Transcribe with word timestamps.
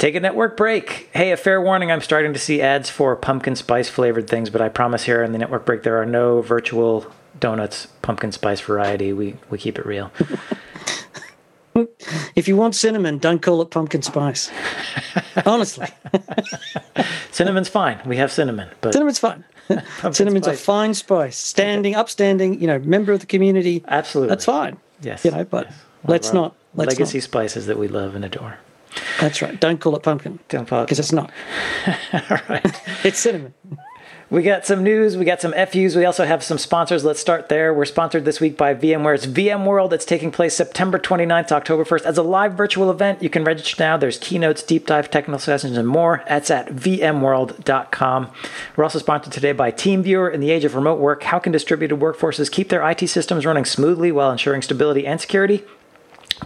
Take 0.00 0.14
a 0.14 0.20
network 0.20 0.56
break. 0.56 1.10
Hey, 1.12 1.30
a 1.30 1.36
fair 1.36 1.60
warning 1.60 1.92
I'm 1.92 2.00
starting 2.00 2.32
to 2.32 2.38
see 2.38 2.62
ads 2.62 2.88
for 2.88 3.14
pumpkin 3.16 3.54
spice 3.54 3.90
flavored 3.90 4.30
things, 4.30 4.48
but 4.48 4.62
I 4.62 4.70
promise 4.70 5.04
here 5.04 5.22
in 5.22 5.32
the 5.32 5.38
network 5.38 5.66
break 5.66 5.82
there 5.82 6.00
are 6.00 6.06
no 6.06 6.40
virtual 6.40 7.04
donuts 7.38 7.84
pumpkin 8.00 8.32
spice 8.32 8.62
variety. 8.62 9.12
We, 9.12 9.36
we 9.50 9.58
keep 9.58 9.78
it 9.78 9.84
real. 9.84 10.10
if 12.34 12.48
you 12.48 12.56
want 12.56 12.76
cinnamon, 12.76 13.18
don't 13.18 13.42
call 13.42 13.60
it 13.60 13.70
pumpkin 13.70 14.00
spice. 14.00 14.50
Honestly, 15.44 15.88
cinnamon's 17.30 17.68
fine. 17.68 18.00
We 18.06 18.16
have 18.16 18.32
cinnamon, 18.32 18.70
but 18.80 18.94
cinnamon's 18.94 19.18
fine. 19.18 19.44
Cinnamon's 20.12 20.46
spice. 20.46 20.60
a 20.60 20.64
fine 20.64 20.94
spice, 20.94 21.36
standing, 21.36 21.94
upstanding. 21.94 22.58
You 22.58 22.68
know, 22.68 22.78
member 22.78 23.12
of 23.12 23.20
the 23.20 23.26
community. 23.26 23.84
Absolutely, 23.86 24.30
that's 24.30 24.46
fine. 24.46 24.78
Yes, 25.02 25.26
you 25.26 25.30
know, 25.30 25.44
but 25.44 25.66
yes. 25.66 25.78
let's 26.04 26.32
not 26.32 26.56
let's 26.74 26.94
legacy 26.94 27.18
not. 27.18 27.24
spices 27.24 27.66
that 27.66 27.76
we 27.76 27.86
love 27.86 28.14
and 28.14 28.24
adore. 28.24 28.56
That's 29.20 29.42
right. 29.42 29.58
Don't 29.60 29.80
call 29.80 29.96
it 29.96 30.02
pumpkin. 30.02 30.38
Don't 30.48 30.66
call 30.66 30.82
it 30.82 30.86
because 30.86 30.98
it's 30.98 31.12
not. 31.12 31.30
All 32.12 32.38
right. 32.48 32.82
it's 33.04 33.18
cinnamon. 33.18 33.54
We 34.30 34.44
got 34.44 34.64
some 34.64 34.84
news. 34.84 35.16
We 35.16 35.24
got 35.24 35.40
some 35.40 35.52
FUs. 35.52 35.96
We 35.96 36.04
also 36.04 36.24
have 36.24 36.44
some 36.44 36.56
sponsors. 36.56 37.04
Let's 37.04 37.18
start 37.18 37.48
there. 37.48 37.74
We're 37.74 37.84
sponsored 37.84 38.24
this 38.24 38.38
week 38.38 38.56
by 38.56 38.76
VMware's 38.76 39.26
VMworld. 39.26 39.92
It's 39.92 40.04
taking 40.04 40.30
place 40.30 40.54
September 40.54 41.00
29th 41.00 41.48
to 41.48 41.56
October 41.56 41.84
1st 41.84 42.02
as 42.02 42.16
a 42.16 42.22
live 42.22 42.54
virtual 42.54 42.92
event. 42.92 43.24
You 43.24 43.28
can 43.28 43.42
register 43.42 43.82
now. 43.82 43.96
There's 43.96 44.18
keynotes, 44.18 44.62
deep 44.62 44.86
dive 44.86 45.10
technical 45.10 45.40
sessions, 45.40 45.76
and 45.76 45.88
more. 45.88 46.22
That's 46.28 46.48
at 46.48 46.68
vmworld.com. 46.68 48.30
We're 48.76 48.84
also 48.84 49.00
sponsored 49.00 49.32
today 49.32 49.50
by 49.50 49.72
TeamViewer. 49.72 50.32
In 50.32 50.38
the 50.38 50.52
age 50.52 50.64
of 50.64 50.76
remote 50.76 51.00
work, 51.00 51.24
how 51.24 51.40
can 51.40 51.50
distributed 51.50 51.98
workforces 51.98 52.48
keep 52.48 52.68
their 52.68 52.88
IT 52.88 53.08
systems 53.08 53.44
running 53.44 53.64
smoothly 53.64 54.12
while 54.12 54.30
ensuring 54.30 54.62
stability 54.62 55.08
and 55.08 55.20
security? 55.20 55.64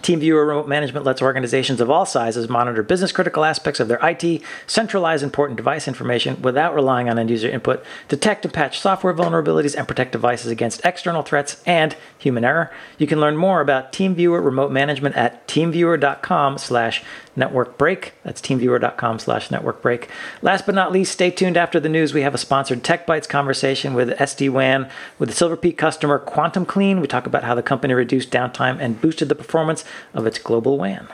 TeamViewer 0.01 0.47
Remote 0.47 0.67
Management 0.67 1.05
lets 1.05 1.21
organizations 1.21 1.81
of 1.81 1.89
all 1.89 2.05
sizes 2.05 2.49
monitor 2.49 2.83
business 2.83 3.11
critical 3.11 3.45
aspects 3.45 3.79
of 3.79 3.87
their 3.87 3.99
IT, 4.03 4.41
centralize 4.67 5.23
important 5.23 5.57
device 5.57 5.87
information 5.87 6.41
without 6.41 6.75
relying 6.75 7.09
on 7.09 7.17
end 7.17 7.29
user 7.29 7.49
input, 7.49 7.83
detect 8.07 8.45
and 8.45 8.53
patch 8.53 8.79
software 8.79 9.13
vulnerabilities, 9.13 9.75
and 9.75 9.87
protect 9.87 10.11
devices 10.11 10.51
against 10.51 10.85
external 10.85 11.23
threats 11.23 11.61
and 11.65 11.95
human 12.17 12.43
error. 12.43 12.71
You 12.97 13.07
can 13.07 13.19
learn 13.19 13.37
more 13.37 13.61
about 13.61 13.91
TeamViewer 13.91 14.43
Remote 14.43 14.71
Management 14.71 15.15
at 15.15 15.47
teamviewer.com 15.47 16.57
slash 16.57 17.03
network 17.35 17.77
break. 17.77 18.13
That's 18.23 18.41
teamviewer.com 18.41 19.19
slash 19.19 19.51
network 19.51 19.81
break. 19.81 20.09
Last 20.41 20.65
but 20.65 20.75
not 20.75 20.91
least, 20.91 21.11
stay 21.11 21.31
tuned 21.31 21.57
after 21.57 21.79
the 21.79 21.89
news. 21.89 22.13
We 22.13 22.21
have 22.21 22.33
a 22.33 22.39
sponsored 22.39 22.83
Tech 22.83 23.05
Bytes 23.05 23.27
conversation 23.27 23.93
with 23.93 24.09
SD-WAN 24.17 24.89
with 25.19 25.29
the 25.29 25.35
Silver 25.35 25.57
Peak 25.57 25.77
customer 25.77 26.19
Quantum 26.19 26.65
Clean. 26.65 26.99
We 26.99 27.07
talk 27.07 27.25
about 27.25 27.43
how 27.43 27.55
the 27.55 27.63
company 27.63 27.93
reduced 27.93 28.31
downtime 28.31 28.79
and 28.79 29.01
boosted 29.01 29.29
the 29.29 29.35
performance 29.35 29.84
of 30.13 30.25
its 30.25 30.37
global 30.37 30.77
WAN. 30.77 31.07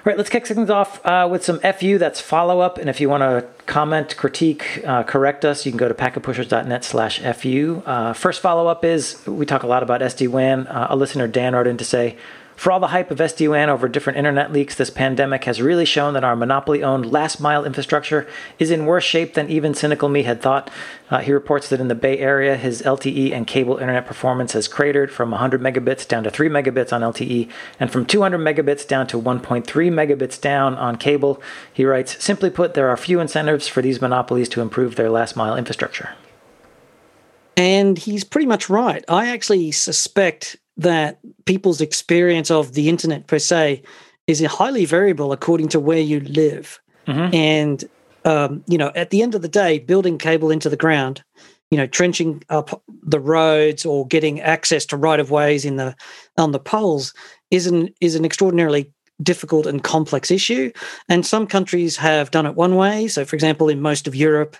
All 0.00 0.04
right, 0.06 0.16
let's 0.16 0.30
kick 0.30 0.46
things 0.46 0.70
off 0.70 1.04
uh, 1.04 1.28
with 1.30 1.44
some 1.44 1.58
FU. 1.58 1.98
That's 1.98 2.22
follow 2.22 2.60
up. 2.60 2.78
And 2.78 2.88
if 2.88 3.02
you 3.02 3.10
want 3.10 3.20
to 3.20 3.46
comment, 3.66 4.16
critique, 4.16 4.82
uh, 4.86 5.02
correct 5.02 5.44
us, 5.44 5.66
you 5.66 5.72
can 5.72 5.76
go 5.76 5.88
to 5.88 5.94
packetpushers.net 5.94 6.84
slash 6.84 7.20
FU. 7.20 7.82
Uh, 7.84 8.14
first 8.14 8.40
follow 8.40 8.66
up 8.66 8.82
is 8.82 9.22
we 9.26 9.44
talk 9.44 9.62
a 9.62 9.66
lot 9.66 9.82
about 9.82 10.00
SD 10.00 10.28
WAN. 10.28 10.66
Uh, 10.68 10.86
a 10.88 10.96
listener, 10.96 11.28
Dan, 11.28 11.54
wrote 11.54 11.66
in 11.66 11.76
to 11.76 11.84
say, 11.84 12.16
for 12.60 12.70
all 12.70 12.78
the 12.78 12.88
hype 12.88 13.10
of 13.10 13.16
SD-WAN 13.16 13.70
over 13.70 13.88
different 13.88 14.18
internet 14.18 14.52
leaks, 14.52 14.74
this 14.74 14.90
pandemic 14.90 15.44
has 15.44 15.62
really 15.62 15.86
shown 15.86 16.12
that 16.12 16.24
our 16.24 16.36
monopoly-owned 16.36 17.10
last-mile 17.10 17.64
infrastructure 17.64 18.28
is 18.58 18.70
in 18.70 18.84
worse 18.84 19.02
shape 19.02 19.32
than 19.32 19.48
even 19.48 19.72
cynical 19.72 20.10
me 20.10 20.24
had 20.24 20.42
thought. 20.42 20.70
Uh, 21.08 21.20
he 21.20 21.32
reports 21.32 21.70
that 21.70 21.80
in 21.80 21.88
the 21.88 21.94
Bay 21.94 22.18
Area, 22.18 22.58
his 22.58 22.82
LTE 22.82 23.32
and 23.32 23.46
cable 23.46 23.78
internet 23.78 24.04
performance 24.04 24.52
has 24.52 24.68
cratered 24.68 25.10
from 25.10 25.30
100 25.30 25.62
megabits 25.62 26.06
down 26.06 26.22
to 26.22 26.30
3 26.30 26.50
megabits 26.50 26.92
on 26.92 27.00
LTE 27.00 27.50
and 27.78 27.90
from 27.90 28.04
200 28.04 28.36
megabits 28.36 28.86
down 28.86 29.06
to 29.06 29.18
1.3 29.18 29.64
megabits 29.64 30.38
down 30.38 30.74
on 30.74 30.96
cable. 30.96 31.40
He 31.72 31.86
writes, 31.86 32.22
simply 32.22 32.50
put, 32.50 32.74
there 32.74 32.90
are 32.90 32.96
few 32.98 33.20
incentives 33.20 33.68
for 33.68 33.80
these 33.80 34.02
monopolies 34.02 34.50
to 34.50 34.60
improve 34.60 34.96
their 34.96 35.08
last-mile 35.08 35.56
infrastructure. 35.56 36.10
And 37.56 37.96
he's 37.96 38.22
pretty 38.22 38.46
much 38.46 38.68
right. 38.68 39.02
I 39.08 39.28
actually 39.28 39.72
suspect 39.72 40.58
that 40.80 41.18
people's 41.44 41.80
experience 41.80 42.50
of 42.50 42.72
the 42.72 42.88
internet 42.88 43.26
per 43.26 43.38
se 43.38 43.82
is 44.26 44.44
highly 44.44 44.86
variable 44.86 45.32
according 45.32 45.68
to 45.68 45.78
where 45.78 46.00
you 46.00 46.20
live. 46.20 46.80
Mm-hmm. 47.06 47.34
And, 47.34 47.84
um, 48.24 48.64
you 48.66 48.78
know, 48.78 48.90
at 48.94 49.10
the 49.10 49.22
end 49.22 49.34
of 49.34 49.42
the 49.42 49.48
day, 49.48 49.78
building 49.78 50.16
cable 50.16 50.50
into 50.50 50.70
the 50.70 50.76
ground, 50.76 51.22
you 51.70 51.76
know, 51.76 51.86
trenching 51.86 52.42
up 52.48 52.82
the 53.02 53.20
roads 53.20 53.84
or 53.84 54.06
getting 54.06 54.40
access 54.40 54.86
to 54.86 54.96
right 54.96 55.20
of 55.20 55.30
ways 55.30 55.64
in 55.64 55.76
the 55.76 55.94
on 56.36 56.52
the 56.52 56.58
poles 56.58 57.12
is 57.50 57.66
an 57.66 57.90
is 58.00 58.14
an 58.14 58.24
extraordinarily 58.24 58.90
difficult 59.22 59.66
and 59.66 59.84
complex 59.84 60.30
issue. 60.30 60.72
And 61.08 61.26
some 61.26 61.46
countries 61.46 61.98
have 61.98 62.30
done 62.30 62.46
it 62.46 62.54
one 62.54 62.76
way. 62.76 63.06
So, 63.06 63.26
for 63.26 63.36
example, 63.36 63.68
in 63.68 63.82
most 63.82 64.08
of 64.08 64.14
Europe, 64.14 64.56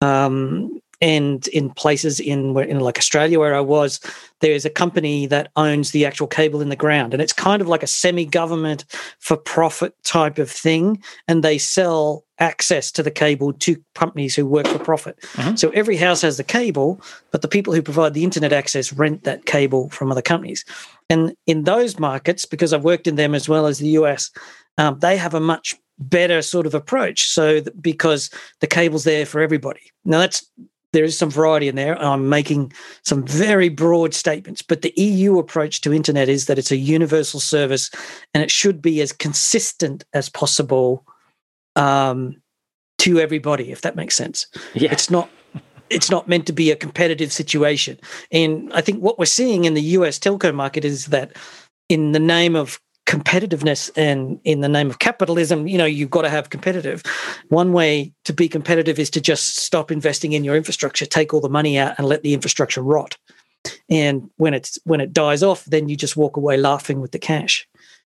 um, 0.00 0.80
and 1.00 1.46
in 1.48 1.70
places 1.70 2.20
in 2.20 2.54
where 2.54 2.64
in 2.64 2.80
like 2.80 2.98
Australia 2.98 3.38
where 3.38 3.54
I 3.54 3.60
was, 3.60 4.00
there's 4.40 4.64
a 4.64 4.70
company 4.70 5.26
that 5.26 5.50
owns 5.56 5.90
the 5.90 6.04
actual 6.04 6.26
cable 6.26 6.60
in 6.60 6.68
the 6.68 6.76
ground, 6.76 7.12
and 7.12 7.22
it's 7.22 7.32
kind 7.32 7.62
of 7.62 7.68
like 7.68 7.82
a 7.82 7.86
semi-government 7.86 8.84
for 9.18 9.36
profit 9.36 9.94
type 10.04 10.38
of 10.38 10.50
thing, 10.50 11.02
and 11.28 11.42
they 11.42 11.58
sell 11.58 12.24
access 12.38 12.90
to 12.90 13.02
the 13.02 13.10
cable 13.10 13.52
to 13.52 13.76
companies 13.94 14.34
who 14.34 14.46
work 14.46 14.66
for 14.66 14.78
profit. 14.78 15.18
Mm-hmm. 15.34 15.56
So 15.56 15.70
every 15.70 15.96
house 15.96 16.22
has 16.22 16.38
the 16.38 16.44
cable, 16.44 17.00
but 17.30 17.42
the 17.42 17.48
people 17.48 17.74
who 17.74 17.82
provide 17.82 18.14
the 18.14 18.24
internet 18.24 18.52
access 18.52 18.92
rent 18.92 19.24
that 19.24 19.44
cable 19.44 19.90
from 19.90 20.10
other 20.10 20.22
companies. 20.22 20.64
And 21.10 21.34
in 21.46 21.64
those 21.64 21.98
markets, 21.98 22.46
because 22.46 22.72
I've 22.72 22.84
worked 22.84 23.06
in 23.06 23.16
them 23.16 23.34
as 23.34 23.48
well 23.48 23.66
as 23.66 23.78
the 23.78 23.88
US, 23.88 24.30
um, 24.78 24.98
they 25.00 25.16
have 25.18 25.34
a 25.34 25.40
much 25.40 25.76
better 25.98 26.40
sort 26.40 26.66
of 26.66 26.74
approach. 26.74 27.28
So 27.28 27.60
because 27.80 28.30
the 28.60 28.66
cable's 28.66 29.04
there 29.04 29.26
for 29.26 29.40
everybody. 29.40 29.82
Now 30.04 30.18
that's 30.18 30.50
there 30.92 31.04
is 31.04 31.16
some 31.16 31.30
variety 31.30 31.68
in 31.68 31.76
there. 31.76 31.94
and 31.94 32.04
I'm 32.04 32.28
making 32.28 32.72
some 33.04 33.24
very 33.24 33.68
broad 33.68 34.14
statements, 34.14 34.62
but 34.62 34.82
the 34.82 34.92
EU 34.96 35.38
approach 35.38 35.80
to 35.82 35.92
internet 35.92 36.28
is 36.28 36.46
that 36.46 36.58
it's 36.58 36.72
a 36.72 36.76
universal 36.76 37.40
service 37.40 37.90
and 38.34 38.42
it 38.42 38.50
should 38.50 38.82
be 38.82 39.00
as 39.00 39.12
consistent 39.12 40.04
as 40.12 40.28
possible 40.28 41.04
um, 41.76 42.40
to 42.98 43.20
everybody, 43.20 43.70
if 43.70 43.82
that 43.82 43.96
makes 43.96 44.16
sense. 44.16 44.46
Yeah. 44.74 44.92
It's 44.92 45.10
not 45.10 45.30
it's 45.88 46.10
not 46.10 46.28
meant 46.28 46.46
to 46.46 46.52
be 46.52 46.70
a 46.70 46.76
competitive 46.76 47.32
situation. 47.32 47.98
And 48.30 48.72
I 48.72 48.80
think 48.80 49.02
what 49.02 49.18
we're 49.18 49.24
seeing 49.24 49.64
in 49.64 49.74
the 49.74 49.82
US 49.82 50.20
telco 50.20 50.54
market 50.54 50.84
is 50.84 51.06
that 51.06 51.36
in 51.88 52.12
the 52.12 52.20
name 52.20 52.54
of 52.54 52.80
competitiveness 53.10 53.90
and 53.96 54.38
in 54.44 54.60
the 54.60 54.68
name 54.68 54.88
of 54.88 55.00
capitalism 55.00 55.66
you 55.66 55.76
know 55.76 55.84
you've 55.84 56.10
got 56.10 56.22
to 56.22 56.30
have 56.30 56.50
competitive. 56.50 57.02
One 57.48 57.72
way 57.72 58.12
to 58.24 58.32
be 58.32 58.48
competitive 58.48 59.00
is 59.00 59.10
to 59.10 59.20
just 59.20 59.56
stop 59.56 59.90
investing 59.90 60.32
in 60.32 60.44
your 60.44 60.54
infrastructure 60.54 61.06
take 61.06 61.34
all 61.34 61.40
the 61.40 61.48
money 61.48 61.76
out 61.76 61.96
and 61.98 62.06
let 62.06 62.22
the 62.22 62.34
infrastructure 62.34 62.82
rot. 62.82 63.18
And 63.88 64.30
when 64.36 64.54
it's 64.54 64.78
when 64.84 65.00
it 65.00 65.12
dies 65.12 65.42
off 65.42 65.64
then 65.64 65.88
you 65.88 65.96
just 65.96 66.16
walk 66.16 66.36
away 66.36 66.56
laughing 66.56 67.00
with 67.00 67.10
the 67.10 67.18
cash. 67.18 67.66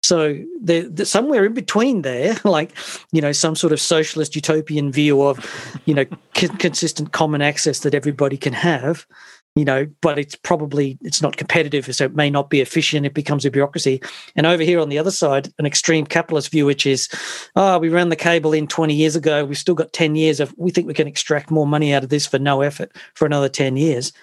So 0.03 0.35
the, 0.61 0.81
the, 0.81 1.05
somewhere 1.05 1.45
in 1.45 1.53
between 1.53 2.01
there, 2.01 2.35
like 2.43 2.75
you 3.13 3.21
know, 3.21 3.31
some 3.31 3.55
sort 3.55 3.71
of 3.71 3.79
socialist 3.79 4.35
utopian 4.35 4.91
view 4.91 5.21
of 5.21 5.79
you 5.85 5.93
know 5.93 6.05
consistent 6.33 7.13
common 7.13 7.41
access 7.41 7.79
that 7.79 7.95
everybody 7.95 8.35
can 8.35 8.51
have, 8.51 9.05
you 9.55 9.65
know, 9.65 9.85
but 10.01 10.17
it's 10.17 10.35
probably 10.35 10.97
it's 11.01 11.21
not 11.21 11.35
competitive, 11.35 11.93
so 11.93 12.05
it 12.05 12.15
may 12.15 12.29
not 12.29 12.49
be 12.49 12.61
efficient. 12.61 13.05
It 13.05 13.13
becomes 13.13 13.45
a 13.45 13.51
bureaucracy. 13.51 14.01
And 14.35 14.45
over 14.45 14.63
here 14.63 14.79
on 14.79 14.89
the 14.89 14.97
other 14.97 15.11
side, 15.11 15.51
an 15.59 15.65
extreme 15.65 16.05
capitalist 16.05 16.51
view, 16.51 16.65
which 16.65 16.85
is, 16.85 17.09
oh, 17.55 17.77
we 17.77 17.89
ran 17.89 18.09
the 18.09 18.15
cable 18.15 18.53
in 18.53 18.67
20 18.67 18.93
years 18.93 19.15
ago. 19.15 19.43
We've 19.43 19.57
still 19.57 19.75
got 19.75 19.93
10 19.93 20.15
years 20.15 20.39
of. 20.39 20.53
We 20.57 20.71
think 20.71 20.87
we 20.87 20.93
can 20.93 21.07
extract 21.07 21.51
more 21.51 21.67
money 21.67 21.93
out 21.93 22.03
of 22.03 22.09
this 22.09 22.25
for 22.25 22.39
no 22.39 22.61
effort 22.61 22.91
for 23.13 23.25
another 23.25 23.49
10 23.49 23.75
years. 23.75 24.13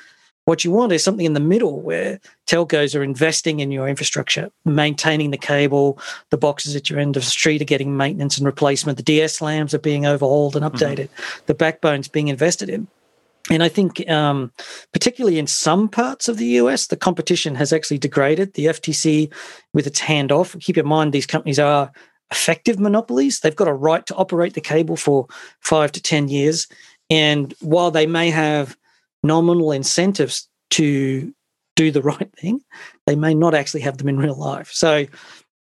What 0.46 0.64
you 0.64 0.70
want 0.70 0.92
is 0.92 1.04
something 1.04 1.26
in 1.26 1.34
the 1.34 1.40
middle 1.40 1.82
where 1.82 2.18
telcos 2.46 2.98
are 2.98 3.02
investing 3.02 3.60
in 3.60 3.70
your 3.70 3.86
infrastructure, 3.86 4.50
maintaining 4.64 5.30
the 5.30 5.36
cable, 5.36 5.98
the 6.30 6.38
boxes 6.38 6.74
at 6.74 6.88
your 6.88 6.98
end 6.98 7.18
of 7.18 7.24
the 7.24 7.30
street 7.30 7.60
are 7.60 7.66
getting 7.66 7.98
maintenance 7.98 8.38
and 8.38 8.46
replacement, 8.46 8.96
the 8.96 9.04
DSLAMs 9.04 9.74
are 9.74 9.78
being 9.78 10.06
overhauled 10.06 10.56
and 10.56 10.64
mm-hmm. 10.64 10.74
updated, 10.74 11.10
mm-hmm. 11.10 11.42
the 11.44 11.54
backbone's 11.54 12.08
being 12.08 12.28
invested 12.28 12.70
in. 12.70 12.88
And 13.50 13.62
I 13.62 13.68
think, 13.68 14.08
um, 14.10 14.52
particularly 14.92 15.38
in 15.38 15.46
some 15.46 15.88
parts 15.88 16.28
of 16.28 16.36
the 16.36 16.46
US, 16.46 16.86
the 16.86 16.96
competition 16.96 17.54
has 17.54 17.72
actually 17.72 17.98
degraded. 17.98 18.54
The 18.54 18.66
FTC, 18.66 19.32
with 19.72 19.86
its 19.86 20.00
handoff, 20.00 20.58
keep 20.60 20.76
in 20.76 20.86
mind 20.86 21.12
these 21.12 21.26
companies 21.26 21.58
are 21.58 21.90
effective 22.30 22.78
monopolies. 22.78 23.40
They've 23.40 23.56
got 23.56 23.68
a 23.68 23.72
right 23.72 24.04
to 24.06 24.14
operate 24.16 24.54
the 24.54 24.60
cable 24.60 24.96
for 24.96 25.26
five 25.60 25.92
to 25.92 26.02
10 26.02 26.28
years. 26.28 26.66
And 27.10 27.54
while 27.60 27.90
they 27.90 28.06
may 28.06 28.30
have 28.30 28.76
nominal 29.22 29.72
incentives 29.72 30.48
to 30.70 31.32
do 31.74 31.90
the 31.90 32.02
right 32.12 32.30
thing, 32.38 32.60
they 33.06 33.16
may 33.16 33.34
not 33.34 33.54
actually 33.54 33.80
have 33.80 33.98
them 33.98 34.08
in 34.08 34.18
real 34.18 34.36
life. 34.36 34.70
So, 34.72 35.06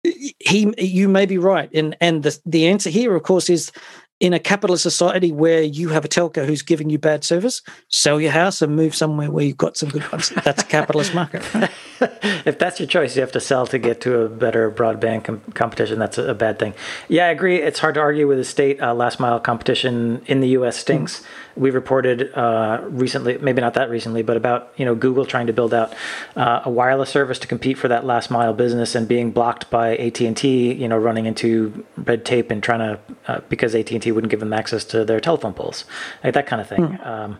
he, 0.02 0.72
you 0.78 1.08
may 1.08 1.26
be 1.26 1.36
right, 1.36 1.70
and 1.74 1.96
and 2.00 2.22
the 2.22 2.38
the 2.46 2.68
answer 2.68 2.88
here, 2.88 3.14
of 3.14 3.22
course, 3.22 3.50
is 3.50 3.70
in 4.20 4.34
a 4.34 4.38
capitalist 4.38 4.82
society 4.82 5.32
where 5.32 5.62
you 5.62 5.88
have 5.88 6.04
a 6.04 6.08
telco 6.08 6.46
who's 6.46 6.62
giving 6.62 6.90
you 6.90 6.98
bad 6.98 7.24
service, 7.24 7.62
sell 7.88 8.20
your 8.20 8.32
house 8.32 8.62
and 8.62 8.76
move 8.76 8.94
somewhere 8.94 9.30
where 9.30 9.44
you've 9.44 9.56
got 9.56 9.76
some 9.76 9.88
good 9.88 10.10
ones. 10.12 10.28
That's 10.44 10.62
a 10.62 10.66
capitalist 10.66 11.14
market. 11.14 11.42
if 12.46 12.58
that's 12.58 12.80
your 12.80 12.86
choice, 12.86 13.16
you 13.16 13.22
have 13.22 13.32
to 13.32 13.40
sell 13.40 13.66
to 13.66 13.78
get 13.78 14.00
to 14.02 14.20
a 14.20 14.28
better 14.28 14.70
broadband 14.70 15.24
com- 15.24 15.40
competition. 15.54 15.98
That's 15.98 16.18
a, 16.18 16.30
a, 16.30 16.34
bad 16.34 16.58
thing. 16.58 16.74
Yeah, 17.08 17.26
I 17.26 17.28
agree. 17.30 17.56
It's 17.60 17.78
hard 17.78 17.94
to 17.94 18.00
argue 18.00 18.26
with 18.26 18.38
the 18.38 18.44
state. 18.44 18.80
Uh, 18.80 18.94
last 18.94 19.20
mile 19.20 19.40
competition 19.40 20.22
in 20.26 20.40
the 20.40 20.48
U.S. 20.48 20.76
stinks. 20.76 21.18
Mm-hmm 21.18 21.26
we 21.56 21.70
reported 21.70 22.32
uh, 22.34 22.80
recently, 22.84 23.38
maybe 23.38 23.60
not 23.60 23.74
that 23.74 23.90
recently, 23.90 24.22
but 24.22 24.36
about 24.36 24.72
you 24.76 24.84
know 24.84 24.94
Google 24.94 25.24
trying 25.24 25.46
to 25.46 25.52
build 25.52 25.74
out 25.74 25.94
uh, 26.36 26.62
a 26.64 26.70
wireless 26.70 27.10
service 27.10 27.38
to 27.40 27.46
compete 27.46 27.76
for 27.76 27.88
that 27.88 28.04
last 28.04 28.30
mile 28.30 28.52
business 28.52 28.94
and 28.94 29.08
being 29.08 29.30
blocked 29.30 29.70
by 29.70 29.96
AT 29.96 30.20
and 30.20 30.36
T, 30.36 30.72
you 30.72 30.88
know, 30.88 30.98
running 30.98 31.26
into 31.26 31.84
red 31.96 32.24
tape 32.24 32.50
and 32.50 32.62
trying 32.62 32.78
to 32.78 33.00
uh, 33.26 33.40
because 33.48 33.74
AT 33.74 33.90
and 33.90 34.02
T 34.02 34.12
wouldn't 34.12 34.30
give 34.30 34.40
them 34.40 34.52
access 34.52 34.84
to 34.84 35.04
their 35.04 35.20
telephone 35.20 35.52
poles, 35.52 35.84
like 36.22 36.34
that 36.34 36.46
kind 36.46 36.62
of 36.62 36.68
thing. 36.68 36.80
Mm. 36.80 37.06
Um, 37.06 37.38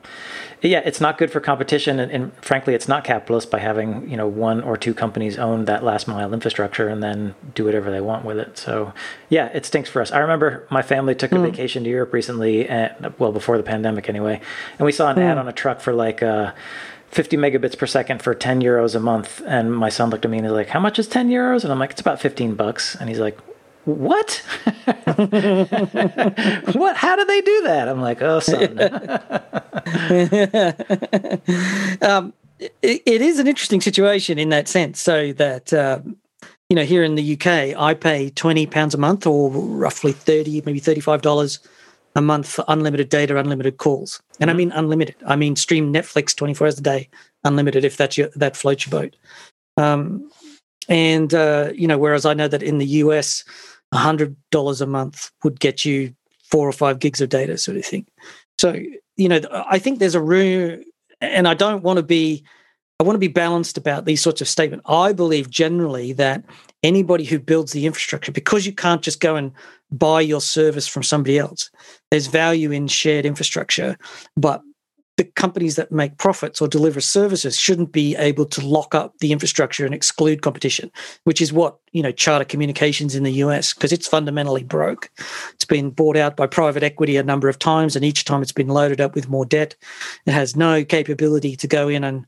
yeah, 0.62 0.82
it's 0.84 1.00
not 1.00 1.16
good 1.16 1.30
for 1.30 1.40
competition, 1.40 1.98
and, 1.98 2.12
and, 2.12 2.32
frankly, 2.44 2.74
it's 2.74 2.86
not 2.86 3.02
capitalist 3.02 3.50
by 3.50 3.60
having 3.60 4.10
you 4.10 4.16
know 4.16 4.28
one 4.28 4.49
or 4.58 4.76
two 4.76 4.92
companies 4.92 5.38
own 5.38 5.66
that 5.66 5.84
last 5.84 6.08
mile 6.08 6.34
infrastructure 6.34 6.88
and 6.88 7.02
then 7.02 7.36
do 7.54 7.64
whatever 7.64 7.90
they 7.90 8.00
want 8.00 8.24
with 8.24 8.38
it. 8.38 8.58
So 8.58 8.92
yeah, 9.28 9.46
it 9.54 9.64
stinks 9.64 9.88
for 9.88 10.02
us. 10.02 10.10
I 10.10 10.18
remember 10.18 10.66
my 10.70 10.82
family 10.82 11.14
took 11.14 11.30
a 11.30 11.36
mm. 11.36 11.42
vacation 11.42 11.84
to 11.84 11.90
Europe 11.90 12.12
recently, 12.12 12.68
and, 12.68 13.14
well 13.18 13.30
before 13.30 13.56
the 13.56 13.62
pandemic 13.62 14.08
anyway, 14.08 14.40
and 14.78 14.86
we 14.86 14.92
saw 14.92 15.10
an 15.10 15.16
mm. 15.16 15.22
ad 15.22 15.38
on 15.38 15.46
a 15.46 15.52
truck 15.52 15.80
for 15.80 15.92
like. 15.92 16.22
Uh, 16.22 16.52
50 17.10 17.36
megabits 17.38 17.76
per 17.76 17.88
second 17.88 18.22
for 18.22 18.36
10 18.36 18.60
euros 18.60 18.94
a 18.94 19.00
month 19.00 19.42
and 19.44 19.74
my 19.74 19.88
son 19.88 20.10
looked 20.10 20.24
at 20.24 20.30
me 20.30 20.36
and 20.36 20.46
he's 20.46 20.52
like 20.52 20.68
how 20.68 20.78
much 20.78 20.96
is 20.96 21.08
10 21.08 21.28
euros 21.28 21.64
and 21.64 21.72
i'm 21.72 21.78
like 21.80 21.90
it's 21.90 22.00
about 22.00 22.20
15 22.20 22.54
bucks 22.54 22.94
and 22.94 23.08
he's 23.08 23.18
like 23.18 23.36
what? 23.84 24.42
what? 26.74 26.96
How 26.96 27.16
do 27.16 27.24
they 27.24 27.40
do 27.40 27.62
that? 27.62 27.88
I'm 27.88 28.02
like, 28.02 28.20
oh, 28.20 28.40
son. 28.40 28.78
um, 32.02 32.34
it, 32.60 33.02
it 33.06 33.22
is 33.22 33.38
an 33.38 33.46
interesting 33.46 33.80
situation 33.80 34.38
in 34.38 34.50
that 34.50 34.68
sense. 34.68 35.00
So 35.00 35.32
that 35.34 35.72
uh, 35.72 36.00
you 36.68 36.76
know, 36.76 36.84
here 36.84 37.02
in 37.02 37.16
the 37.16 37.34
UK, 37.34 37.76
I 37.78 37.94
pay 37.94 38.30
twenty 38.30 38.66
pounds 38.66 38.94
a 38.94 38.98
month, 38.98 39.26
or 39.26 39.50
roughly 39.50 40.12
thirty, 40.12 40.62
maybe 40.64 40.78
thirty-five 40.78 41.22
dollars 41.22 41.58
a 42.16 42.20
month 42.20 42.48
for 42.48 42.64
unlimited 42.68 43.08
data, 43.08 43.38
unlimited 43.38 43.78
calls, 43.78 44.20
and 44.38 44.50
I 44.50 44.52
mm-hmm. 44.52 44.58
mean 44.58 44.72
unlimited. 44.72 45.16
I 45.26 45.36
mean 45.36 45.56
stream 45.56 45.92
Netflix 45.92 46.34
twenty-four 46.34 46.66
hours 46.66 46.78
a 46.78 46.82
day, 46.82 47.08
unlimited 47.44 47.84
if 47.84 47.96
that's 47.96 48.16
your 48.16 48.28
that 48.36 48.56
floats 48.56 48.86
your 48.86 49.00
boat. 49.00 49.16
Um, 49.76 50.30
and 50.88 51.32
uh, 51.34 51.70
you 51.74 51.86
know, 51.86 51.98
whereas 51.98 52.26
I 52.26 52.34
know 52.34 52.48
that 52.48 52.62
in 52.62 52.78
the 52.78 52.86
US, 52.86 53.44
hundred 53.92 54.36
dollars 54.50 54.80
a 54.80 54.86
month 54.86 55.30
would 55.42 55.60
get 55.60 55.84
you 55.84 56.14
four 56.44 56.68
or 56.68 56.72
five 56.72 56.98
gigs 56.98 57.20
of 57.20 57.28
data, 57.28 57.56
sort 57.56 57.78
of 57.78 57.84
thing. 57.84 58.06
So 58.58 58.76
you 59.16 59.28
know, 59.28 59.40
I 59.52 59.78
think 59.78 59.98
there's 59.98 60.14
a 60.14 60.22
room, 60.22 60.82
and 61.20 61.48
I 61.48 61.54
don't 61.54 61.82
want 61.82 61.98
to 61.98 62.02
be. 62.02 62.44
I 62.98 63.02
want 63.02 63.14
to 63.14 63.18
be 63.20 63.28
balanced 63.28 63.78
about 63.78 64.04
these 64.04 64.20
sorts 64.20 64.42
of 64.42 64.48
statements. 64.48 64.84
I 64.86 65.14
believe 65.14 65.48
generally 65.48 66.12
that 66.12 66.44
anybody 66.82 67.24
who 67.24 67.38
builds 67.38 67.72
the 67.72 67.86
infrastructure, 67.86 68.30
because 68.30 68.66
you 68.66 68.74
can't 68.74 69.00
just 69.00 69.20
go 69.20 69.36
and 69.36 69.52
buy 69.90 70.20
your 70.20 70.42
service 70.42 70.86
from 70.86 71.02
somebody 71.02 71.38
else, 71.38 71.70
there's 72.10 72.26
value 72.26 72.70
in 72.72 72.88
shared 72.88 73.24
infrastructure. 73.24 73.96
But 74.36 74.60
the 75.20 75.24
companies 75.24 75.76
that 75.76 75.92
make 75.92 76.16
profits 76.16 76.62
or 76.62 76.66
deliver 76.66 76.98
services 76.98 77.58
shouldn't 77.58 77.92
be 77.92 78.16
able 78.16 78.46
to 78.46 78.66
lock 78.66 78.94
up 78.94 79.18
the 79.18 79.32
infrastructure 79.32 79.84
and 79.84 79.94
exclude 79.94 80.40
competition, 80.40 80.90
which 81.24 81.42
is 81.42 81.52
what 81.52 81.76
you 81.92 82.02
know 82.02 82.10
Charter 82.10 82.46
Communications 82.46 83.14
in 83.14 83.22
the 83.22 83.32
US 83.44 83.74
because 83.74 83.92
it's 83.92 84.08
fundamentally 84.08 84.64
broke. 84.64 85.10
It's 85.52 85.66
been 85.66 85.90
bought 85.90 86.16
out 86.16 86.36
by 86.36 86.46
private 86.46 86.82
equity 86.82 87.18
a 87.18 87.22
number 87.22 87.50
of 87.50 87.58
times, 87.58 87.96
and 87.96 88.02
each 88.02 88.24
time 88.24 88.40
it's 88.40 88.50
been 88.50 88.68
loaded 88.68 88.98
up 88.98 89.14
with 89.14 89.28
more 89.28 89.44
debt. 89.44 89.76
It 90.24 90.32
has 90.32 90.56
no 90.56 90.86
capability 90.86 91.54
to 91.54 91.68
go 91.68 91.88
in 91.88 92.02
and 92.02 92.24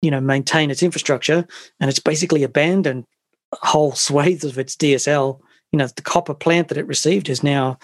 you 0.00 0.10
know 0.10 0.20
maintain 0.20 0.72
its 0.72 0.82
infrastructure, 0.82 1.46
and 1.78 1.88
it's 1.88 2.00
basically 2.00 2.42
abandoned 2.42 3.04
whole 3.52 3.92
swathes 4.06 4.42
of 4.42 4.58
its 4.58 4.74
DSL. 4.74 5.38
You 5.70 5.76
know, 5.78 5.86
the 5.86 6.02
copper 6.02 6.34
plant 6.34 6.66
that 6.68 6.78
it 6.78 6.88
received 6.88 7.28
is 7.28 7.44
now 7.44 7.78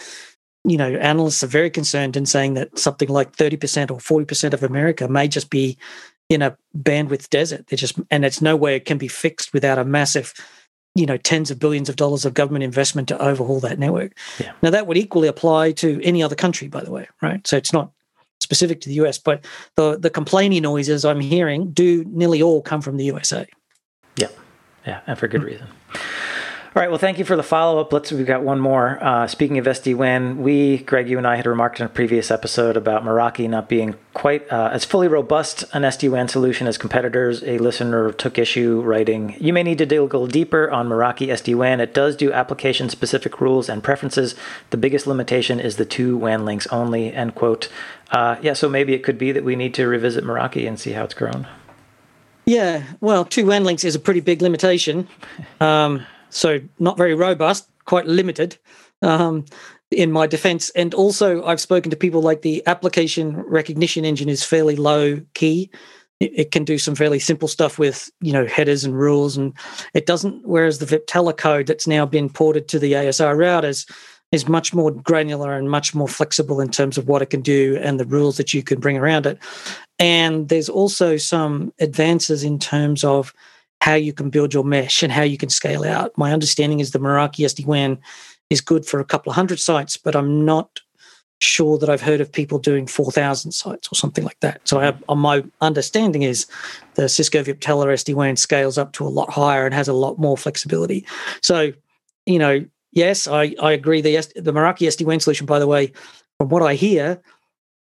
you 0.64 0.76
know, 0.76 0.90
analysts 0.96 1.42
are 1.42 1.48
very 1.48 1.70
concerned 1.70 2.16
in 2.16 2.26
saying 2.26 2.54
that 2.54 2.78
something 2.78 3.08
like 3.08 3.36
30% 3.36 3.90
or 3.90 4.24
40% 4.24 4.52
of 4.52 4.62
America 4.62 5.08
may 5.08 5.28
just 5.28 5.50
be 5.50 5.78
in 6.28 6.42
a 6.42 6.56
bandwidth 6.76 7.30
desert. 7.30 7.66
They 7.68 7.76
just 7.76 7.98
and 8.10 8.24
it's 8.24 8.42
nowhere 8.42 8.74
it 8.74 8.84
can 8.84 8.98
be 8.98 9.08
fixed 9.08 9.52
without 9.52 9.78
a 9.78 9.84
massive, 9.84 10.34
you 10.94 11.06
know, 11.06 11.16
tens 11.16 11.50
of 11.50 11.58
billions 11.58 11.88
of 11.88 11.96
dollars 11.96 12.24
of 12.24 12.34
government 12.34 12.64
investment 12.64 13.08
to 13.08 13.22
overhaul 13.22 13.60
that 13.60 13.78
network. 13.78 14.12
Yeah. 14.38 14.52
Now 14.62 14.70
that 14.70 14.86
would 14.86 14.96
equally 14.96 15.28
apply 15.28 15.72
to 15.72 16.00
any 16.02 16.22
other 16.22 16.36
country, 16.36 16.68
by 16.68 16.82
the 16.82 16.90
way, 16.90 17.08
right? 17.22 17.46
So 17.46 17.56
it's 17.56 17.72
not 17.72 17.92
specific 18.40 18.80
to 18.82 18.88
the 18.88 18.96
US, 18.96 19.18
but 19.18 19.44
the 19.76 19.98
the 19.98 20.10
complaining 20.10 20.62
noises 20.62 21.04
I'm 21.04 21.20
hearing 21.20 21.70
do 21.70 22.04
nearly 22.08 22.42
all 22.42 22.60
come 22.60 22.82
from 22.82 22.96
the 22.98 23.04
USA. 23.04 23.46
Yeah. 24.16 24.28
Yeah, 24.86 25.00
and 25.06 25.18
for 25.18 25.28
good 25.28 25.40
mm-hmm. 25.40 25.50
reason. 25.50 25.66
All 26.76 26.82
right. 26.82 26.90
Well, 26.90 26.98
thank 26.98 27.18
you 27.18 27.24
for 27.24 27.34
the 27.34 27.42
follow 27.42 27.80
up. 27.80 27.94
Let's. 27.94 28.12
We've 28.12 28.26
got 28.26 28.42
one 28.42 28.60
more. 28.60 29.02
Uh, 29.02 29.26
speaking 29.26 29.56
of 29.56 29.64
SD 29.64 29.94
WAN, 29.96 30.36
we, 30.42 30.78
Greg, 30.78 31.08
you 31.08 31.16
and 31.16 31.26
I 31.26 31.36
had 31.36 31.46
remarked 31.46 31.80
in 31.80 31.86
a 31.86 31.88
previous 31.88 32.30
episode 32.30 32.76
about 32.76 33.04
Meraki 33.04 33.48
not 33.48 33.70
being 33.70 33.94
quite 34.12 34.46
uh, 34.52 34.68
as 34.70 34.84
fully 34.84 35.08
robust 35.08 35.64
an 35.72 35.80
SD 35.80 36.10
WAN 36.10 36.28
solution 36.28 36.66
as 36.66 36.76
competitors. 36.76 37.42
A 37.44 37.56
listener 37.56 38.12
took 38.12 38.38
issue, 38.38 38.82
writing, 38.82 39.34
"You 39.40 39.54
may 39.54 39.62
need 39.62 39.78
to 39.78 39.86
dig 39.86 39.98
a 39.98 40.02
little 40.02 40.26
deeper 40.26 40.70
on 40.70 40.90
Meraki 40.90 41.28
SD 41.28 41.54
WAN. 41.54 41.80
It 41.80 41.94
does 41.94 42.14
do 42.16 42.34
application 42.34 42.90
specific 42.90 43.40
rules 43.40 43.70
and 43.70 43.82
preferences. 43.82 44.34
The 44.68 44.76
biggest 44.76 45.06
limitation 45.06 45.60
is 45.60 45.76
the 45.76 45.86
two 45.86 46.18
WAN 46.18 46.44
links 46.44 46.66
only." 46.66 47.14
End 47.14 47.34
quote. 47.34 47.70
Uh, 48.10 48.36
yeah. 48.42 48.52
So 48.52 48.68
maybe 48.68 48.92
it 48.92 49.02
could 49.02 49.16
be 49.16 49.32
that 49.32 49.42
we 49.42 49.56
need 49.56 49.72
to 49.74 49.86
revisit 49.88 50.22
Meraki 50.22 50.68
and 50.68 50.78
see 50.78 50.92
how 50.92 51.04
it's 51.04 51.14
grown. 51.14 51.46
Yeah. 52.44 52.82
Well, 53.00 53.24
two 53.24 53.46
WAN 53.46 53.64
links 53.64 53.84
is 53.84 53.94
a 53.94 53.98
pretty 53.98 54.20
big 54.20 54.42
limitation. 54.42 55.08
Um, 55.62 56.04
so 56.30 56.60
not 56.78 56.96
very 56.96 57.14
robust, 57.14 57.68
quite 57.84 58.06
limited. 58.06 58.58
Um, 59.02 59.44
in 59.90 60.12
my 60.12 60.26
defense. 60.26 60.70
And 60.70 60.94
also, 60.94 61.44
I've 61.44 61.60
spoken 61.60 61.90
to 61.90 61.96
people 61.96 62.20
like 62.20 62.42
the 62.42 62.62
application 62.66 63.36
recognition 63.42 64.04
engine 64.04 64.28
is 64.28 64.44
fairly 64.44 64.76
low 64.76 65.20
key. 65.34 65.70
It, 66.20 66.32
it, 66.34 66.50
can 66.50 66.64
do 66.64 66.78
some 66.78 66.94
fairly 66.94 67.18
simple 67.18 67.48
stuff 67.48 67.78
with, 67.78 68.10
you 68.20 68.32
know, 68.32 68.44
headers 68.44 68.84
and 68.84 68.98
rules. 68.98 69.36
And 69.36 69.54
it 69.94 70.04
doesn't, 70.04 70.46
whereas 70.46 70.78
the 70.78 70.86
Viptela 70.86 71.36
code 71.36 71.66
that's 71.66 71.86
now 71.86 72.04
been 72.04 72.28
ported 72.28 72.68
to 72.68 72.78
the 72.78 72.92
ASR 72.92 73.36
routers 73.36 73.90
is 74.30 74.48
much 74.48 74.74
more 74.74 74.90
granular 74.90 75.56
and 75.56 75.70
much 75.70 75.94
more 75.94 76.08
flexible 76.08 76.60
in 76.60 76.70
terms 76.70 76.98
of 76.98 77.08
what 77.08 77.22
it 77.22 77.30
can 77.30 77.40
do 77.40 77.78
and 77.82 77.98
the 77.98 78.04
rules 78.04 78.36
that 78.36 78.52
you 78.52 78.62
can 78.62 78.78
bring 78.78 78.98
around 78.98 79.26
it. 79.26 79.38
And 79.98 80.48
there's 80.48 80.68
also 80.68 81.16
some 81.16 81.72
advances 81.80 82.44
in 82.44 82.58
terms 82.58 83.04
of 83.04 83.32
how 83.88 83.94
you 83.94 84.12
can 84.12 84.28
build 84.28 84.52
your 84.52 84.64
mesh 84.64 85.02
and 85.02 85.10
how 85.10 85.22
you 85.22 85.38
can 85.38 85.48
scale 85.48 85.82
out. 85.82 86.12
My 86.18 86.32
understanding 86.32 86.80
is 86.80 86.90
the 86.90 86.98
Meraki 86.98 87.44
SD 87.44 87.64
WAN 87.64 87.98
is 88.50 88.60
good 88.60 88.84
for 88.84 89.00
a 89.00 89.04
couple 89.04 89.30
of 89.30 89.36
hundred 89.36 89.60
sites, 89.60 89.96
but 89.96 90.14
I'm 90.14 90.44
not 90.44 90.80
sure 91.40 91.78
that 91.78 91.88
I've 91.88 92.02
heard 92.02 92.20
of 92.20 92.30
people 92.30 92.58
doing 92.58 92.86
4,000 92.86 93.52
sites 93.52 93.88
or 93.90 93.94
something 93.94 94.24
like 94.24 94.40
that. 94.40 94.60
So 94.64 94.78
have, 94.78 95.02
uh, 95.08 95.14
my 95.14 95.42
understanding 95.62 96.22
is 96.22 96.46
the 96.96 97.08
Cisco 97.08 97.42
Viptela 97.42 97.86
SD 97.86 98.14
WAN 98.14 98.36
scales 98.36 98.76
up 98.76 98.92
to 98.94 99.06
a 99.06 99.08
lot 99.08 99.30
higher 99.30 99.64
and 99.64 99.74
has 99.74 99.88
a 99.88 99.92
lot 99.92 100.18
more 100.18 100.36
flexibility. 100.36 101.06
So, 101.40 101.72
you 102.26 102.38
know, 102.38 102.66
yes, 102.92 103.26
I, 103.26 103.54
I 103.62 103.72
agree. 103.72 104.02
The, 104.02 104.16
the 104.36 104.52
Meraki 104.52 104.86
SD 104.86 105.06
WAN 105.06 105.20
solution, 105.20 105.46
by 105.46 105.58
the 105.58 105.66
way, 105.66 105.92
from 106.38 106.50
what 106.50 106.62
I 106.62 106.74
hear, 106.74 107.22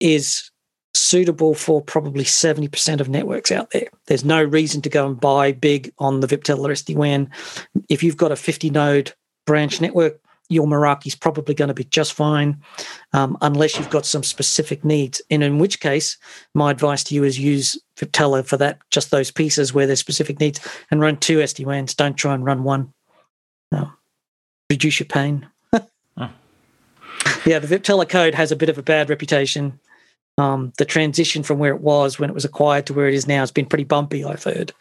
is 0.01 0.51
suitable 0.95 1.55
for 1.55 1.83
probably 1.83 2.25
70% 2.25 3.01
of 3.01 3.09
networks 3.09 3.51
out 3.51 3.71
there. 3.71 3.89
There's 4.07 4.25
no 4.25 4.43
reason 4.43 4.83
to 4.83 4.89
go 4.89 5.07
and 5.07 5.19
buy 5.19 5.53
big 5.53 5.93
on 5.99 6.21
the 6.21 6.27
Viptela 6.27 6.71
SD-WAN. 6.71 7.31
If 7.89 8.03
you've 8.03 8.17
got 8.17 8.33
a 8.33 8.37
50 8.37 8.71
node 8.71 9.13
branch 9.47 9.81
network, 9.81 10.21
your 10.49 10.67
Meraki 10.67 11.07
is 11.07 11.15
probably 11.15 11.55
going 11.55 11.69
to 11.69 11.75
be 11.75 11.85
just 11.85 12.13
fine, 12.13 12.61
um, 13.15 13.39
unless 13.41 13.79
you've 13.79 13.89
got 13.89 14.05
some 14.05 14.23
specific 14.23 14.85
needs. 14.85 15.23
And 15.31 15.43
in 15.43 15.59
which 15.59 15.81
case, 15.81 16.19
my 16.55 16.71
advice 16.71 17.03
to 17.05 17.15
you 17.15 17.25
is 17.25 17.39
use 17.39 17.81
Viptela 17.97 18.45
for 18.45 18.59
that, 18.59 18.79
just 18.91 19.11
those 19.11 19.31
pieces 19.31 19.73
where 19.73 19.87
there's 19.87 20.01
specific 20.01 20.41
needs, 20.41 20.61
and 20.91 21.01
run 21.01 21.17
two 21.17 21.39
SD-WANs. 21.39 21.95
Don't 21.95 22.17
try 22.17 22.35
and 22.35 22.45
run 22.45 22.65
one. 22.65 22.93
No. 23.71 23.91
Reduce 24.69 25.01
your 25.01 25.07
pain. 25.07 25.49
Yeah, 27.45 27.59
the 27.59 27.67
Viptela 27.67 28.09
code 28.09 28.35
has 28.35 28.53
a 28.53 28.57
bit 28.57 28.69
of 28.69 28.79
a 28.79 28.83
bad 28.83 29.11
reputation 29.11 29.81
um, 30.39 30.73
the 30.79 30.85
transition 30.85 31.43
from 31.43 31.59
where 31.59 31.75
it 31.75 31.81
was 31.81 32.19
when 32.19 32.31
it 32.31 32.35
was 32.35 32.45
acquired 32.45 32.87
to 32.87 32.95
where 32.95 33.09
it 33.09 33.15
is 33.15 33.27
now 33.27 33.41
has 33.41 33.51
been 33.51 33.67
pretty 33.67 33.85
bumpy, 33.85 34.25
I've 34.25 34.45
heard. 34.45 34.73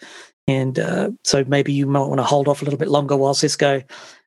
And 0.48 0.79
uh, 0.79 1.12
so 1.24 1.43
maybe 1.48 1.72
you 1.74 1.86
might 1.86 2.08
want 2.08 2.20
to 2.20 2.24
hold 2.24 2.48
off 2.48 2.62
a 2.62 2.65
little 2.65 2.79
bit 2.79 2.88
longer 2.88 3.15
while 3.15 3.34
Cisco 3.34 3.84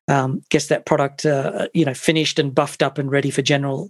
um, 0.07 0.41
gets 0.49 0.67
that 0.67 0.85
product, 0.85 1.25
uh, 1.25 1.67
you 1.73 1.85
know, 1.85 1.93
finished 1.93 2.39
and 2.39 2.53
buffed 2.53 2.83
up 2.83 2.97
and 2.97 3.11
ready 3.11 3.31
for 3.31 3.41
general 3.41 3.89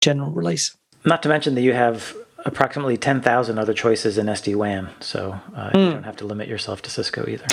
general 0.00 0.30
release. 0.30 0.76
Not 1.04 1.22
to 1.24 1.28
mention 1.28 1.54
that 1.56 1.62
you 1.62 1.72
have 1.72 2.16
approximately 2.44 2.96
10,000 2.96 3.58
other 3.58 3.74
choices 3.74 4.16
in 4.16 4.26
SD 4.26 4.54
WAN, 4.54 4.90
so 5.00 5.38
uh, 5.54 5.70
mm. 5.70 5.74
you 5.74 5.86
hmm. 5.86 5.92
don't 5.94 6.04
have 6.04 6.16
to 6.16 6.24
limit 6.24 6.48
yourself 6.48 6.82
to 6.82 6.90
Cisco 6.90 7.26
either. 7.28 7.46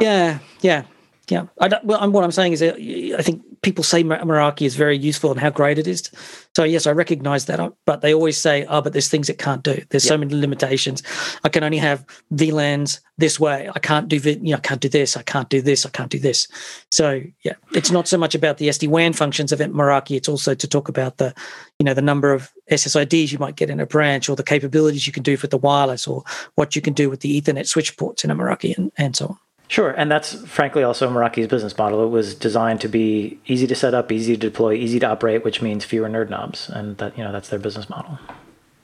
Yeah, 0.00 0.38
yeah. 0.62 0.84
Yeah. 1.28 1.46
I 1.60 1.68
don't, 1.68 1.84
well, 1.84 2.10
what 2.10 2.24
I'm 2.24 2.32
saying 2.32 2.52
is, 2.54 2.62
I 2.62 3.22
think 3.22 3.42
people 3.62 3.84
say 3.84 4.02
Meraki 4.02 4.62
is 4.62 4.74
very 4.74 4.98
useful 4.98 5.30
and 5.30 5.38
how 5.38 5.50
great 5.50 5.78
it 5.78 5.86
is. 5.86 6.10
So 6.56 6.64
yes, 6.64 6.86
I 6.86 6.90
recognize 6.90 7.46
that, 7.46 7.60
uh, 7.60 7.70
but 7.86 8.00
they 8.00 8.12
always 8.12 8.36
say, 8.36 8.66
"Oh, 8.68 8.82
but 8.82 8.92
there's 8.92 9.08
things 9.08 9.30
it 9.30 9.38
can't 9.38 9.62
do. 9.62 9.82
There's 9.90 10.02
so 10.02 10.18
many 10.18 10.34
limitations. 10.34 11.02
I 11.44 11.48
can 11.48 11.62
only 11.62 11.78
have 11.78 12.04
VLANs 12.34 12.98
this 13.18 13.38
way. 13.38 13.70
I 13.72 13.78
can't 13.78 14.08
do, 14.08 14.16
you 14.16 14.36
know, 14.50 14.56
I 14.56 14.60
can't 14.60 14.80
do 14.80 14.88
this. 14.88 15.16
I 15.16 15.22
can't 15.22 15.48
do 15.48 15.62
this. 15.62 15.86
I 15.86 15.90
can't 15.90 16.10
do 16.10 16.18
this." 16.18 16.48
So 16.90 17.22
yeah, 17.44 17.54
it's 17.72 17.92
not 17.92 18.08
so 18.08 18.18
much 18.18 18.34
about 18.34 18.58
the 18.58 18.68
SD 18.68 18.88
WAN 18.88 19.12
functions 19.12 19.52
of 19.52 19.60
Meraki. 19.60 20.16
It's 20.16 20.28
also 20.28 20.54
to 20.54 20.68
talk 20.68 20.88
about 20.88 21.18
the, 21.18 21.32
you 21.78 21.84
know, 21.84 21.94
the 21.94 22.02
number 22.02 22.32
of 22.32 22.50
SSIDs 22.70 23.30
you 23.30 23.38
might 23.38 23.56
get 23.56 23.70
in 23.70 23.80
a 23.80 23.86
branch, 23.86 24.28
or 24.28 24.34
the 24.34 24.42
capabilities 24.42 25.06
you 25.06 25.12
can 25.12 25.22
do 25.22 25.38
with 25.40 25.52
the 25.52 25.58
wireless, 25.58 26.08
or 26.08 26.24
what 26.56 26.74
you 26.74 26.82
can 26.82 26.94
do 26.94 27.08
with 27.08 27.20
the 27.20 27.40
Ethernet 27.40 27.66
switch 27.66 27.96
ports 27.96 28.24
in 28.24 28.30
a 28.30 28.34
Meraki, 28.34 28.76
and, 28.76 28.90
and 28.98 29.14
so 29.14 29.26
on. 29.28 29.38
Sure, 29.72 29.92
and 29.92 30.10
that's 30.10 30.34
frankly 30.46 30.82
also 30.82 31.08
Meraki's 31.08 31.46
business 31.46 31.78
model. 31.78 32.04
It 32.04 32.10
was 32.10 32.34
designed 32.34 32.82
to 32.82 32.88
be 32.88 33.40
easy 33.46 33.66
to 33.66 33.74
set 33.74 33.94
up, 33.94 34.12
easy 34.12 34.36
to 34.36 34.50
deploy, 34.50 34.74
easy 34.74 35.00
to 35.00 35.06
operate, 35.06 35.46
which 35.46 35.62
means 35.62 35.82
fewer 35.82 36.10
nerd 36.10 36.28
knobs, 36.28 36.68
and 36.68 36.98
that 36.98 37.16
you 37.16 37.24
know 37.24 37.32
that's 37.32 37.48
their 37.48 37.58
business 37.58 37.88
model. 37.88 38.18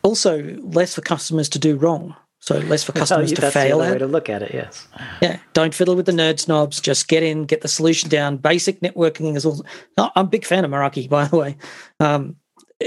Also, 0.03 0.43
less 0.61 0.95
for 0.95 1.03
customers 1.03 1.51
to 1.51 1.59
do 1.59 1.77
wrong. 1.77 2.17
So 2.39 2.57
less 2.61 2.85
for 2.85 2.93
customers 3.03 3.35
to 3.35 3.41
that's 3.43 3.53
fail 3.53 3.81
the 3.81 3.85
at. 3.85 3.93
way 3.93 3.99
to 3.99 4.07
look 4.07 4.31
at 4.31 4.43
it. 4.43 4.55
Yes. 4.55 4.89
Yeah, 5.21 5.39
don't 5.53 5.75
fiddle 5.75 5.95
with 5.95 6.07
the 6.07 6.13
nerd 6.13 6.49
knobs. 6.49 6.81
Just 6.81 7.07
get 7.07 7.23
in, 7.23 7.45
get 7.45 7.61
the 7.61 7.69
solution 7.69 8.09
down. 8.09 8.39
Basic 8.39 8.81
networking 8.81 9.37
is 9.37 9.45
all. 9.45 9.67
I'm 9.99 10.25
a 10.25 10.25
big 10.25 10.47
fan 10.47 10.65
of 10.65 10.71
Meraki, 10.71 11.07
by 11.07 11.27
the 11.27 11.37
way. 11.37 11.59
Um, 12.01 12.37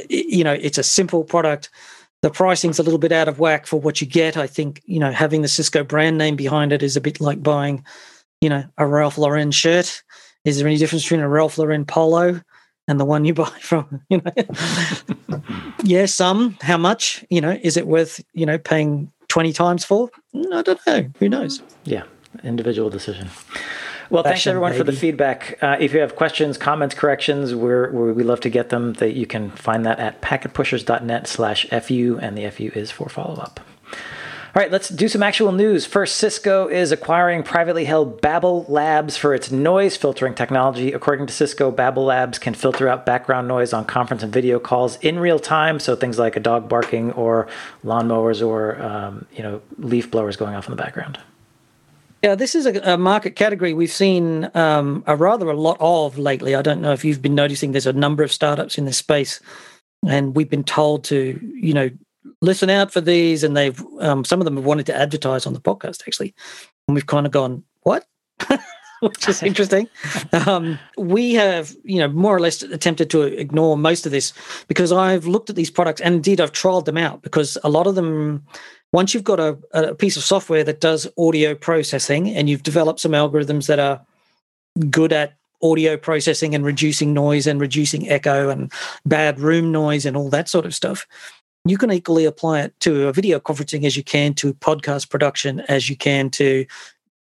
you 0.09 0.43
know, 0.43 0.53
it's 0.53 0.79
a 0.79 0.83
simple 0.83 1.23
product 1.23 1.69
the 2.21 2.29
pricing's 2.29 2.79
a 2.79 2.83
little 2.83 2.99
bit 2.99 3.11
out 3.11 3.27
of 3.27 3.39
whack 3.39 3.65
for 3.65 3.79
what 3.79 3.99
you 3.99 4.07
get. 4.07 4.37
I 4.37 4.47
think, 4.47 4.81
you 4.85 4.99
know, 4.99 5.11
having 5.11 5.41
the 5.41 5.47
Cisco 5.47 5.83
brand 5.83 6.17
name 6.17 6.35
behind 6.35 6.71
it 6.71 6.83
is 6.83 6.95
a 6.95 7.01
bit 7.01 7.19
like 7.19 7.41
buying, 7.41 7.83
you 8.41 8.49
know, 8.49 8.63
a 8.77 8.85
Ralph 8.85 9.17
Lauren 9.17 9.51
shirt. 9.51 10.03
Is 10.45 10.57
there 10.57 10.67
any 10.67 10.77
difference 10.77 11.03
between 11.03 11.21
a 11.21 11.29
Ralph 11.29 11.57
Lauren 11.57 11.85
polo 11.85 12.41
and 12.87 12.99
the 12.99 13.05
one 13.05 13.25
you 13.25 13.33
buy 13.35 13.49
from, 13.61 14.01
you 14.09 14.21
know? 14.21 15.41
yeah, 15.83 16.05
some. 16.05 16.57
How 16.61 16.77
much? 16.77 17.25
You 17.29 17.41
know, 17.41 17.59
is 17.61 17.75
it 17.75 17.87
worth, 17.87 18.23
you 18.33 18.45
know, 18.45 18.57
paying 18.57 19.11
20 19.29 19.53
times 19.53 19.83
for? 19.83 20.09
Mm, 20.35 20.53
I 20.53 20.61
don't 20.61 20.79
know. 20.85 21.09
Who 21.19 21.29
knows? 21.29 21.63
Yeah, 21.85 22.03
individual 22.43 22.89
decision. 22.89 23.29
Well, 24.11 24.23
thanks 24.23 24.45
everyone 24.45 24.73
for 24.73 24.83
the 24.83 24.91
feedback. 24.91 25.57
Uh, 25.61 25.77
if 25.79 25.93
you 25.93 26.01
have 26.01 26.17
questions, 26.17 26.57
comments, 26.57 26.93
corrections, 26.93 27.55
we're, 27.55 27.89
we're, 27.91 28.11
we 28.11 28.23
love 28.23 28.41
to 28.41 28.49
get 28.49 28.67
them. 28.67 28.91
That 28.93 29.13
you 29.13 29.25
can 29.25 29.51
find 29.51 29.85
that 29.85 29.99
at 29.99 30.21
packetpushers.net 30.21 31.27
slash 31.27 31.65
fu, 31.67 32.19
and 32.21 32.37
the 32.37 32.49
fu 32.49 32.65
is 32.77 32.91
for 32.91 33.07
follow 33.07 33.35
up. 33.35 33.61
All 34.53 34.61
right, 34.61 34.69
let's 34.69 34.89
do 34.89 35.07
some 35.07 35.23
actual 35.23 35.53
news. 35.53 35.85
First, 35.85 36.17
Cisco 36.17 36.67
is 36.67 36.91
acquiring 36.91 37.43
privately 37.43 37.85
held 37.85 38.21
BabbleLabs 38.21 39.17
for 39.17 39.33
its 39.33 39.49
noise 39.49 39.95
filtering 39.95 40.35
technology. 40.35 40.91
According 40.91 41.27
to 41.27 41.33
Cisco, 41.33 41.71
BabbleLabs 41.71 42.37
can 42.37 42.53
filter 42.53 42.89
out 42.89 43.05
background 43.05 43.47
noise 43.47 43.71
on 43.71 43.85
conference 43.85 44.23
and 44.23 44.33
video 44.33 44.59
calls 44.59 44.97
in 44.97 45.19
real 45.19 45.39
time, 45.39 45.79
so 45.79 45.95
things 45.95 46.19
like 46.19 46.35
a 46.35 46.41
dog 46.41 46.67
barking 46.67 47.13
or 47.13 47.47
lawnmowers 47.85 48.45
or 48.45 48.81
um, 48.81 49.25
you 49.33 49.41
know 49.41 49.61
leaf 49.77 50.11
blowers 50.11 50.35
going 50.35 50.53
off 50.53 50.67
in 50.67 50.71
the 50.71 50.83
background. 50.83 51.17
Yeah, 52.23 52.35
this 52.35 52.53
is 52.53 52.67
a, 52.67 52.93
a 52.93 52.97
market 52.97 53.35
category 53.35 53.73
we've 53.73 53.91
seen 53.91 54.49
um, 54.53 55.03
a 55.07 55.15
rather 55.15 55.49
a 55.49 55.55
lot 55.55 55.77
of 55.79 56.19
lately. 56.19 56.53
I 56.53 56.61
don't 56.61 56.81
know 56.81 56.91
if 56.91 57.03
you've 57.03 57.21
been 57.21 57.33
noticing. 57.33 57.71
There's 57.71 57.87
a 57.87 57.93
number 57.93 58.23
of 58.23 58.31
startups 58.31 58.77
in 58.77 58.85
this 58.85 58.97
space, 58.97 59.39
and 60.07 60.35
we've 60.35 60.49
been 60.49 60.63
told 60.63 61.03
to, 61.05 61.39
you 61.55 61.73
know, 61.73 61.89
listen 62.41 62.69
out 62.69 62.93
for 62.93 63.01
these. 63.01 63.43
And 63.43 63.57
they've 63.57 63.83
um, 63.99 64.23
some 64.23 64.39
of 64.39 64.45
them 64.45 64.55
have 64.55 64.65
wanted 64.65 64.85
to 64.87 64.95
advertise 64.95 65.47
on 65.47 65.53
the 65.53 65.59
podcast 65.59 66.03
actually, 66.05 66.35
and 66.87 66.93
we've 66.93 67.07
kind 67.07 67.25
of 67.25 67.31
gone, 67.31 67.63
what? 67.81 68.05
Which 69.01 69.27
is 69.27 69.41
interesting. 69.41 69.89
um, 70.45 70.77
we 70.95 71.33
have, 71.33 71.75
you 71.83 71.97
know, 71.97 72.07
more 72.07 72.35
or 72.35 72.39
less 72.39 72.61
attempted 72.61 73.09
to 73.09 73.23
ignore 73.23 73.75
most 73.75 74.05
of 74.05 74.11
this 74.11 74.31
because 74.67 74.91
I've 74.91 75.25
looked 75.25 75.49
at 75.49 75.55
these 75.55 75.71
products 75.71 76.01
and 76.01 76.13
indeed 76.13 76.39
I've 76.39 76.51
trialed 76.51 76.85
them 76.85 76.97
out 76.97 77.23
because 77.23 77.57
a 77.63 77.69
lot 77.69 77.87
of 77.87 77.95
them 77.95 78.45
once 78.93 79.13
you've 79.13 79.23
got 79.23 79.39
a, 79.39 79.57
a 79.73 79.95
piece 79.95 80.17
of 80.17 80.23
software 80.23 80.63
that 80.63 80.81
does 80.81 81.07
audio 81.17 81.55
processing 81.55 82.29
and 82.29 82.49
you've 82.49 82.63
developed 82.63 82.99
some 82.99 83.13
algorithms 83.13 83.67
that 83.67 83.79
are 83.79 84.01
good 84.89 85.13
at 85.13 85.35
audio 85.63 85.95
processing 85.95 86.55
and 86.55 86.65
reducing 86.65 87.13
noise 87.13 87.47
and 87.47 87.61
reducing 87.61 88.09
echo 88.09 88.49
and 88.49 88.71
bad 89.05 89.39
room 89.39 89.71
noise 89.71 90.05
and 90.05 90.17
all 90.17 90.29
that 90.29 90.49
sort 90.49 90.65
of 90.65 90.73
stuff, 90.73 91.05
you 91.65 91.77
can 91.77 91.91
equally 91.91 92.25
apply 92.25 92.61
it 92.61 92.79
to 92.79 93.07
a 93.07 93.13
video 93.13 93.39
conferencing 93.39 93.85
as 93.85 93.95
you 93.95 94.03
can 94.03 94.33
to 94.33 94.53
podcast 94.55 95.09
production 95.09 95.59
as 95.67 95.89
you 95.89 95.95
can 95.95 96.29
to 96.31 96.65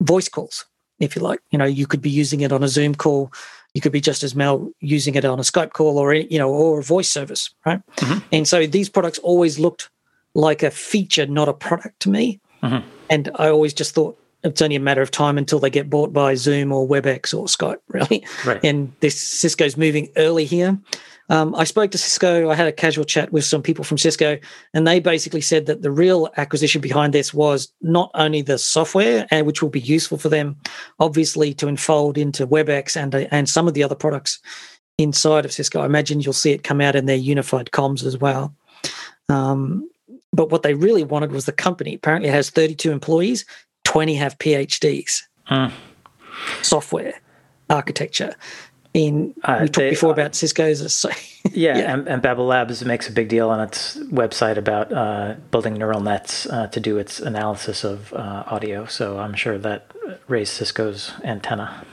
voice 0.01 0.29
calls, 0.29 0.65
if 1.01 1.17
you 1.17 1.23
like. 1.23 1.41
You 1.51 1.59
know, 1.59 1.65
you 1.65 1.87
could 1.87 2.01
be 2.01 2.11
using 2.11 2.43
it 2.43 2.53
on 2.53 2.63
a 2.63 2.69
Zoom 2.69 2.95
call. 2.95 3.33
You 3.75 3.81
could 3.81 3.93
be 3.93 4.01
just 4.01 4.23
as 4.23 4.35
well 4.35 4.71
using 4.81 5.17
it 5.17 5.25
on 5.25 5.39
a 5.39 5.43
Skype 5.43 5.73
call 5.73 5.99
or 5.99 6.15
you 6.15 6.39
know 6.39 6.51
or 6.51 6.79
a 6.79 6.83
voice 6.83 7.11
service, 7.11 7.51
right? 7.67 7.81
Mhm. 7.97 8.23
And 8.33 8.49
so 8.49 8.67
these 8.67 8.89
products 8.89 9.19
always 9.19 9.59
looked 9.59 9.91
like 10.39 10.63
a 10.63 10.71
feature, 10.71 11.27
not 11.27 11.49
a 11.49 11.53
product 11.53 11.99
to 12.01 12.09
me. 12.09 12.41
Mhm. 12.63 12.85
And 13.11 13.29
I 13.35 13.49
always 13.49 13.75
just 13.75 13.93
thought 13.93 14.17
it's 14.45 14.63
only 14.63 14.77
a 14.77 14.81
matter 14.81 15.03
of 15.03 15.11
time 15.11 15.37
until 15.37 15.59
they 15.59 15.69
get 15.69 15.91
bought 15.91 16.13
by 16.13 16.37
Zoom 16.37 16.73
or 16.73 16.87
WebEx 16.87 17.35
or 17.37 17.47
Skype, 17.47 17.81
really. 17.89 18.25
Right. 18.47 18.61
And 18.63 18.93
this 19.01 19.21
Cisco's 19.21 19.77
moving 19.77 20.09
early 20.17 20.45
here. 20.45 20.79
Um, 21.29 21.57
I 21.57 21.65
spoke 21.65 21.91
to 21.91 21.99
Cisco. 21.99 22.49
I 22.49 22.55
had 22.55 22.69
a 22.69 22.73
casual 22.73 23.05
chat 23.05 23.33
with 23.33 23.45
some 23.45 23.63
people 23.63 23.85
from 23.85 23.99
Cisco, 23.99 24.39
and 24.73 24.87
they 24.87 25.01
basically 25.01 25.41
said 25.43 25.67
that 25.67 25.83
the 25.83 25.91
real 25.91 26.31
acquisition 26.37 26.81
behind 26.81 27.13
this 27.13 27.35
was 27.35 27.71
not 27.83 28.11
only 28.15 28.41
the 28.41 28.59
software, 28.59 29.27
and 29.31 29.45
which 29.45 29.61
will 29.61 29.69
be 29.69 29.81
useful 29.81 30.17
for 30.19 30.31
them, 30.31 30.57
obviously, 31.01 31.53
to 31.55 31.69
enfold 31.69 32.17
into 32.17 32.47
WebEx 32.47 32.97
and 32.97 33.15
uh, 33.15 33.27
and 33.31 33.49
some 33.49 33.69
of 33.69 33.75
the 33.75 33.83
other 33.83 33.97
products 33.97 34.39
inside 34.97 35.45
of 35.45 35.53
Cisco. 35.53 35.81
I 35.81 35.87
imagine 35.87 36.21
you'll 36.21 36.33
see 36.33 36.53
it 36.53 36.65
come 36.65 36.81
out 36.81 36.97
in 36.97 37.07
their 37.07 37.17
unified 37.17 37.71
comms 37.73 38.07
as 38.07 38.17
well. 38.17 38.55
Um, 39.29 39.91
but 40.33 40.51
what 40.51 40.63
they 40.63 40.75
really 40.75 41.05
wanted 41.05 41.33
was 41.33 41.45
the 41.47 41.53
company. 41.53 41.95
Apparently, 41.95 42.29
it 42.29 42.33
has 42.33 42.51
32 42.51 42.91
employees, 42.93 43.45
20 43.85 44.15
have 44.17 44.39
PhDs, 44.39 45.23
Hmm. 45.45 45.67
software 46.63 47.15
architecture. 47.71 48.35
In 48.95 49.35
Uh, 49.45 49.59
we 49.61 49.67
talked 49.67 49.75
they- 49.77 49.91
before 49.91 50.13
about 50.13 50.35
Cisco's. 50.35 50.81
uh, 50.83 50.89
so- 50.89 51.11
Yeah, 51.53 51.79
Yeah. 51.79 51.93
And, 51.95 52.09
and 52.09 52.23
BabbleLabs 52.23 52.85
makes 52.85 53.09
a 53.09 53.13
big 53.13 53.29
deal 53.29 53.49
on 53.51 53.61
its 53.61 53.97
website 54.11 54.57
about 54.57 54.93
uh, 54.93 55.35
building 55.51 55.75
neural 55.75 56.01
nets 56.01 56.47
uh, 56.47 56.67
to 56.69 56.81
do 56.81 56.99
its 56.99 57.21
analysis 57.21 57.85
of 57.85 58.13
uh, 58.15 58.45
audio. 58.47 58.87
So 58.87 59.19
I'm 59.19 59.35
sure 59.35 59.59
that 59.59 59.91
raised 60.27 60.53
Cisco's 60.55 61.13
antenna. 61.23 61.85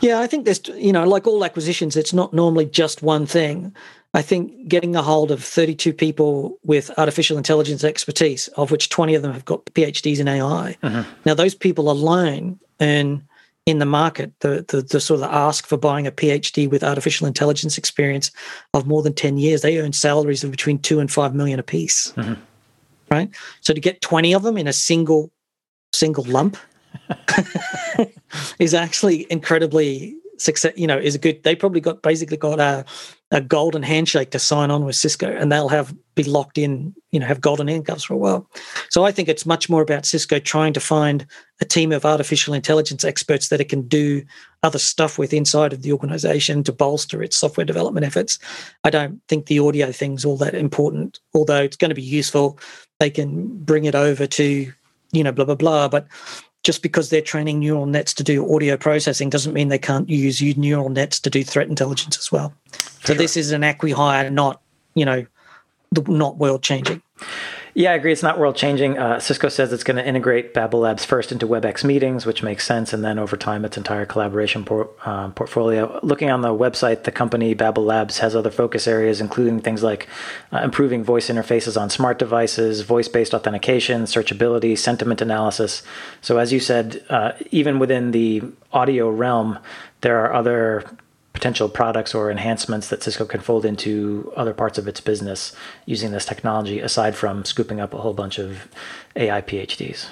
Yeah, 0.00 0.18
I 0.20 0.26
think 0.26 0.44
there's, 0.46 0.60
you 0.74 0.92
know, 0.92 1.04
like 1.06 1.26
all 1.26 1.44
acquisitions, 1.44 1.94
it's 1.96 2.12
not 2.12 2.32
normally 2.34 2.64
just 2.66 3.02
one 3.02 3.24
thing. 3.26 3.74
I 4.14 4.20
think 4.22 4.68
getting 4.68 4.94
a 4.94 5.02
hold 5.02 5.30
of 5.30 5.42
32 5.42 5.92
people 5.94 6.58
with 6.64 6.90
artificial 6.98 7.38
intelligence 7.38 7.82
expertise, 7.82 8.48
of 8.48 8.70
which 8.70 8.90
20 8.90 9.14
of 9.14 9.22
them 9.22 9.32
have 9.32 9.46
got 9.46 9.64
PhDs 9.66 10.20
in 10.20 10.28
AI. 10.28 10.76
Mm-hmm. 10.82 11.10
Now, 11.24 11.34
those 11.34 11.54
people 11.54 11.90
alone 11.90 12.60
earn 12.80 13.26
in 13.64 13.78
the 13.78 13.86
market 13.86 14.32
the, 14.40 14.64
the 14.68 14.82
the 14.82 15.00
sort 15.00 15.20
of 15.20 15.30
ask 15.30 15.66
for 15.66 15.76
buying 15.76 16.06
a 16.06 16.10
PhD 16.10 16.68
with 16.68 16.82
artificial 16.82 17.28
intelligence 17.28 17.78
experience 17.78 18.32
of 18.74 18.86
more 18.86 19.02
than 19.02 19.14
10 19.14 19.38
years. 19.38 19.62
They 19.62 19.78
earn 19.78 19.92
salaries 19.92 20.42
of 20.42 20.50
between 20.50 20.78
two 20.78 20.98
and 20.98 21.10
five 21.10 21.34
million 21.34 21.60
apiece. 21.60 22.12
Mm-hmm. 22.16 22.34
Right. 23.10 23.30
So 23.60 23.72
to 23.72 23.80
get 23.80 24.00
20 24.00 24.34
of 24.34 24.42
them 24.42 24.56
in 24.56 24.66
a 24.66 24.72
single 24.72 25.30
single 25.94 26.24
lump 26.24 26.56
is 28.58 28.74
actually 28.74 29.26
incredibly 29.30 30.16
success 30.38 30.72
you 30.76 30.86
know 30.86 30.98
is 30.98 31.14
a 31.14 31.18
good 31.18 31.42
they 31.44 31.54
probably 31.54 31.80
got 31.80 32.02
basically 32.02 32.36
got 32.36 32.58
a, 32.58 32.84
a 33.32 33.40
golden 33.40 33.82
handshake 33.82 34.30
to 34.30 34.38
sign 34.38 34.70
on 34.70 34.84
with 34.84 34.94
cisco 34.94 35.26
and 35.26 35.50
they'll 35.50 35.70
have 35.70 35.94
be 36.14 36.22
locked 36.22 36.58
in 36.58 36.94
you 37.10 37.18
know 37.18 37.26
have 37.26 37.40
golden 37.40 37.66
handcuffs 37.66 38.04
for 38.04 38.14
a 38.14 38.18
while. 38.18 38.48
So 38.90 39.04
i 39.04 39.10
think 39.10 39.28
it's 39.28 39.46
much 39.46 39.70
more 39.70 39.80
about 39.80 40.04
cisco 40.06 40.38
trying 40.38 40.74
to 40.74 40.80
find 40.80 41.26
a 41.60 41.64
team 41.64 41.92
of 41.92 42.04
artificial 42.04 42.52
intelligence 42.52 43.04
experts 43.04 43.48
that 43.48 43.60
it 43.60 43.70
can 43.70 43.88
do 43.88 44.22
other 44.62 44.78
stuff 44.78 45.18
with 45.18 45.32
inside 45.32 45.72
of 45.72 45.82
the 45.82 45.92
organization 45.92 46.62
to 46.64 46.72
bolster 46.72 47.22
its 47.22 47.36
software 47.36 47.64
development 47.64 48.06
efforts. 48.06 48.38
I 48.84 48.90
don't 48.90 49.20
think 49.28 49.46
the 49.46 49.58
audio 49.58 49.90
thing's 49.90 50.24
all 50.24 50.36
that 50.36 50.54
important 50.54 51.18
although 51.34 51.62
it's 51.62 51.76
going 51.76 51.88
to 51.88 51.94
be 51.94 52.02
useful. 52.02 52.58
They 53.00 53.10
can 53.10 53.48
bring 53.64 53.86
it 53.86 53.94
over 53.94 54.26
to 54.26 54.72
you 55.12 55.24
know 55.24 55.32
blah 55.32 55.46
blah 55.46 55.54
blah 55.54 55.88
but 55.88 56.06
just 56.62 56.82
because 56.82 57.10
they're 57.10 57.20
training 57.20 57.58
neural 57.58 57.86
nets 57.86 58.14
to 58.14 58.22
do 58.22 58.54
audio 58.54 58.76
processing 58.76 59.28
doesn't 59.28 59.52
mean 59.52 59.68
they 59.68 59.78
can't 59.78 60.08
use 60.08 60.40
neural 60.56 60.88
nets 60.88 61.18
to 61.20 61.30
do 61.30 61.42
threat 61.42 61.68
intelligence 61.68 62.18
as 62.18 62.30
well. 62.30 62.54
So 62.72 63.12
sure. 63.12 63.16
this 63.16 63.36
is 63.36 63.50
an 63.50 63.62
acqui 63.62 63.92
hire, 63.92 64.30
not 64.30 64.60
you 64.94 65.04
know, 65.04 65.26
the, 65.90 66.02
not 66.02 66.38
world 66.38 66.62
changing. 66.62 67.02
Yeah, 67.74 67.92
I 67.92 67.94
agree. 67.94 68.12
It's 68.12 68.22
not 68.22 68.38
world 68.38 68.54
changing. 68.54 68.98
Uh, 68.98 69.18
Cisco 69.18 69.48
says 69.48 69.72
it's 69.72 69.82
going 69.82 69.96
to 69.96 70.06
integrate 70.06 70.52
BabbleLabs 70.52 71.06
first 71.06 71.32
into 71.32 71.46
WebEx 71.46 71.82
meetings, 71.84 72.26
which 72.26 72.42
makes 72.42 72.66
sense, 72.66 72.92
and 72.92 73.02
then 73.02 73.18
over 73.18 73.34
time, 73.34 73.64
its 73.64 73.78
entire 73.78 74.04
collaboration 74.04 74.62
por- 74.62 74.90
uh, 75.06 75.30
portfolio. 75.30 75.98
Looking 76.02 76.30
on 76.30 76.42
the 76.42 76.50
website, 76.50 77.04
the 77.04 77.12
company 77.12 77.54
BabbleLabs 77.54 78.18
has 78.18 78.36
other 78.36 78.50
focus 78.50 78.86
areas, 78.86 79.22
including 79.22 79.60
things 79.60 79.82
like 79.82 80.06
uh, 80.52 80.58
improving 80.58 81.02
voice 81.02 81.30
interfaces 81.30 81.80
on 81.80 81.88
smart 81.88 82.18
devices, 82.18 82.82
voice 82.82 83.08
based 83.08 83.32
authentication, 83.32 84.02
searchability, 84.02 84.76
sentiment 84.76 85.22
analysis. 85.22 85.82
So, 86.20 86.36
as 86.36 86.52
you 86.52 86.60
said, 86.60 87.02
uh, 87.08 87.32
even 87.52 87.78
within 87.78 88.10
the 88.10 88.42
audio 88.74 89.08
realm, 89.08 89.58
there 90.02 90.22
are 90.22 90.34
other 90.34 90.84
potential 91.32 91.68
products 91.68 92.14
or 92.14 92.30
enhancements 92.30 92.88
that 92.88 93.02
Cisco 93.02 93.24
can 93.24 93.40
fold 93.40 93.64
into 93.64 94.32
other 94.36 94.52
parts 94.52 94.78
of 94.78 94.86
its 94.86 95.00
business 95.00 95.54
using 95.86 96.12
this 96.12 96.24
technology, 96.24 96.80
aside 96.80 97.16
from 97.16 97.44
scooping 97.44 97.80
up 97.80 97.94
a 97.94 97.98
whole 97.98 98.12
bunch 98.12 98.38
of 98.38 98.68
AI 99.16 99.40
PhDs. 99.40 100.08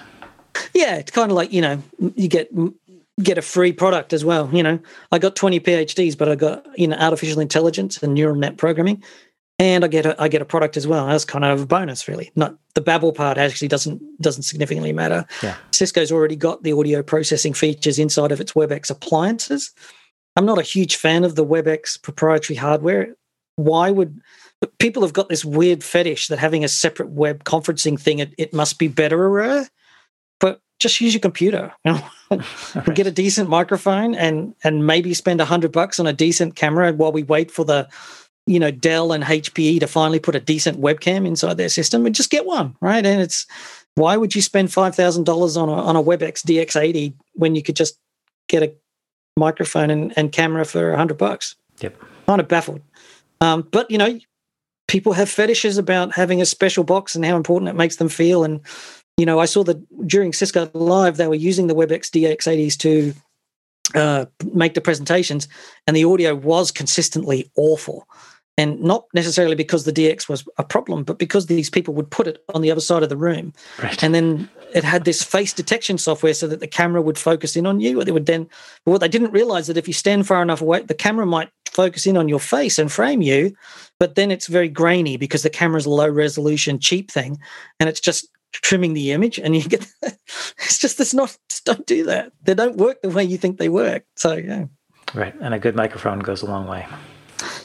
Yeah, 0.74 0.96
it's 0.96 1.10
kind 1.10 1.30
of 1.30 1.36
like 1.36 1.52
you 1.52 1.60
know 1.60 1.82
you 2.14 2.28
get 2.28 2.50
get 3.22 3.38
a 3.38 3.42
free 3.42 3.72
product 3.72 4.12
as 4.12 4.24
well. 4.24 4.48
You 4.52 4.62
know, 4.62 4.78
I 5.12 5.18
got 5.18 5.36
twenty 5.36 5.60
PhDs, 5.60 6.16
but 6.16 6.28
I 6.28 6.34
got 6.34 6.66
you 6.78 6.88
know 6.88 6.96
artificial 6.96 7.40
intelligence 7.40 8.02
and 8.02 8.14
neural 8.14 8.34
net 8.34 8.56
programming, 8.56 9.02
and 9.58 9.84
I 9.84 9.88
get 9.88 10.06
a 10.06 10.20
I 10.20 10.28
get 10.28 10.42
a 10.42 10.46
product 10.46 10.76
as 10.76 10.86
well. 10.86 11.06
That's 11.06 11.24
kind 11.24 11.44
of 11.44 11.62
a 11.62 11.66
bonus, 11.66 12.08
really. 12.08 12.32
Not 12.34 12.56
the 12.74 12.80
Babel 12.80 13.12
part 13.12 13.38
actually 13.38 13.68
doesn't 13.68 14.02
doesn't 14.20 14.42
significantly 14.42 14.92
matter. 14.92 15.26
Yeah. 15.42 15.56
Cisco's 15.70 16.10
already 16.10 16.36
got 16.36 16.62
the 16.62 16.72
audio 16.72 17.02
processing 17.02 17.52
features 17.52 17.98
inside 17.98 18.32
of 18.32 18.40
its 18.40 18.52
WebEx 18.52 18.90
appliances 18.90 19.72
I'm 20.40 20.46
not 20.46 20.58
a 20.58 20.62
huge 20.62 20.96
fan 20.96 21.24
of 21.24 21.34
the 21.34 21.44
WebEx 21.44 22.00
proprietary 22.00 22.56
hardware. 22.56 23.14
Why 23.56 23.90
would 23.90 24.22
people 24.78 25.02
have 25.02 25.12
got 25.12 25.28
this 25.28 25.44
weird 25.44 25.84
fetish 25.84 26.28
that 26.28 26.38
having 26.38 26.64
a 26.64 26.68
separate 26.68 27.10
web 27.10 27.44
conferencing 27.44 28.00
thing 28.00 28.20
it, 28.20 28.32
it 28.38 28.54
must 28.54 28.78
be 28.78 28.88
better? 28.88 29.38
Uh, 29.38 29.64
but 30.38 30.62
just 30.78 30.98
use 30.98 31.12
your 31.12 31.20
computer. 31.20 31.74
You 31.84 31.92
know? 32.30 32.40
right. 32.74 32.94
Get 32.94 33.06
a 33.06 33.10
decent 33.10 33.50
microphone 33.50 34.14
and 34.14 34.54
and 34.64 34.86
maybe 34.86 35.12
spend 35.12 35.42
a 35.42 35.44
hundred 35.44 35.72
bucks 35.72 36.00
on 36.00 36.06
a 36.06 36.12
decent 36.14 36.56
camera 36.56 36.90
while 36.94 37.12
we 37.12 37.22
wait 37.22 37.50
for 37.50 37.66
the 37.66 37.86
you 38.46 38.58
know 38.58 38.70
Dell 38.70 39.12
and 39.12 39.22
HPE 39.22 39.80
to 39.80 39.86
finally 39.86 40.20
put 40.20 40.36
a 40.36 40.40
decent 40.40 40.80
webcam 40.80 41.26
inside 41.26 41.58
their 41.58 41.68
system 41.68 42.06
and 42.06 42.14
just 42.14 42.30
get 42.30 42.46
one, 42.46 42.74
right? 42.80 43.04
And 43.04 43.20
it's 43.20 43.46
why 43.94 44.16
would 44.16 44.34
you 44.34 44.40
spend 44.40 44.72
five 44.72 44.94
thousand 44.94 45.24
dollars 45.24 45.58
on 45.58 45.68
a 45.68 45.74
on 45.74 45.96
a 45.96 46.02
WebEx 46.02 46.46
DX80 46.46 47.12
when 47.34 47.54
you 47.54 47.62
could 47.62 47.76
just 47.76 47.98
get 48.48 48.62
a 48.62 48.72
microphone 49.36 49.90
and, 49.90 50.12
and 50.16 50.32
camera 50.32 50.64
for 50.64 50.92
a 50.92 50.96
hundred 50.96 51.18
bucks. 51.18 51.56
Yep. 51.80 51.96
Kind 52.26 52.40
of 52.40 52.48
baffled. 52.48 52.82
Um, 53.40 53.66
but 53.70 53.90
you 53.90 53.98
know, 53.98 54.18
people 54.88 55.12
have 55.12 55.30
fetishes 55.30 55.78
about 55.78 56.14
having 56.14 56.40
a 56.40 56.46
special 56.46 56.84
box 56.84 57.14
and 57.14 57.24
how 57.24 57.36
important 57.36 57.68
it 57.68 57.76
makes 57.76 57.96
them 57.96 58.08
feel. 58.08 58.44
And 58.44 58.60
you 59.16 59.26
know, 59.26 59.38
I 59.38 59.44
saw 59.44 59.62
that 59.64 60.06
during 60.06 60.32
Cisco 60.32 60.70
Live, 60.74 61.16
they 61.16 61.28
were 61.28 61.34
using 61.34 61.66
the 61.66 61.74
WebEx 61.74 62.10
DX80s 62.10 62.76
to 62.78 63.14
uh, 63.94 64.26
make 64.52 64.74
the 64.74 64.80
presentations, 64.80 65.48
and 65.86 65.96
the 65.96 66.04
audio 66.04 66.34
was 66.34 66.70
consistently 66.70 67.50
awful. 67.56 68.06
And 68.58 68.80
not 68.80 69.06
necessarily 69.14 69.54
because 69.54 69.84
the 69.84 69.92
DX 69.92 70.28
was 70.28 70.46
a 70.58 70.64
problem, 70.64 71.02
but 71.02 71.18
because 71.18 71.46
these 71.46 71.70
people 71.70 71.94
would 71.94 72.10
put 72.10 72.26
it 72.26 72.44
on 72.52 72.60
the 72.60 72.70
other 72.70 72.80
side 72.80 73.02
of 73.02 73.08
the 73.08 73.16
room. 73.16 73.54
Right. 73.82 74.02
And 74.02 74.14
then 74.14 74.50
it 74.74 74.84
had 74.84 75.04
this 75.04 75.22
face 75.22 75.52
detection 75.54 75.96
software 75.96 76.34
so 76.34 76.46
that 76.46 76.60
the 76.60 76.66
camera 76.66 77.00
would 77.00 77.16
focus 77.16 77.56
in 77.56 77.66
on 77.66 77.80
you. 77.80 78.04
They 78.04 78.12
would 78.12 78.26
then, 78.26 78.48
but 78.84 78.92
what 78.92 79.00
they 79.00 79.08
didn't 79.08 79.32
realize 79.32 79.66
that 79.68 79.78
if 79.78 79.88
you 79.88 79.94
stand 79.94 80.26
far 80.26 80.42
enough 80.42 80.60
away, 80.60 80.82
the 80.82 80.94
camera 80.94 81.24
might 81.24 81.50
focus 81.70 82.06
in 82.06 82.16
on 82.16 82.28
your 82.28 82.40
face 82.40 82.78
and 82.78 82.90
frame 82.90 83.22
you, 83.22 83.54
but 83.98 84.14
then 84.14 84.30
it's 84.30 84.46
very 84.46 84.68
grainy 84.68 85.16
because 85.16 85.42
the 85.42 85.50
camera's 85.50 85.86
a 85.86 85.90
low 85.90 86.08
resolution, 86.08 86.78
cheap 86.78 87.10
thing, 87.10 87.38
and 87.78 87.88
it's 87.88 88.00
just 88.00 88.28
trimming 88.52 88.94
the 88.94 89.12
image. 89.12 89.38
And 89.38 89.54
you 89.56 89.62
get, 89.62 89.86
it's 90.02 90.78
just, 90.78 91.00
it's 91.00 91.14
not, 91.14 91.36
just 91.48 91.64
don't 91.64 91.86
do 91.86 92.04
that. 92.04 92.32
They 92.42 92.54
don't 92.54 92.76
work 92.76 93.00
the 93.02 93.10
way 93.10 93.24
you 93.24 93.38
think 93.38 93.58
they 93.58 93.68
work. 93.68 94.04
So, 94.16 94.34
yeah. 94.34 94.66
Right. 95.14 95.34
And 95.40 95.54
a 95.54 95.58
good 95.58 95.74
microphone 95.74 96.20
goes 96.20 96.42
a 96.42 96.46
long 96.46 96.66
way. 96.66 96.86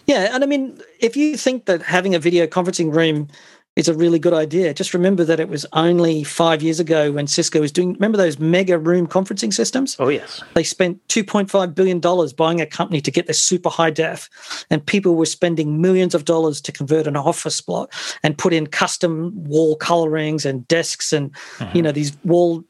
Yeah. 0.05 0.29
And 0.33 0.43
I 0.43 0.47
mean, 0.47 0.79
if 1.00 1.15
you 1.15 1.38
think 1.38 1.65
that 1.65 1.81
having 1.81 2.15
a 2.15 2.19
video 2.19 2.47
conferencing 2.47 2.93
room 2.93 3.27
is 3.75 3.89
a 3.89 3.93
really 3.93 4.19
good 4.19 4.33
idea. 4.33 4.74
Just 4.74 4.93
remember 4.93 5.25
that 5.25 5.39
it 5.39 5.50
was 5.50 5.65
only 5.74 6.24
five 6.24 6.63
years 6.63 6.79
ago 6.79 7.12
when 7.12 7.27
Cisco 7.27 7.59
was 7.59 7.74
doing, 7.74 7.93
remember 7.93 8.17
those 8.17 8.39
mega 8.39 8.79
room 8.79 9.05
conferencing 9.05 9.53
systems? 9.53 9.97
Oh, 10.00 10.07
yes. 10.07 10.41
They 10.53 10.63
spent 10.63 11.05
$2.5 11.09 11.75
billion 11.75 12.00
buying 12.38 12.62
a 12.62 12.65
company 12.65 13.01
to 13.01 13.12
get 13.12 13.27
this 13.27 13.41
super 13.41 13.69
high 13.69 13.89
def, 13.89 14.29
and 14.69 14.85
people 14.85 15.15
were 15.15 15.25
spending 15.25 15.81
millions 15.81 16.15
of 16.15 16.24
dollars 16.24 16.62
to 16.62 16.71
convert 16.71 17.05
an 17.05 17.17
office 17.17 17.59
block 17.59 17.93
and 18.24 18.38
put 18.38 18.53
in 18.53 18.67
custom 18.67 19.31
wall 19.43 19.75
colorings 19.75 20.45
and 20.45 20.65
desks 20.69 21.12
and, 21.12 21.33
mm-hmm. 21.33 21.75
you 21.75 21.83
know, 21.83 21.91
these 21.91 22.15
wall. 22.24 22.63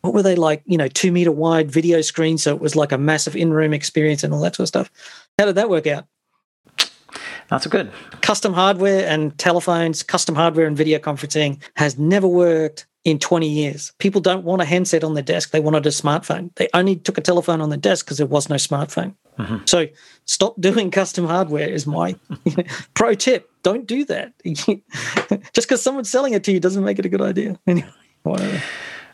What 0.00 0.14
were 0.14 0.22
they 0.22 0.36
like? 0.36 0.62
You 0.66 0.78
know, 0.78 0.88
two 0.88 1.10
meter 1.10 1.32
wide 1.32 1.70
video 1.70 2.00
screens. 2.00 2.44
So 2.44 2.54
it 2.54 2.60
was 2.60 2.76
like 2.76 2.92
a 2.92 2.98
massive 2.98 3.34
in 3.34 3.52
room 3.52 3.74
experience 3.74 4.22
and 4.22 4.32
all 4.32 4.40
that 4.42 4.54
sort 4.54 4.64
of 4.64 4.68
stuff. 4.68 4.90
How 5.36 5.46
did 5.46 5.56
that 5.56 5.68
work 5.68 5.86
out? 5.88 6.06
Not 7.50 7.62
so 7.62 7.70
good. 7.70 7.90
Custom 8.22 8.52
hardware 8.52 9.06
and 9.06 9.36
telephones, 9.38 10.02
custom 10.02 10.34
hardware 10.34 10.66
and 10.66 10.76
video 10.76 10.98
conferencing 10.98 11.62
has 11.76 11.98
never 11.98 12.26
worked 12.26 12.86
in 13.04 13.20
20 13.20 13.48
years. 13.48 13.92
People 13.98 14.20
don't 14.20 14.44
want 14.44 14.60
a 14.60 14.64
handset 14.64 15.04
on 15.04 15.14
their 15.14 15.22
desk. 15.22 15.52
They 15.52 15.60
wanted 15.60 15.86
a 15.86 15.90
smartphone. 15.90 16.52
They 16.56 16.68
only 16.74 16.96
took 16.96 17.16
a 17.16 17.20
telephone 17.20 17.60
on 17.60 17.70
the 17.70 17.76
desk 17.76 18.04
because 18.04 18.18
there 18.18 18.26
was 18.26 18.48
no 18.48 18.56
smartphone. 18.56 19.14
Mm-hmm. 19.38 19.58
So 19.66 19.86
stop 20.24 20.56
doing 20.60 20.90
custom 20.90 21.26
hardware 21.26 21.68
is 21.68 21.86
my 21.86 22.16
pro 22.94 23.14
tip. 23.14 23.48
Don't 23.62 23.86
do 23.86 24.04
that. 24.06 24.32
Just 24.44 25.68
because 25.68 25.82
someone's 25.82 26.10
selling 26.10 26.32
it 26.32 26.42
to 26.44 26.52
you 26.52 26.58
doesn't 26.58 26.82
make 26.82 26.98
it 26.98 27.06
a 27.06 27.08
good 27.08 27.22
idea. 27.22 27.58
Anyway, 27.66 27.88
whatever. 28.24 28.62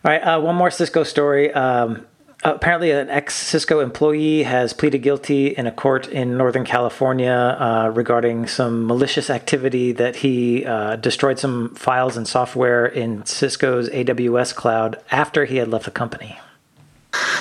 All 0.05 0.11
right, 0.11 0.23
uh, 0.23 0.41
one 0.41 0.57
more 0.57 0.71
Cisco 0.71 1.05
story. 1.05 1.53
Um, 1.53 2.07
apparently 2.43 2.91
an 2.91 3.09
ex 3.09 3.35
Cisco 3.35 3.81
employee 3.81 4.43
has 4.43 4.73
pleaded 4.73 4.99
guilty 4.99 5.49
in 5.49 5.67
a 5.67 5.73
court 5.73 6.09
in 6.09 6.37
Northern 6.37 6.65
California 6.65 7.33
uh, 7.33 7.91
regarding 7.95 8.47
some 8.47 8.87
malicious 8.87 9.31
activity 9.31 9.93
that 9.93 10.17
he 10.17 10.65
uh, 10.65 10.97
destroyed 10.97 11.39
some 11.39 11.75
files 11.75 12.17
and 12.17 12.27
software 12.27 12.87
in 12.87 13.25
Cisco's 13.25 13.89
AWS 13.91 14.55
cloud 14.55 15.01
after 15.11 15.45
he 15.45 15.57
had 15.57 15.69
left 15.69 15.85
the 15.85 15.91
company. 15.91 16.39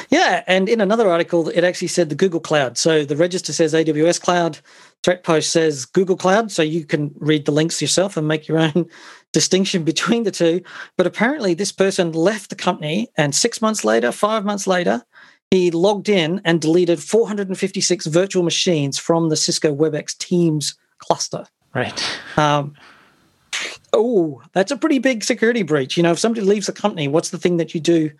Yeah, 0.09 0.43
and 0.45 0.67
in 0.67 0.81
another 0.81 1.09
article, 1.09 1.47
it 1.49 1.63
actually 1.63 1.87
said 1.87 2.09
the 2.09 2.15
Google 2.15 2.41
Cloud. 2.41 2.77
So 2.77 3.05
the 3.05 3.15
register 3.15 3.53
says 3.53 3.73
AWS 3.73 4.19
Cloud, 4.21 4.59
Threatpost 5.03 5.45
says 5.45 5.85
Google 5.85 6.17
Cloud. 6.17 6.51
So 6.51 6.61
you 6.61 6.85
can 6.85 7.15
read 7.17 7.45
the 7.45 7.53
links 7.53 7.81
yourself 7.81 8.17
and 8.17 8.27
make 8.27 8.47
your 8.47 8.59
own 8.59 8.89
distinction 9.33 9.83
between 9.83 10.23
the 10.23 10.31
two. 10.31 10.61
But 10.97 11.07
apparently, 11.07 11.53
this 11.53 11.71
person 11.71 12.11
left 12.11 12.49
the 12.49 12.55
company, 12.55 13.09
and 13.17 13.33
six 13.33 13.61
months 13.61 13.83
later, 13.83 14.11
five 14.11 14.45
months 14.45 14.67
later, 14.67 15.03
he 15.51 15.69
logged 15.69 16.07
in 16.07 16.41
and 16.45 16.61
deleted 16.61 17.01
456 17.01 18.05
virtual 18.05 18.43
machines 18.43 18.97
from 18.97 19.29
the 19.29 19.35
Cisco 19.35 19.75
WebEx 19.75 20.17
Teams 20.17 20.75
cluster. 20.99 21.45
Right. 21.75 22.01
Um, 22.37 22.73
oh, 23.91 24.41
that's 24.53 24.71
a 24.71 24.77
pretty 24.77 24.99
big 24.99 25.23
security 25.23 25.63
breach. 25.63 25.97
You 25.97 26.03
know, 26.03 26.11
if 26.11 26.19
somebody 26.19 26.45
leaves 26.45 26.67
the 26.67 26.73
company, 26.73 27.07
what's 27.07 27.29
the 27.29 27.37
thing 27.37 27.57
that 27.57 27.73
you 27.73 27.81
do? 27.81 28.11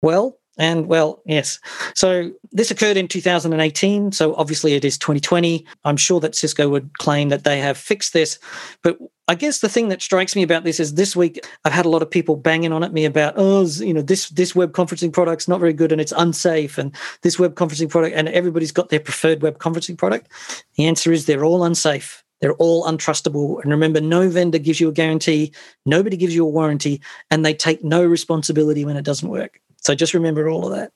Well, 0.00 0.38
and 0.58 0.86
well, 0.86 1.22
yes. 1.26 1.58
So 1.94 2.30
this 2.52 2.70
occurred 2.70 2.96
in 2.96 3.08
2018. 3.08 4.12
So 4.12 4.34
obviously 4.36 4.74
it 4.74 4.84
is 4.84 4.96
2020. 4.96 5.66
I'm 5.84 5.96
sure 5.96 6.20
that 6.20 6.34
Cisco 6.34 6.68
would 6.68 6.96
claim 6.98 7.28
that 7.28 7.44
they 7.44 7.58
have 7.58 7.76
fixed 7.76 8.12
this. 8.12 8.38
But 8.82 8.98
I 9.28 9.34
guess 9.34 9.58
the 9.58 9.68
thing 9.68 9.88
that 9.88 10.02
strikes 10.02 10.36
me 10.36 10.44
about 10.44 10.62
this 10.62 10.78
is 10.78 10.94
this 10.94 11.16
week 11.16 11.44
I've 11.64 11.72
had 11.72 11.84
a 11.84 11.88
lot 11.88 12.02
of 12.02 12.10
people 12.10 12.36
banging 12.36 12.72
on 12.72 12.84
at 12.84 12.92
me 12.92 13.04
about, 13.04 13.34
oh, 13.36 13.66
you 13.66 13.92
know, 13.92 14.02
this 14.02 14.28
this 14.30 14.54
web 14.54 14.72
conferencing 14.72 15.12
product's 15.12 15.48
not 15.48 15.58
very 15.58 15.72
good 15.72 15.90
and 15.90 16.00
it's 16.00 16.12
unsafe, 16.16 16.78
and 16.78 16.94
this 17.22 17.38
web 17.38 17.54
conferencing 17.54 17.90
product, 17.90 18.14
and 18.14 18.28
everybody's 18.28 18.72
got 18.72 18.88
their 18.88 19.00
preferred 19.00 19.42
web 19.42 19.58
conferencing 19.58 19.98
product. 19.98 20.30
The 20.76 20.86
answer 20.86 21.12
is 21.12 21.26
they're 21.26 21.44
all 21.44 21.64
unsafe. 21.64 22.22
They're 22.40 22.54
all 22.54 22.84
untrustable. 22.84 23.62
And 23.62 23.70
remember, 23.70 24.00
no 24.00 24.28
vendor 24.28 24.58
gives 24.58 24.80
you 24.80 24.88
a 24.88 24.92
guarantee, 24.92 25.52
nobody 25.86 26.16
gives 26.16 26.34
you 26.34 26.44
a 26.44 26.50
warranty, 26.50 27.00
and 27.30 27.44
they 27.44 27.54
take 27.54 27.82
no 27.82 28.04
responsibility 28.04 28.84
when 28.84 28.96
it 28.96 29.04
doesn't 29.04 29.28
work. 29.28 29.60
So 29.78 29.94
just 29.94 30.14
remember 30.14 30.48
all 30.48 30.66
of 30.66 30.78
that. 30.78 30.92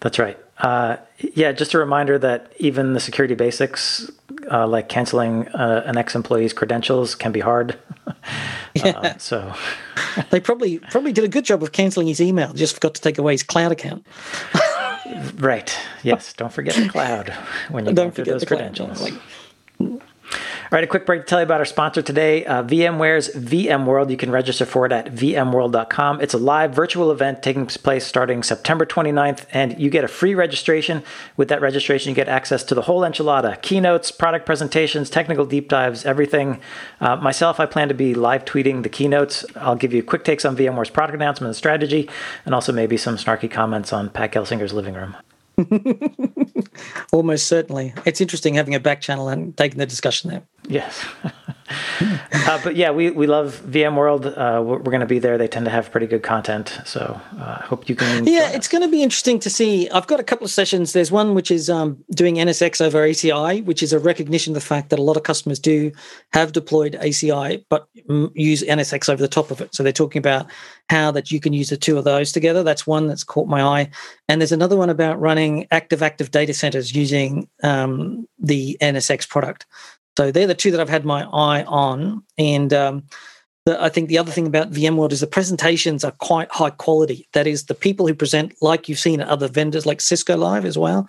That's 0.00 0.18
right. 0.18 0.38
Uh, 0.58 0.96
yeah, 1.18 1.52
just 1.52 1.74
a 1.74 1.78
reminder 1.78 2.18
that 2.18 2.52
even 2.58 2.92
the 2.92 3.00
security 3.00 3.34
basics, 3.34 4.10
uh, 4.50 4.66
like 4.66 4.88
canceling 4.88 5.46
uh, 5.48 5.82
an 5.86 5.96
ex-employee's 5.96 6.52
credentials, 6.52 7.14
can 7.14 7.30
be 7.30 7.40
hard. 7.40 7.78
yeah. 8.74 8.90
Uh, 8.90 9.18
so 9.18 9.54
they 10.30 10.40
probably 10.40 10.78
probably 10.78 11.12
did 11.12 11.24
a 11.24 11.28
good 11.28 11.44
job 11.44 11.62
of 11.62 11.72
canceling 11.72 12.08
his 12.08 12.20
email. 12.20 12.52
Just 12.54 12.74
forgot 12.74 12.94
to 12.94 13.00
take 13.00 13.18
away 13.18 13.34
his 13.34 13.42
cloud 13.42 13.70
account. 13.70 14.04
right. 15.36 15.76
Yes. 16.02 16.32
Don't 16.36 16.52
forget 16.52 16.74
the 16.74 16.88
cloud 16.88 17.30
when 17.70 17.86
you 17.86 17.92
don't 17.92 18.14
forget 18.14 18.32
those 18.32 18.44
credentials. 18.44 19.00
Like, 19.00 19.14
All 20.30 20.76
right, 20.76 20.84
a 20.84 20.86
quick 20.86 21.06
break 21.06 21.22
to 21.22 21.26
tell 21.26 21.38
you 21.38 21.44
about 21.44 21.60
our 21.60 21.64
sponsor 21.64 22.02
today, 22.02 22.44
uh, 22.44 22.62
VMware's 22.62 23.30
VMworld. 23.30 24.10
You 24.10 24.18
can 24.18 24.30
register 24.30 24.66
for 24.66 24.84
it 24.84 24.92
at 24.92 25.06
vmworld.com. 25.14 26.20
It's 26.20 26.34
a 26.34 26.38
live 26.38 26.74
virtual 26.74 27.10
event 27.10 27.42
taking 27.42 27.66
place 27.66 28.04
starting 28.06 28.42
September 28.42 28.84
29th, 28.84 29.46
and 29.52 29.80
you 29.80 29.88
get 29.88 30.04
a 30.04 30.08
free 30.08 30.34
registration. 30.34 31.02
With 31.38 31.48
that 31.48 31.62
registration, 31.62 32.10
you 32.10 32.14
get 32.14 32.28
access 32.28 32.62
to 32.64 32.74
the 32.74 32.82
whole 32.82 33.00
enchilada 33.00 33.62
keynotes, 33.62 34.10
product 34.10 34.44
presentations, 34.44 35.08
technical 35.08 35.46
deep 35.46 35.70
dives, 35.70 36.04
everything. 36.04 36.60
Uh, 37.00 37.16
myself, 37.16 37.58
I 37.58 37.64
plan 37.64 37.88
to 37.88 37.94
be 37.94 38.14
live 38.14 38.44
tweeting 38.44 38.82
the 38.82 38.90
keynotes. 38.90 39.46
I'll 39.56 39.76
give 39.76 39.94
you 39.94 40.02
quick 40.02 40.24
takes 40.24 40.44
on 40.44 40.54
VMware's 40.54 40.90
product 40.90 41.14
announcement 41.14 41.48
and 41.48 41.56
strategy, 41.56 42.10
and 42.44 42.54
also 42.54 42.72
maybe 42.72 42.98
some 42.98 43.16
snarky 43.16 43.50
comments 43.50 43.90
on 43.92 44.10
Pat 44.10 44.32
Gelsinger's 44.32 44.74
living 44.74 44.92
room. 44.92 45.16
Almost 47.12 47.46
certainly. 47.46 47.94
It's 48.04 48.20
interesting 48.20 48.54
having 48.54 48.74
a 48.74 48.80
back 48.80 49.00
channel 49.00 49.28
and 49.28 49.56
taking 49.56 49.78
the 49.78 49.86
discussion 49.86 50.30
there. 50.30 50.42
Yes. 50.68 51.04
uh, 52.00 52.60
but 52.62 52.76
yeah, 52.76 52.90
we, 52.90 53.10
we 53.10 53.26
love 53.26 53.60
VMworld. 53.66 54.26
Uh, 54.26 54.62
we're, 54.62 54.78
we're 54.78 54.90
going 54.90 55.00
to 55.00 55.06
be 55.06 55.18
there. 55.18 55.38
They 55.38 55.48
tend 55.48 55.66
to 55.66 55.70
have 55.70 55.90
pretty 55.90 56.06
good 56.06 56.22
content. 56.22 56.78
So 56.84 57.20
I 57.38 57.42
uh, 57.42 57.62
hope 57.62 57.88
you 57.88 57.96
can. 57.96 58.26
Yeah, 58.26 58.50
it's 58.50 58.68
going 58.68 58.82
to 58.82 58.88
be 58.88 59.02
interesting 59.02 59.38
to 59.40 59.50
see. 59.50 59.88
I've 59.90 60.06
got 60.06 60.20
a 60.20 60.24
couple 60.24 60.44
of 60.44 60.50
sessions. 60.50 60.92
There's 60.92 61.10
one 61.10 61.34
which 61.34 61.50
is 61.50 61.68
um, 61.68 62.02
doing 62.10 62.36
NSX 62.36 62.80
over 62.80 63.06
ACI, 63.06 63.64
which 63.64 63.82
is 63.82 63.92
a 63.92 63.98
recognition 63.98 64.52
of 64.52 64.54
the 64.54 64.66
fact 64.66 64.90
that 64.90 64.98
a 64.98 65.02
lot 65.02 65.16
of 65.16 65.22
customers 65.22 65.58
do 65.58 65.92
have 66.32 66.52
deployed 66.52 66.94
ACI, 67.00 67.64
but 67.68 67.88
use 68.34 68.62
NSX 68.62 69.08
over 69.08 69.20
the 69.20 69.28
top 69.28 69.50
of 69.50 69.60
it. 69.60 69.74
So 69.74 69.82
they're 69.82 69.92
talking 69.92 70.20
about 70.20 70.46
how 70.90 71.10
that 71.10 71.30
you 71.30 71.40
can 71.40 71.52
use 71.52 71.68
the 71.68 71.76
two 71.76 71.98
of 71.98 72.04
those 72.04 72.32
together. 72.32 72.62
That's 72.62 72.86
one 72.86 73.06
that's 73.06 73.24
caught 73.24 73.48
my 73.48 73.62
eye. 73.62 73.90
And 74.28 74.40
there's 74.40 74.52
another 74.52 74.76
one 74.76 74.90
about 74.90 75.20
running 75.20 75.66
active 75.70 76.02
active 76.02 76.30
data 76.30 76.54
centers 76.54 76.94
using 76.94 77.48
um, 77.62 78.26
the 78.38 78.76
NSX 78.80 79.28
product. 79.28 79.66
So 80.18 80.32
they're 80.32 80.48
the 80.48 80.54
two 80.56 80.72
that 80.72 80.80
I've 80.80 80.88
had 80.88 81.04
my 81.04 81.22
eye 81.32 81.62
on. 81.62 82.24
And 82.36 82.72
um, 82.72 83.04
the, 83.66 83.80
I 83.80 83.88
think 83.88 84.08
the 84.08 84.18
other 84.18 84.32
thing 84.32 84.48
about 84.48 84.72
VMworld 84.72 85.12
is 85.12 85.20
the 85.20 85.28
presentations 85.28 86.02
are 86.02 86.10
quite 86.10 86.50
high 86.50 86.70
quality. 86.70 87.28
That 87.34 87.46
is, 87.46 87.66
the 87.66 87.74
people 87.76 88.08
who 88.08 88.14
present, 88.14 88.52
like 88.60 88.88
you've 88.88 88.98
seen 88.98 89.20
at 89.20 89.28
other 89.28 89.46
vendors 89.46 89.86
like 89.86 90.00
Cisco 90.00 90.36
Live 90.36 90.64
as 90.64 90.76
well, 90.76 91.08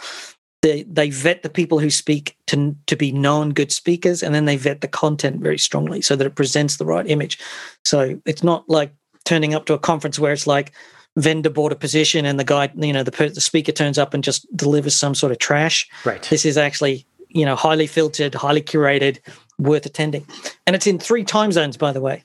they, 0.61 0.83
they 0.83 1.09
vet 1.09 1.41
the 1.41 1.49
people 1.49 1.79
who 1.79 1.89
speak 1.89 2.37
to, 2.45 2.75
to 2.85 2.95
be 2.95 3.11
known 3.11 3.49
good 3.49 3.71
speakers, 3.71 4.21
and 4.21 4.35
then 4.35 4.45
they 4.45 4.57
vet 4.57 4.81
the 4.81 4.87
content 4.87 5.41
very 5.41 5.57
strongly 5.57 6.01
so 6.01 6.15
that 6.15 6.27
it 6.27 6.35
presents 6.35 6.77
the 6.77 6.85
right 6.85 7.07
image. 7.07 7.39
So 7.85 8.21
it's 8.27 8.43
not 8.43 8.69
like 8.69 8.93
turning 9.25 9.55
up 9.55 9.65
to 9.65 9.73
a 9.73 9.79
conference 9.79 10.19
where 10.19 10.33
it's 10.33 10.45
like 10.45 10.71
vendor 11.17 11.49
bought 11.49 11.71
a 11.71 11.75
position 11.75 12.25
and 12.25 12.39
the 12.39 12.43
guy, 12.43 12.71
you 12.75 12.93
know, 12.93 13.01
the, 13.01 13.31
the 13.33 13.41
speaker 13.41 13.71
turns 13.71 13.97
up 13.97 14.13
and 14.13 14.23
just 14.23 14.45
delivers 14.55 14.95
some 14.95 15.15
sort 15.15 15.31
of 15.31 15.39
trash. 15.39 15.89
Right. 16.05 16.21
This 16.29 16.45
is 16.45 16.59
actually 16.59 17.07
you 17.29 17.45
know, 17.45 17.55
highly 17.55 17.87
filtered, 17.87 18.35
highly 18.35 18.61
curated, 18.61 19.19
worth 19.57 19.85
attending. 19.85 20.25
And 20.67 20.75
it's 20.75 20.87
in 20.87 20.99
three 20.99 21.23
time 21.23 21.51
zones, 21.51 21.77
by 21.77 21.91
the 21.91 22.01
way. 22.01 22.23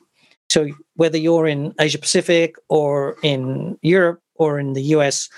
So 0.49 0.69
whether 0.95 1.17
you're 1.17 1.47
in 1.47 1.73
Asia 1.79 1.97
Pacific 1.97 2.55
or 2.69 3.17
in 3.23 3.77
Europe 3.81 4.21
or 4.35 4.59
in 4.59 4.73
the 4.73 4.81
US, 4.95 5.29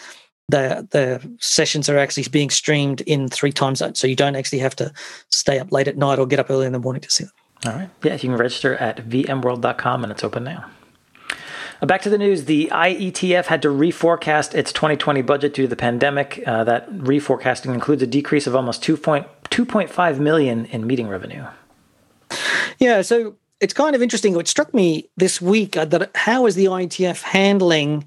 the 0.50 0.88
the 0.92 1.38
sessions 1.40 1.90
are 1.90 1.98
actually 1.98 2.24
being 2.30 2.50
streamed 2.50 3.02
in 3.02 3.28
three 3.28 3.52
time 3.52 3.76
zones. 3.76 4.00
So 4.00 4.08
you 4.08 4.16
don't 4.16 4.36
actually 4.36 4.60
have 4.60 4.76
to 4.78 4.94
stay 5.30 5.60
up 5.60 5.72
late 5.72 5.88
at 5.88 5.98
night 5.98 6.20
or 6.20 6.26
get 6.26 6.40
up 6.40 6.50
early 6.50 6.66
in 6.66 6.74
the 6.74 6.80
morning 6.80 7.02
to 7.02 7.12
see 7.12 7.26
them. 7.26 7.34
All 7.66 7.74
right. 7.74 7.90
Yeah, 8.04 8.14
you 8.14 8.20
can 8.20 8.38
register 8.38 8.76
at 8.76 8.98
vmworld.com 9.10 10.04
and 10.04 10.12
it's 10.12 10.24
open 10.24 10.44
now. 10.44 10.70
Uh, 11.82 11.86
back 11.86 12.02
to 12.02 12.10
the 12.10 12.18
news. 12.18 12.46
The 12.46 12.70
IETF 12.72 13.46
had 13.46 13.62
to 13.62 13.70
reforecast 13.70 14.56
its 14.56 14.72
2020 14.74 15.22
budget 15.22 15.54
due 15.54 15.64
to 15.64 15.68
the 15.68 15.76
pandemic. 15.76 16.44
Uh, 16.46 16.64
that 16.64 16.90
reforecasting 16.92 17.74
includes 17.74 18.02
a 18.02 18.08
decrease 18.08 18.48
of 18.48 18.56
almost 18.56 18.82
2.5 18.82 20.20
million 20.20 20.66
in 20.66 20.88
meeting 20.88 21.08
revenue. 21.08 21.46
Yeah, 22.80 23.02
so 23.02 23.36
it's 23.60 23.74
kind 23.74 23.96
of 23.96 24.02
interesting. 24.02 24.36
It 24.36 24.48
struck 24.48 24.74
me 24.74 25.10
this 25.18 25.42
week 25.42 25.78
uh, 25.78 25.86
that 25.86 26.12
how 26.16 26.46
is 26.46 26.56
the 26.56 26.66
IETF 26.66 27.22
handling 27.22 28.06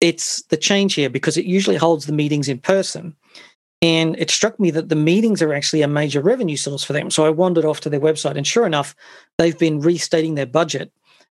its 0.00 0.42
the 0.42 0.56
change 0.56 0.94
here 0.94 1.08
because 1.08 1.36
it 1.36 1.46
usually 1.46 1.76
holds 1.76 2.06
the 2.06 2.12
meetings 2.12 2.48
in 2.48 2.58
person. 2.58 3.16
And 3.82 4.16
it 4.18 4.30
struck 4.30 4.58
me 4.58 4.70
that 4.72 4.88
the 4.88 4.96
meetings 4.96 5.42
are 5.42 5.52
actually 5.52 5.82
a 5.82 5.88
major 5.88 6.20
revenue 6.20 6.56
source 6.56 6.82
for 6.82 6.92
them. 6.92 7.10
So 7.10 7.26
I 7.26 7.30
wandered 7.30 7.64
off 7.64 7.80
to 7.80 7.90
their 7.90 8.00
website, 8.00 8.36
and 8.36 8.46
sure 8.46 8.66
enough, 8.66 8.96
they've 9.38 9.58
been 9.58 9.80
restating 9.80 10.34
their 10.34 10.46
budget 10.46 10.92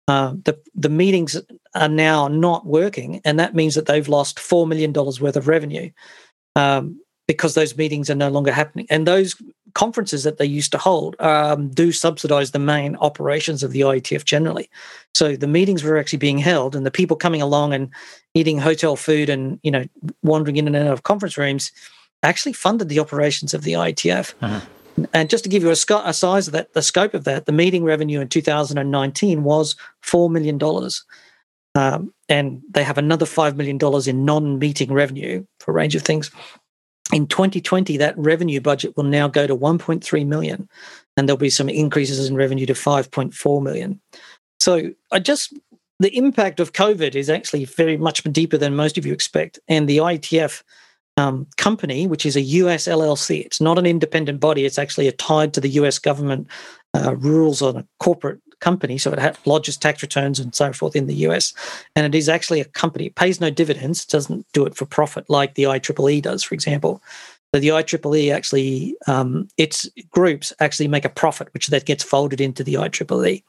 uh, 0.09 0.33
the 0.43 0.59
the 0.73 0.89
meetings 0.89 1.39
are 1.75 1.87
now 1.87 2.27
not 2.27 2.65
working, 2.65 3.21
and 3.23 3.39
that 3.39 3.53
means 3.53 3.75
that 3.75 3.85
they've 3.85 4.09
lost 4.09 4.39
four 4.39 4.65
million 4.65 4.91
dollars 4.91 5.21
worth 5.21 5.35
of 5.35 5.47
revenue 5.47 5.91
um, 6.55 6.99
because 7.27 7.53
those 7.53 7.77
meetings 7.77 8.09
are 8.09 8.15
no 8.15 8.29
longer 8.29 8.51
happening. 8.51 8.87
And 8.89 9.05
those 9.05 9.35
conferences 9.75 10.23
that 10.23 10.39
they 10.39 10.47
used 10.47 10.71
to 10.71 10.79
hold 10.79 11.15
um, 11.21 11.69
do 11.69 11.91
subsidize 11.91 12.49
the 12.49 12.57
main 12.57 12.95
operations 12.95 13.61
of 13.61 13.71
the 13.71 13.81
IETF 13.81 14.25
generally. 14.25 14.67
So 15.13 15.35
the 15.35 15.45
meetings 15.45 15.83
were 15.83 15.99
actually 15.99 16.17
being 16.17 16.39
held, 16.39 16.75
and 16.75 16.87
the 16.87 16.91
people 16.91 17.15
coming 17.15 17.43
along 17.43 17.75
and 17.75 17.91
eating 18.33 18.57
hotel 18.57 18.95
food 18.95 19.29
and 19.29 19.59
you 19.61 19.69
know 19.69 19.85
wandering 20.23 20.57
in 20.57 20.65
and 20.65 20.75
out 20.75 20.87
of 20.87 21.03
conference 21.03 21.37
rooms 21.37 21.71
actually 22.23 22.53
funded 22.53 22.89
the 22.89 22.99
operations 22.99 23.53
of 23.53 23.61
the 23.61 23.73
IETF. 23.73 24.33
Uh-huh. 24.41 24.59
And 25.13 25.29
just 25.29 25.43
to 25.43 25.49
give 25.49 25.63
you 25.63 25.69
a, 25.69 25.75
sc- 25.75 25.91
a, 25.91 26.13
size 26.13 26.47
of 26.47 26.53
that, 26.53 26.73
the 26.73 26.81
scope 26.81 27.13
of 27.13 27.23
that, 27.25 27.45
the 27.45 27.51
meeting 27.51 27.83
revenue 27.83 28.19
in 28.19 28.27
2019 28.27 29.43
was 29.43 29.75
$4 30.03 30.31
million. 30.31 30.59
Um, 31.75 32.13
and 32.27 32.61
they 32.71 32.83
have 32.83 32.97
another 32.97 33.25
$5 33.25 33.55
million 33.55 33.79
in 34.07 34.25
non 34.25 34.59
meeting 34.59 34.91
revenue 34.91 35.45
for 35.59 35.71
a 35.71 35.73
range 35.73 35.95
of 35.95 36.01
things. 36.01 36.31
In 37.11 37.25
2020, 37.25 37.97
that 37.97 38.17
revenue 38.17 38.61
budget 38.61 38.95
will 38.95 39.03
now 39.03 39.27
go 39.27 39.47
to 39.47 39.55
1.3 39.55 40.27
million, 40.27 40.69
and 41.17 41.27
there'll 41.27 41.37
be 41.37 41.49
some 41.49 41.69
increases 41.69 42.29
in 42.29 42.35
revenue 42.35 42.67
to 42.67 42.73
5.4 42.73 43.63
million. 43.63 43.99
So 44.59 44.91
I 45.11 45.19
just 45.19 45.53
the 45.99 46.15
impact 46.15 46.59
of 46.59 46.73
COVID 46.73 47.15
is 47.15 47.29
actually 47.29 47.65
very 47.65 47.97
much 47.97 48.23
deeper 48.23 48.57
than 48.57 48.75
most 48.75 48.97
of 48.97 49.05
you 49.05 49.13
expect, 49.13 49.59
and 49.67 49.87
the 49.89 49.97
IETF 49.97 50.63
um, 51.19 51.45
company, 51.57 52.07
which 52.07 52.25
is 52.25 52.35
a 52.35 52.41
US 52.41 52.87
LLC. 52.87 53.45
It's 53.45 53.59
not 53.59 53.77
an 53.77 53.85
independent 53.85 54.39
body. 54.39 54.65
It's 54.65 54.79
actually 54.79 55.11
tied 55.11 55.53
to 55.53 55.61
the 55.61 55.69
US 55.81 55.99
government 55.99 56.47
uh, 56.93 57.15
rules 57.17 57.61
on 57.61 57.75
a 57.75 57.85
corporate 57.99 58.39
company. 58.61 58.97
So 58.97 59.11
it 59.11 59.37
lodges 59.45 59.77
tax 59.77 60.01
returns 60.01 60.39
and 60.39 60.55
so 60.55 60.71
forth 60.73 60.95
in 60.95 61.07
the 61.07 61.15
US. 61.27 61.53
And 61.95 62.05
it 62.05 62.17
is 62.17 62.29
actually 62.29 62.61
a 62.61 62.65
company. 62.65 63.07
It 63.07 63.15
pays 63.15 63.41
no 63.41 63.49
dividends. 63.49 64.05
Doesn't 64.05 64.45
do 64.53 64.65
it 64.65 64.75
for 64.75 64.85
profit 64.85 65.29
like 65.29 65.55
the 65.55 65.63
IEEE 65.63 66.21
does, 66.21 66.43
for 66.43 66.55
example. 66.55 67.01
So 67.53 67.59
the 67.59 67.69
IEEE 67.69 68.33
actually, 68.33 68.95
um, 69.07 69.47
its 69.57 69.89
groups 70.11 70.53
actually 70.59 70.87
make 70.87 71.05
a 71.05 71.09
profit, 71.09 71.51
which 71.53 71.67
that 71.67 71.85
gets 71.85 72.03
folded 72.03 72.39
into 72.39 72.63
the 72.63 72.75
IEEE. 72.75 73.43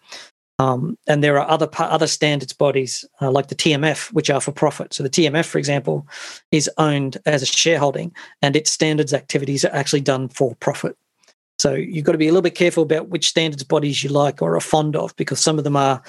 Um, 0.60 0.98
and 1.06 1.24
there 1.24 1.38
are 1.38 1.48
other 1.48 1.70
other 1.78 2.06
standards 2.06 2.52
bodies 2.52 3.02
uh, 3.22 3.30
like 3.30 3.48
the 3.48 3.54
TMF, 3.54 4.12
which 4.12 4.28
are 4.28 4.42
for 4.42 4.52
profit. 4.52 4.92
So 4.92 5.02
the 5.02 5.08
TMF, 5.08 5.46
for 5.46 5.56
example, 5.56 6.06
is 6.52 6.68
owned 6.76 7.16
as 7.24 7.42
a 7.42 7.46
shareholding, 7.46 8.14
and 8.42 8.54
its 8.54 8.70
standards 8.70 9.14
activities 9.14 9.64
are 9.64 9.74
actually 9.74 10.02
done 10.02 10.28
for 10.28 10.54
profit. 10.56 10.98
So 11.58 11.72
you've 11.72 12.04
got 12.04 12.12
to 12.12 12.18
be 12.18 12.28
a 12.28 12.30
little 12.30 12.42
bit 12.42 12.54
careful 12.54 12.82
about 12.82 13.08
which 13.08 13.26
standards 13.26 13.64
bodies 13.64 14.04
you 14.04 14.10
like 14.10 14.42
or 14.42 14.54
are 14.54 14.60
fond 14.60 14.96
of, 14.96 15.16
because 15.16 15.40
some 15.40 15.56
of 15.56 15.64
them 15.64 15.76
are 15.76 16.02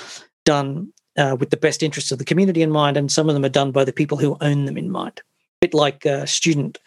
done 0.44 0.92
uh, 1.18 1.38
with 1.40 1.50
the 1.50 1.58
best 1.58 1.82
interests 1.82 2.12
of 2.12 2.20
the 2.20 2.26
community 2.26 2.62
in 2.62 2.72
mind, 2.72 2.98
and 2.98 3.10
some 3.10 3.30
of 3.30 3.36
them 3.36 3.46
are 3.46 3.50
done 3.50 3.72
by 3.72 3.86
the 3.86 3.94
people 3.94 4.18
who 4.18 4.38
own 4.42 4.66
them 4.66 4.78
in 4.78 4.92
mind. 4.92 5.22
A 5.62 5.68
bit 5.68 5.74
like 5.74 6.06
student, 6.26 6.78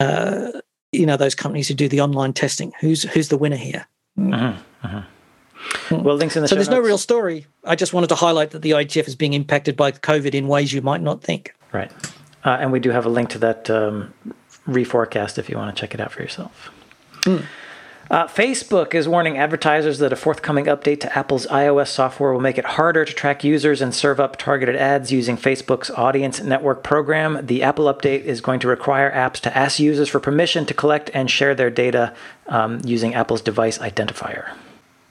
uh, 0.00 0.50
you 0.90 1.06
know, 1.06 1.16
those 1.16 1.36
companies 1.36 1.68
who 1.68 1.74
do 1.74 1.88
the 1.88 2.00
online 2.00 2.32
testing. 2.32 2.72
Who's 2.80 3.04
who's 3.04 3.28
the 3.28 3.38
winner 3.38 3.56
here? 3.56 3.86
Uh-huh, 4.18 4.54
uh-huh. 4.82 5.02
Hmm. 5.88 6.02
Well, 6.02 6.16
links 6.16 6.36
in 6.36 6.42
the 6.42 6.48
so 6.48 6.54
there's 6.54 6.68
no 6.68 6.80
real 6.80 6.98
story. 6.98 7.46
I 7.64 7.74
just 7.74 7.92
wanted 7.92 8.08
to 8.08 8.14
highlight 8.14 8.50
that 8.52 8.62
the 8.62 8.72
IGF 8.72 9.08
is 9.08 9.16
being 9.16 9.32
impacted 9.32 9.76
by 9.76 9.92
COVID 9.92 10.34
in 10.34 10.48
ways 10.48 10.72
you 10.72 10.82
might 10.82 11.02
not 11.02 11.22
think. 11.22 11.54
Right, 11.72 11.92
uh, 12.44 12.58
and 12.60 12.72
we 12.72 12.80
do 12.80 12.90
have 12.90 13.06
a 13.06 13.10
link 13.10 13.30
to 13.30 13.38
that 13.38 13.68
um, 13.68 14.14
reforecast 14.66 15.38
if 15.38 15.48
you 15.48 15.56
want 15.56 15.74
to 15.74 15.80
check 15.80 15.94
it 15.94 16.00
out 16.00 16.12
for 16.12 16.22
yourself. 16.22 16.70
Mm. 17.22 17.44
Uh, 18.10 18.26
Facebook 18.26 18.94
is 18.94 19.06
warning 19.06 19.36
advertisers 19.36 19.98
that 19.98 20.14
a 20.14 20.16
forthcoming 20.16 20.64
update 20.64 20.98
to 21.00 21.18
Apple's 21.18 21.46
iOS 21.48 21.88
software 21.88 22.32
will 22.32 22.40
make 22.40 22.56
it 22.56 22.64
harder 22.64 23.04
to 23.04 23.12
track 23.12 23.44
users 23.44 23.82
and 23.82 23.94
serve 23.94 24.18
up 24.18 24.36
targeted 24.36 24.76
ads 24.76 25.12
using 25.12 25.36
Facebook's 25.36 25.90
Audience 25.90 26.40
Network 26.40 26.82
program. 26.82 27.44
The 27.44 27.62
Apple 27.62 27.84
update 27.84 28.22
is 28.22 28.40
going 28.40 28.60
to 28.60 28.68
require 28.68 29.12
apps 29.12 29.40
to 29.40 29.54
ask 29.56 29.78
users 29.78 30.08
for 30.08 30.20
permission 30.20 30.64
to 30.66 30.72
collect 30.72 31.10
and 31.12 31.30
share 31.30 31.54
their 31.54 31.68
data 31.68 32.14
um, 32.46 32.80
using 32.82 33.14
Apple's 33.14 33.42
device 33.42 33.76
identifier. 33.76 34.52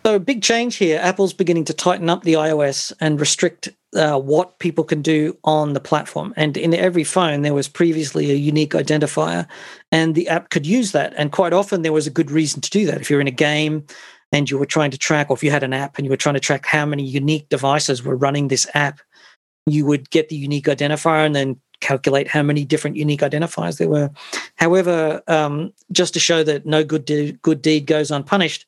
So, 0.06 0.16
a 0.16 0.20
big 0.20 0.42
change 0.42 0.78
here. 0.78 1.00
Apple's 1.02 1.34
beginning 1.34 1.66
to 1.66 1.74
tighten 1.74 2.10
up 2.10 2.24
the 2.24 2.34
iOS 2.34 2.94
and 3.02 3.20
restrict 3.20 3.70
uh, 3.94 4.18
what 4.18 4.60
people 4.60 4.84
can 4.84 5.02
do 5.02 5.38
on 5.44 5.74
the 5.74 5.80
platform. 5.80 6.34
And 6.38 6.56
in 6.56 6.74
every 6.74 7.04
phone, 7.04 7.42
there 7.42 7.54
was 7.54 7.68
previously 7.68 8.32
a 8.32 8.36
unique 8.36 8.72
identifier, 8.72 9.48
and 9.92 10.16
the 10.16 10.30
app 10.30 10.50
could 10.50 10.66
use 10.66 10.92
that. 10.94 11.14
And 11.18 11.32
quite 11.32 11.54
often, 11.54 11.82
there 11.82 11.94
was 11.94 12.08
a 12.08 12.12
good 12.12 12.32
reason 12.32 12.62
to 12.62 12.70
do 12.70 12.86
that. 12.86 13.02
If 13.02 13.10
you're 13.10 13.22
in 13.22 13.28
a 13.28 13.32
game 13.32 13.86
and 14.32 14.50
you 14.50 14.58
were 14.58 14.66
trying 14.66 14.92
to 14.92 14.98
track, 14.98 15.30
or 15.30 15.36
if 15.36 15.44
you 15.44 15.52
had 15.52 15.64
an 15.64 15.74
app 15.74 15.98
and 15.98 16.06
you 16.06 16.10
were 16.10 16.18
trying 16.18 16.36
to 16.36 16.42
track 16.42 16.66
how 16.66 16.86
many 16.86 17.04
unique 17.04 17.50
devices 17.50 18.04
were 18.04 18.16
running 18.16 18.48
this 18.48 18.68
app, 18.74 19.02
you 19.66 19.86
would 19.86 20.10
get 20.10 20.30
the 20.30 20.36
unique 20.36 20.66
identifier 20.66 21.26
and 21.26 21.36
then 21.36 21.60
calculate 21.80 22.28
how 22.28 22.42
many 22.42 22.66
different 22.66 22.96
unique 22.96 23.22
identifiers 23.22 23.78
there 23.78 23.90
were. 23.90 24.10
However, 24.56 25.22
um, 25.28 25.74
just 25.92 26.14
to 26.14 26.20
show 26.20 26.44
that 26.44 26.66
no 26.66 26.84
good 26.84 27.06
de- 27.06 27.34
good 27.34 27.62
deed 27.62 27.86
goes 27.86 28.10
unpunished, 28.10 28.66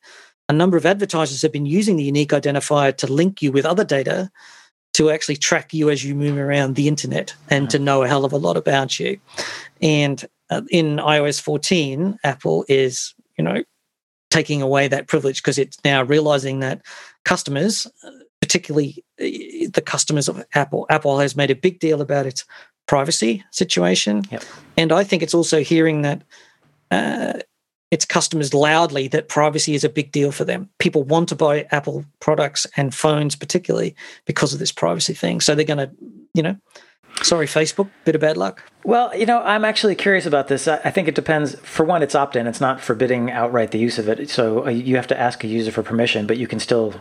a 0.49 0.53
number 0.53 0.75
of 0.75 0.85
advertisers 0.85 1.41
have 1.43 1.53
been 1.53 1.67
using 1.67 1.95
the 1.95 2.03
unique 2.03 2.31
identifier 2.31 2.95
to 2.97 3.11
link 3.11 3.41
you 3.41 3.51
with 3.51 3.65
other 3.65 3.85
data 3.85 4.29
to 4.93 5.11
actually 5.11 5.37
track 5.37 5.73
you 5.73 5.89
as 5.89 6.03
you 6.03 6.15
move 6.15 6.37
around 6.37 6.75
the 6.75 6.87
internet 6.87 7.33
and 7.49 7.69
to 7.69 7.77
know 7.77 8.03
a 8.03 8.07
hell 8.07 8.25
of 8.25 8.33
a 8.33 8.37
lot 8.37 8.57
about 8.57 8.99
you. 8.99 9.19
And 9.81 10.25
uh, 10.49 10.63
in 10.71 10.97
iOS 10.97 11.39
14, 11.39 12.17
Apple 12.23 12.65
is, 12.67 13.13
you 13.37 13.43
know, 13.43 13.63
taking 14.31 14.61
away 14.61 14.87
that 14.87 15.07
privilege 15.07 15.41
because 15.41 15.59
it's 15.59 15.77
now 15.85 16.03
realizing 16.03 16.59
that 16.59 16.81
customers, 17.23 17.87
particularly 18.41 19.03
uh, 19.21 19.69
the 19.71 19.83
customers 19.85 20.27
of 20.27 20.43
Apple, 20.55 20.87
Apple 20.89 21.19
has 21.19 21.35
made 21.35 21.51
a 21.51 21.55
big 21.55 21.79
deal 21.79 22.01
about 22.01 22.25
its 22.25 22.43
privacy 22.87 23.43
situation. 23.51 24.25
Yep. 24.31 24.43
And 24.75 24.91
I 24.91 25.03
think 25.03 25.21
it's 25.21 25.35
also 25.35 25.61
hearing 25.61 26.01
that 26.01 26.23
uh, 26.89 27.39
its 27.91 28.05
customers 28.05 28.53
loudly 28.53 29.07
that 29.07 29.29
privacy 29.29 29.73
is 29.73 29.83
a 29.83 29.89
big 29.89 30.11
deal 30.11 30.31
for 30.31 30.45
them. 30.45 30.69
People 30.77 31.03
want 31.03 31.29
to 31.29 31.35
buy 31.35 31.67
Apple 31.71 32.05
products 32.19 32.67
and 32.77 32.93
phones, 32.93 33.35
particularly 33.35 33.95
because 34.25 34.53
of 34.53 34.59
this 34.59 34.71
privacy 34.71 35.13
thing. 35.13 35.41
So 35.41 35.55
they're 35.55 35.65
going 35.65 35.79
to, 35.79 35.91
you 36.33 36.43
know, 36.43 36.57
sorry, 37.23 37.47
Facebook, 37.47 37.89
bit 38.05 38.15
of 38.15 38.21
bad 38.21 38.37
luck. 38.37 38.63
Well, 38.83 39.15
you 39.17 39.25
know, 39.25 39.41
I'm 39.41 39.65
actually 39.65 39.95
curious 39.95 40.25
about 40.25 40.47
this. 40.47 40.67
I 40.67 40.91
think 40.91 41.07
it 41.07 41.15
depends. 41.15 41.55
For 41.61 41.83
one, 41.83 42.03
it's 42.03 42.15
opt 42.15 42.35
in, 42.35 42.47
it's 42.47 42.61
not 42.61 42.79
forbidding 42.79 43.31
outright 43.31 43.71
the 43.71 43.79
use 43.79 43.97
of 43.97 44.07
it. 44.07 44.29
So 44.29 44.65
uh, 44.65 44.69
you 44.69 44.95
have 44.95 45.07
to 45.07 45.19
ask 45.19 45.43
a 45.43 45.47
user 45.47 45.71
for 45.71 45.83
permission, 45.83 46.27
but 46.27 46.37
you 46.37 46.47
can 46.47 46.59
still 46.59 46.93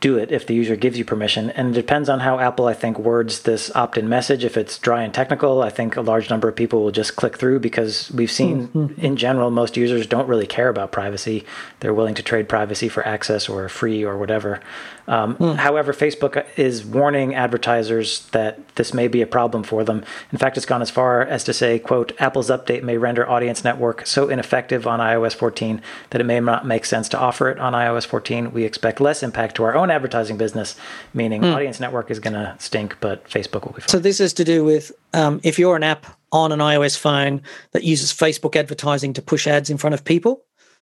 do 0.00 0.16
it 0.16 0.30
if 0.30 0.46
the 0.46 0.54
user 0.54 0.76
gives 0.76 0.96
you 0.96 1.04
permission. 1.04 1.50
And 1.50 1.70
it 1.70 1.80
depends 1.80 2.08
on 2.08 2.20
how 2.20 2.38
Apple, 2.38 2.66
I 2.66 2.74
think, 2.74 2.98
words 2.98 3.42
this 3.42 3.74
opt 3.74 3.98
in 3.98 4.08
message. 4.08 4.44
If 4.44 4.56
it's 4.56 4.78
dry 4.78 5.02
and 5.02 5.12
technical, 5.12 5.62
I 5.62 5.70
think 5.70 5.96
a 5.96 6.00
large 6.00 6.30
number 6.30 6.48
of 6.48 6.54
people 6.54 6.82
will 6.82 6.92
just 6.92 7.16
click 7.16 7.36
through 7.36 7.60
because 7.60 8.10
we've 8.12 8.30
seen 8.30 8.68
mm-hmm. 8.68 9.00
in 9.00 9.16
general, 9.16 9.50
most 9.50 9.76
users 9.76 10.06
don't 10.06 10.28
really 10.28 10.46
care 10.46 10.68
about 10.68 10.92
privacy. 10.92 11.44
They're 11.80 11.94
willing 11.94 12.14
to 12.14 12.22
trade 12.22 12.48
privacy 12.48 12.88
for 12.88 13.06
access 13.06 13.48
or 13.48 13.68
free 13.68 14.04
or 14.04 14.16
whatever. 14.16 14.60
Um, 15.08 15.36
mm. 15.36 15.56
However, 15.56 15.94
Facebook 15.94 16.44
is 16.56 16.84
warning 16.84 17.34
advertisers 17.34 18.26
that 18.28 18.74
this 18.76 18.92
may 18.92 19.08
be 19.08 19.22
a 19.22 19.26
problem 19.26 19.62
for 19.62 19.82
them. 19.82 20.04
In 20.30 20.38
fact, 20.38 20.58
it's 20.58 20.66
gone 20.66 20.82
as 20.82 20.90
far 20.90 21.22
as 21.22 21.42
to 21.44 21.54
say, 21.54 21.78
quote, 21.78 22.12
Apple's 22.20 22.50
update 22.50 22.82
may 22.82 22.98
render 22.98 23.28
Audience 23.28 23.64
Network 23.64 24.06
so 24.06 24.28
ineffective 24.28 24.86
on 24.86 25.00
iOS 25.00 25.34
14 25.34 25.80
that 26.10 26.20
it 26.20 26.24
may 26.24 26.38
not 26.40 26.66
make 26.66 26.84
sense 26.84 27.08
to 27.08 27.18
offer 27.18 27.48
it 27.48 27.58
on 27.58 27.72
iOS 27.72 28.06
14. 28.06 28.52
We 28.52 28.64
expect 28.64 29.00
less 29.00 29.22
impact 29.22 29.56
to 29.56 29.64
our 29.64 29.74
own 29.74 29.87
advertising 29.90 30.36
business, 30.36 30.76
meaning 31.14 31.42
mm. 31.42 31.54
Audience 31.54 31.80
Network 31.80 32.10
is 32.10 32.18
going 32.18 32.34
to 32.34 32.54
stink, 32.58 32.96
but 33.00 33.28
Facebook 33.28 33.64
will 33.64 33.72
be 33.72 33.80
fine. 33.80 33.88
So 33.88 33.98
this 33.98 34.20
is 34.20 34.32
to 34.34 34.44
do 34.44 34.64
with 34.64 34.92
um, 35.14 35.40
if 35.42 35.58
you're 35.58 35.76
an 35.76 35.82
app 35.82 36.06
on 36.32 36.52
an 36.52 36.60
iOS 36.60 36.96
phone 36.96 37.42
that 37.72 37.84
uses 37.84 38.12
Facebook 38.12 38.56
advertising 38.56 39.12
to 39.14 39.22
push 39.22 39.46
ads 39.46 39.70
in 39.70 39.78
front 39.78 39.94
of 39.94 40.04
people, 40.04 40.44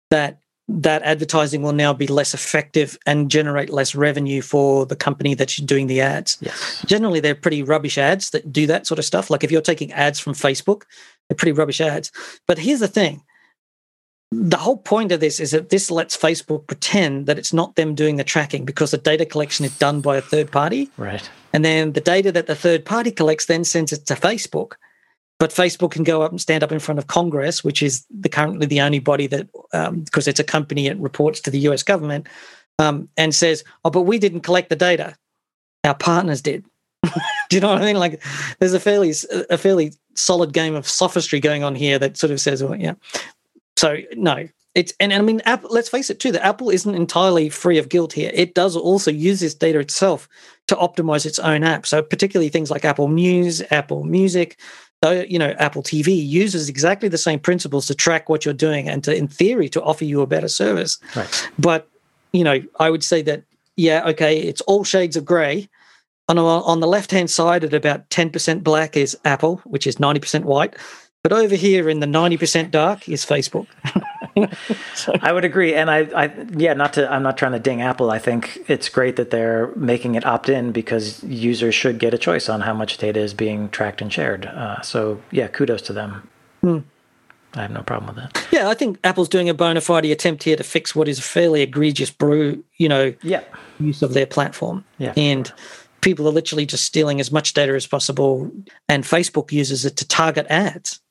that 0.09 0.39
that 0.69 1.01
advertising 1.01 1.63
will 1.63 1.73
now 1.73 1.93
be 1.93 2.05
less 2.05 2.33
effective 2.35 2.97
and 3.07 3.31
generate 3.31 3.71
less 3.71 3.95
revenue 3.95 4.41
for 4.41 4.85
the 4.85 4.95
company 4.95 5.33
that's 5.33 5.55
doing 5.57 5.87
the 5.87 5.99
ads. 5.99 6.37
Yes. 6.41 6.83
Generally, 6.85 7.21
they're 7.21 7.33
pretty 7.33 7.63
rubbish 7.63 7.97
ads 7.97 8.29
that 8.29 8.53
do 8.53 8.67
that 8.67 8.85
sort 8.85 8.99
of 8.99 9.05
stuff. 9.05 9.31
Like 9.31 9.43
if 9.43 9.51
you're 9.51 9.61
taking 9.61 9.91
ads 9.93 10.19
from 10.19 10.33
Facebook, 10.33 10.83
they're 11.27 11.35
pretty 11.35 11.53
rubbish 11.53 11.81
ads. 11.81 12.11
But 12.47 12.59
here's 12.59 12.81
the 12.81 12.87
thing 12.87 13.23
the 14.31 14.57
whole 14.57 14.77
point 14.77 15.11
of 15.11 15.19
this 15.19 15.39
is 15.39 15.51
that 15.51 15.69
this 15.69 15.89
lets 15.89 16.15
Facebook 16.15 16.67
pretend 16.67 17.25
that 17.25 17.39
it's 17.39 17.53
not 17.53 17.75
them 17.75 17.95
doing 17.95 18.17
the 18.17 18.23
tracking 18.23 18.63
because 18.63 18.91
the 18.91 18.97
data 18.97 19.25
collection 19.25 19.65
is 19.65 19.77
done 19.77 20.01
by 20.01 20.17
a 20.17 20.21
third 20.21 20.51
party. 20.51 20.89
Right. 20.97 21.27
And 21.51 21.65
then 21.65 21.93
the 21.93 22.01
data 22.01 22.31
that 22.31 22.45
the 22.45 22.55
third 22.55 22.85
party 22.85 23.11
collects 23.11 23.45
then 23.45 23.63
sends 23.63 23.91
it 23.91 24.05
to 24.05 24.13
Facebook 24.13 24.73
but 25.39 25.51
Facebook 25.51 25.91
can 25.91 26.03
go 26.03 26.21
up 26.21 26.31
and 26.31 26.39
stand 26.39 26.63
up 26.63 26.71
in 26.71 26.79
front 26.79 26.99
of 26.99 27.07
Congress, 27.07 27.63
which 27.63 27.81
is 27.81 28.05
the 28.11 28.29
currently 28.29 28.67
the 28.67 28.81
only 28.81 28.99
body 28.99 29.25
that, 29.27 29.47
um, 29.73 30.01
because 30.01 30.27
it's 30.27 30.39
a 30.39 30.43
company, 30.43 30.87
it 30.87 30.97
reports 30.97 31.39
to 31.41 31.49
the 31.49 31.59
US 31.59 31.81
government, 31.81 32.27
um, 32.77 33.07
and 33.15 33.33
says, 33.33 33.63
"Oh, 33.85 33.89
but 33.89 34.01
we 34.01 34.19
didn't 34.19 34.41
collect 34.41 34.69
the 34.69 34.75
data; 34.75 35.15
our 35.85 35.95
partners 35.95 36.41
did." 36.41 36.65
Do 37.49 37.55
you 37.55 37.61
know 37.61 37.69
what 37.69 37.81
I 37.81 37.85
mean? 37.85 37.95
Like, 37.95 38.21
there's 38.59 38.73
a 38.73 38.79
fairly 38.81 39.13
a 39.49 39.57
fairly 39.57 39.93
solid 40.15 40.51
game 40.51 40.75
of 40.75 40.87
sophistry 40.87 41.39
going 41.39 41.63
on 41.63 41.73
here 41.73 41.97
that 41.97 42.17
sort 42.17 42.31
of 42.31 42.41
says, 42.41 42.61
"Well, 42.61 42.75
yeah." 42.75 42.95
So 43.79 43.97
no, 44.13 44.47
it's 44.75 44.93
and, 44.99 45.13
and 45.13 45.21
I 45.21 45.25
mean, 45.25 45.41
Apple, 45.45 45.69
let's 45.71 45.89
face 45.89 46.09
it 46.09 46.19
too. 46.19 46.33
The 46.33 46.45
Apple 46.45 46.69
isn't 46.69 46.93
entirely 46.93 47.49
free 47.49 47.77
of 47.77 47.87
guilt 47.87 48.11
here. 48.11 48.31
It 48.33 48.53
does 48.53 48.75
also 48.75 49.09
use 49.09 49.39
this 49.39 49.53
data 49.53 49.79
itself 49.79 50.27
to 50.67 50.75
optimize 50.75 51.25
its 51.25 51.39
own 51.39 51.63
app. 51.63 51.87
So 51.87 52.01
particularly 52.01 52.49
things 52.49 52.69
like 52.69 52.83
Apple 52.83 53.07
News, 53.07 53.63
Apple 53.71 54.03
Music, 54.03 54.59
so, 55.03 55.23
you 55.29 55.39
know, 55.39 55.51
Apple 55.51 55.81
TV 55.81 56.27
uses 56.27 56.67
exactly 56.67 57.07
the 57.07 57.17
same 57.17 57.39
principles 57.39 57.87
to 57.87 57.95
track 57.95 58.27
what 58.27 58.43
you're 58.43 58.53
doing 58.53 58.89
and 58.89 59.01
to, 59.05 59.15
in 59.15 59.29
theory, 59.29 59.69
to 59.69 59.81
offer 59.81 60.03
you 60.03 60.19
a 60.21 60.27
better 60.27 60.49
service. 60.49 60.99
Right. 61.15 61.49
But, 61.57 61.87
you 62.33 62.43
know, 62.43 62.61
I 62.81 62.89
would 62.89 63.03
say 63.03 63.21
that, 63.21 63.43
yeah, 63.77 64.05
okay, 64.07 64.37
it's 64.37 64.59
all 64.61 64.83
shades 64.83 65.15
of 65.15 65.23
gray. 65.23 65.69
On, 66.27 66.37
on 66.37 66.81
the 66.81 66.87
left 66.87 67.11
hand 67.11 67.29
side, 67.29 67.63
at 67.63 67.73
about 67.73 68.09
10% 68.09 68.61
black 68.61 68.97
is 68.97 69.17
Apple, 69.23 69.61
which 69.63 69.87
is 69.87 69.95
90% 69.95 70.43
white. 70.43 70.75
But 71.21 71.33
over 71.33 71.55
here 71.55 71.89
in 71.89 71.99
the 71.99 72.07
90% 72.07 72.71
dark 72.71 73.09
is 73.09 73.25
Facebook. 73.25 73.67
I 75.21 75.31
would 75.31 75.45
agree. 75.45 75.73
And 75.73 75.89
I, 75.89 75.99
I, 76.15 76.31
yeah, 76.55 76.73
not 76.73 76.93
to, 76.93 77.11
I'm 77.11 77.23
not 77.23 77.37
trying 77.37 77.51
to 77.53 77.59
ding 77.59 77.81
Apple. 77.81 78.11
I 78.11 78.19
think 78.19 78.59
it's 78.67 78.89
great 78.89 79.15
that 79.17 79.31
they're 79.31 79.73
making 79.75 80.15
it 80.15 80.25
opt 80.25 80.49
in 80.49 80.71
because 80.71 81.23
users 81.23 81.75
should 81.75 81.99
get 81.99 82.13
a 82.13 82.17
choice 82.17 82.49
on 82.49 82.61
how 82.61 82.73
much 82.73 82.97
data 82.97 83.19
is 83.19 83.33
being 83.33 83.69
tracked 83.69 84.01
and 84.01 84.11
shared. 84.11 84.45
Uh, 84.45 84.81
so 84.81 85.21
yeah, 85.31 85.47
kudos 85.47 85.81
to 85.83 85.93
them. 85.93 86.27
Hmm. 86.61 86.79
I 87.55 87.63
have 87.63 87.71
no 87.71 87.81
problem 87.81 88.15
with 88.15 88.23
that. 88.23 88.47
Yeah, 88.51 88.69
I 88.69 88.75
think 88.75 88.99
Apple's 89.03 89.29
doing 89.29 89.49
a 89.49 89.55
bona 89.55 89.81
fide 89.81 90.05
attempt 90.05 90.43
here 90.43 90.55
to 90.55 90.63
fix 90.63 90.95
what 90.95 91.07
is 91.07 91.17
a 91.17 91.23
fairly 91.23 91.63
egregious 91.63 92.11
brew, 92.11 92.63
you 92.77 92.87
know, 92.87 93.13
yeah. 93.23 93.41
use 93.79 94.03
of 94.03 94.13
their 94.13 94.27
platform. 94.27 94.85
Yeah. 94.99 95.13
And 95.17 95.51
people 96.01 96.27
are 96.27 96.31
literally 96.31 96.67
just 96.67 96.85
stealing 96.85 97.19
as 97.19 97.31
much 97.31 97.55
data 97.55 97.73
as 97.73 97.87
possible, 97.87 98.51
and 98.87 99.03
Facebook 99.03 99.51
uses 99.51 99.83
it 99.83 99.97
to 99.97 100.07
target 100.07 100.45
ads 100.47 101.01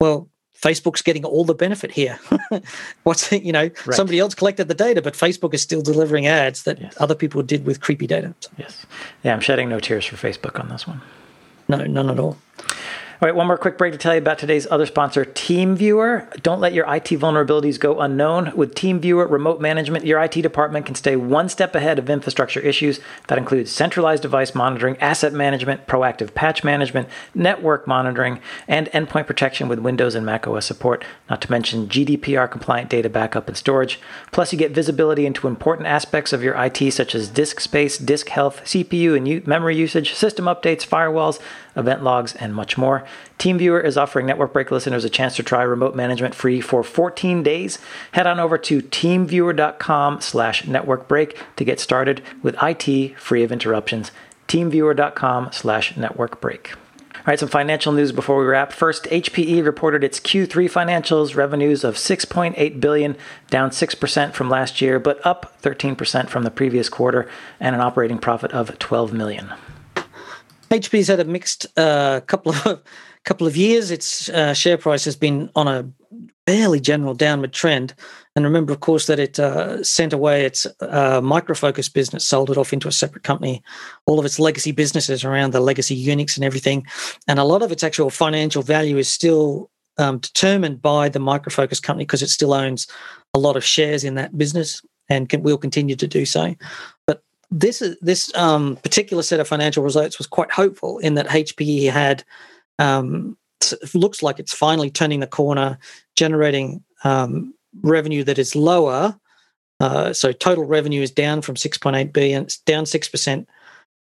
well, 0.00 0.28
Facebook's 0.60 1.02
getting 1.02 1.24
all 1.24 1.44
the 1.44 1.54
benefit 1.54 1.92
here. 1.92 2.18
What's 3.04 3.30
you 3.32 3.52
know 3.52 3.70
right. 3.86 3.94
somebody 3.94 4.18
else 4.18 4.34
collected 4.34 4.68
the 4.68 4.74
data, 4.74 5.00
but 5.00 5.14
Facebook 5.14 5.54
is 5.54 5.62
still 5.62 5.82
delivering 5.82 6.26
ads 6.26 6.64
that 6.64 6.80
yes. 6.80 6.94
other 6.98 7.14
people 7.14 7.42
did 7.42 7.64
with 7.64 7.80
creepy 7.80 8.06
data. 8.06 8.34
So. 8.40 8.50
Yes, 8.58 8.86
yeah, 9.22 9.34
I'm 9.34 9.40
shedding 9.40 9.68
no 9.68 9.78
tears 9.78 10.04
for 10.04 10.16
Facebook 10.16 10.58
on 10.58 10.68
this 10.68 10.86
one. 10.86 11.00
No, 11.68 11.84
none 11.84 12.10
at 12.10 12.18
all. 12.18 12.36
All 13.20 13.26
right, 13.26 13.34
one 13.34 13.48
more 13.48 13.58
quick 13.58 13.76
break 13.76 13.90
to 13.90 13.98
tell 13.98 14.14
you 14.14 14.20
about 14.20 14.38
today's 14.38 14.68
other 14.70 14.86
sponsor, 14.86 15.24
TeamViewer. 15.24 16.40
Don't 16.40 16.60
let 16.60 16.72
your 16.72 16.84
IT 16.86 17.06
vulnerabilities 17.06 17.76
go 17.76 17.98
unknown. 17.98 18.52
With 18.54 18.76
TeamViewer 18.76 19.28
Remote 19.28 19.60
Management, 19.60 20.06
your 20.06 20.22
IT 20.22 20.40
department 20.40 20.86
can 20.86 20.94
stay 20.94 21.16
one 21.16 21.48
step 21.48 21.74
ahead 21.74 21.98
of 21.98 22.08
infrastructure 22.08 22.60
issues. 22.60 23.00
That 23.26 23.36
includes 23.36 23.72
centralized 23.72 24.22
device 24.22 24.54
monitoring, 24.54 24.96
asset 24.98 25.32
management, 25.32 25.88
proactive 25.88 26.32
patch 26.32 26.62
management, 26.62 27.08
network 27.34 27.88
monitoring, 27.88 28.40
and 28.68 28.86
endpoint 28.92 29.26
protection 29.26 29.66
with 29.66 29.80
Windows 29.80 30.14
and 30.14 30.24
Mac 30.24 30.46
OS 30.46 30.64
support, 30.64 31.04
not 31.28 31.40
to 31.40 31.50
mention 31.50 31.88
GDPR 31.88 32.48
compliant 32.48 32.88
data 32.88 33.08
backup 33.08 33.48
and 33.48 33.56
storage. 33.56 33.98
Plus, 34.30 34.52
you 34.52 34.58
get 34.60 34.70
visibility 34.70 35.26
into 35.26 35.48
important 35.48 35.88
aspects 35.88 36.32
of 36.32 36.44
your 36.44 36.54
IT, 36.54 36.92
such 36.92 37.16
as 37.16 37.28
disk 37.28 37.58
space, 37.58 37.98
disk 37.98 38.28
health, 38.28 38.62
CPU 38.62 39.16
and 39.16 39.44
memory 39.44 39.76
usage, 39.76 40.14
system 40.14 40.44
updates, 40.44 40.86
firewalls, 40.86 41.40
event 41.78 42.02
logs, 42.02 42.34
and 42.34 42.54
much 42.54 42.76
more. 42.76 43.04
TeamViewer 43.38 43.84
is 43.84 43.96
offering 43.96 44.26
Network 44.26 44.52
Break 44.52 44.70
listeners 44.70 45.04
a 45.04 45.10
chance 45.10 45.36
to 45.36 45.42
try 45.42 45.62
remote 45.62 45.94
management 45.94 46.34
free 46.34 46.60
for 46.60 46.82
14 46.82 47.42
days. 47.42 47.78
Head 48.12 48.26
on 48.26 48.40
over 48.40 48.58
to 48.58 48.82
teamviewer.com 48.82 50.20
slash 50.20 50.64
networkbreak 50.64 51.36
to 51.56 51.64
get 51.64 51.80
started 51.80 52.22
with 52.42 52.56
IT 52.62 53.18
free 53.18 53.42
of 53.42 53.52
interruptions. 53.52 54.10
teamviewer.com 54.48 55.52
slash 55.52 55.94
networkbreak. 55.94 56.74
All 57.28 57.32
right, 57.32 57.38
some 57.38 57.50
financial 57.50 57.92
news 57.92 58.10
before 58.10 58.38
we 58.38 58.46
wrap. 58.46 58.72
First, 58.72 59.04
HPE 59.04 59.62
reported 59.62 60.02
its 60.02 60.18
Q3 60.18 60.48
financials, 60.70 61.36
revenues 61.36 61.84
of 61.84 61.96
6.8 61.96 62.80
billion, 62.80 63.16
down 63.50 63.68
6% 63.68 64.32
from 64.32 64.48
last 64.48 64.80
year, 64.80 64.98
but 64.98 65.24
up 65.26 65.60
13% 65.60 66.30
from 66.30 66.44
the 66.44 66.50
previous 66.50 66.88
quarter, 66.88 67.28
and 67.60 67.74
an 67.74 67.82
operating 67.82 68.16
profit 68.18 68.52
of 68.52 68.78
12 68.78 69.12
million. 69.12 69.52
HP's 70.70 71.08
had 71.08 71.20
a 71.20 71.24
mixed 71.24 71.66
uh, 71.76 72.20
couple 72.20 72.52
of 72.52 72.82
couple 73.24 73.46
of 73.46 73.56
years. 73.56 73.90
Its 73.90 74.28
uh, 74.30 74.54
share 74.54 74.78
price 74.78 75.04
has 75.04 75.16
been 75.16 75.50
on 75.54 75.68
a 75.68 75.90
fairly 76.46 76.80
general 76.80 77.14
downward 77.14 77.52
trend. 77.52 77.94
And 78.34 78.44
remember, 78.44 78.72
of 78.72 78.80
course, 78.80 79.06
that 79.06 79.18
it 79.18 79.38
uh, 79.38 79.82
sent 79.82 80.12
away 80.12 80.44
its 80.44 80.66
uh, 80.80 81.20
Micro 81.22 81.54
Focus 81.54 81.88
business, 81.88 82.26
sold 82.26 82.50
it 82.50 82.56
off 82.56 82.72
into 82.72 82.88
a 82.88 82.92
separate 82.92 83.24
company, 83.24 83.62
all 84.06 84.18
of 84.18 84.24
its 84.24 84.38
legacy 84.38 84.72
businesses 84.72 85.24
around 85.24 85.52
the 85.52 85.60
legacy 85.60 86.06
Unix 86.06 86.36
and 86.36 86.44
everything. 86.44 86.86
And 87.26 87.38
a 87.38 87.44
lot 87.44 87.62
of 87.62 87.70
its 87.70 87.82
actual 87.82 88.08
financial 88.08 88.62
value 88.62 88.96
is 88.96 89.08
still 89.08 89.70
um, 89.98 90.18
determined 90.18 90.80
by 90.80 91.08
the 91.08 91.18
Micro 91.18 91.50
Focus 91.50 91.80
company 91.80 92.04
because 92.04 92.22
it 92.22 92.28
still 92.28 92.54
owns 92.54 92.86
a 93.34 93.38
lot 93.38 93.56
of 93.56 93.64
shares 93.64 94.04
in 94.04 94.14
that 94.14 94.38
business 94.38 94.80
and 95.08 95.28
can, 95.28 95.42
will 95.42 95.58
continue 95.58 95.96
to 95.96 96.06
do 96.06 96.24
so. 96.24 96.54
This 97.50 97.82
this 98.02 98.34
um, 98.36 98.76
particular 98.76 99.22
set 99.22 99.40
of 99.40 99.48
financial 99.48 99.82
results 99.82 100.18
was 100.18 100.26
quite 100.26 100.50
hopeful 100.50 100.98
in 100.98 101.14
that 101.14 101.28
HPE 101.28 101.90
had 101.90 102.24
um, 102.78 103.36
looks 103.94 104.22
like 104.22 104.38
it's 104.38 104.52
finally 104.52 104.90
turning 104.90 105.20
the 105.20 105.26
corner, 105.26 105.78
generating 106.16 106.84
um, 107.04 107.54
revenue 107.82 108.24
that 108.24 108.38
is 108.38 108.54
lower 108.54 109.18
Uh, 109.80 110.12
so 110.12 110.32
total 110.32 110.64
revenue 110.64 111.02
is 111.02 111.10
down 111.10 111.40
from 111.40 111.54
6.8 111.54 112.12
billion, 112.12 112.46
down 112.66 112.84
6% 112.84 113.46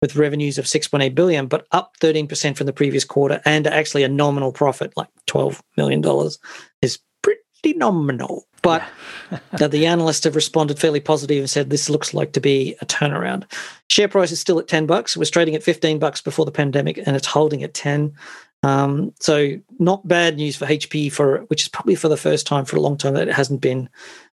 with 0.01 0.15
revenues 0.15 0.57
of 0.57 0.65
6.8 0.65 1.13
billion, 1.13 1.47
but 1.47 1.67
up 1.71 1.95
13% 2.01 2.57
from 2.57 2.65
the 2.65 2.73
previous 2.73 3.05
quarter 3.05 3.41
and 3.45 3.67
actually 3.67 4.03
a 4.03 4.09
nominal 4.09 4.51
profit, 4.51 4.91
like 4.97 5.09
$12 5.27 5.61
million, 5.75 6.03
is 6.81 6.99
pretty 7.21 7.77
nominal. 7.77 8.46
But 8.67 8.83
yeah. 9.59 9.67
the 9.67 9.85
analysts 9.85 10.25
have 10.25 10.35
responded 10.35 10.77
fairly 10.77 10.99
positive 10.99 11.39
and 11.39 11.49
said 11.49 11.69
this 11.69 11.89
looks 11.89 12.13
like 12.13 12.33
to 12.33 12.41
be 12.41 12.75
a 12.81 12.85
turnaround. 12.85 13.49
Share 13.87 14.09
price 14.09 14.29
is 14.31 14.41
still 14.41 14.59
at 14.59 14.67
10 14.67 14.87
bucks. 14.87 15.15
It 15.15 15.19
was 15.19 15.29
trading 15.29 15.55
at 15.55 15.63
15 15.63 15.99
bucks 15.99 16.19
before 16.19 16.43
the 16.43 16.51
pandemic 16.51 16.97
and 16.97 17.15
it's 17.15 17.27
holding 17.27 17.63
at 17.63 17.73
10. 17.73 18.13
Um, 18.63 19.13
so 19.21 19.53
not 19.79 20.05
bad 20.05 20.35
news 20.35 20.57
for 20.57 20.65
HP 20.65 21.09
for 21.13 21.43
which 21.43 21.61
is 21.61 21.69
probably 21.69 21.95
for 21.95 22.09
the 22.09 22.17
first 22.17 22.45
time 22.45 22.65
for 22.65 22.75
a 22.75 22.81
long 22.81 22.97
time 22.97 23.13
that 23.13 23.29
it 23.29 23.33
hasn't 23.33 23.61
been 23.61 23.87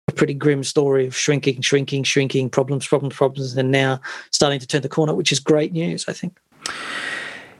a 0.09 0.13
pretty 0.13 0.33
grim 0.33 0.65
story 0.65 1.07
of 1.07 1.15
shrinking, 1.15 1.61
shrinking, 1.61 2.03
shrinking, 2.03 2.49
problems, 2.49 2.87
problems, 2.87 3.15
problems, 3.15 3.55
and 3.55 3.71
now 3.71 4.01
starting 4.31 4.61
to 4.61 4.67
turn 4.67 4.81
the 4.81 4.89
corner, 4.89 5.15
which 5.15 5.31
is 5.31 5.41
great 5.41 5.75
news, 5.75 6.07
I 6.09 6.15
think. 6.15 6.39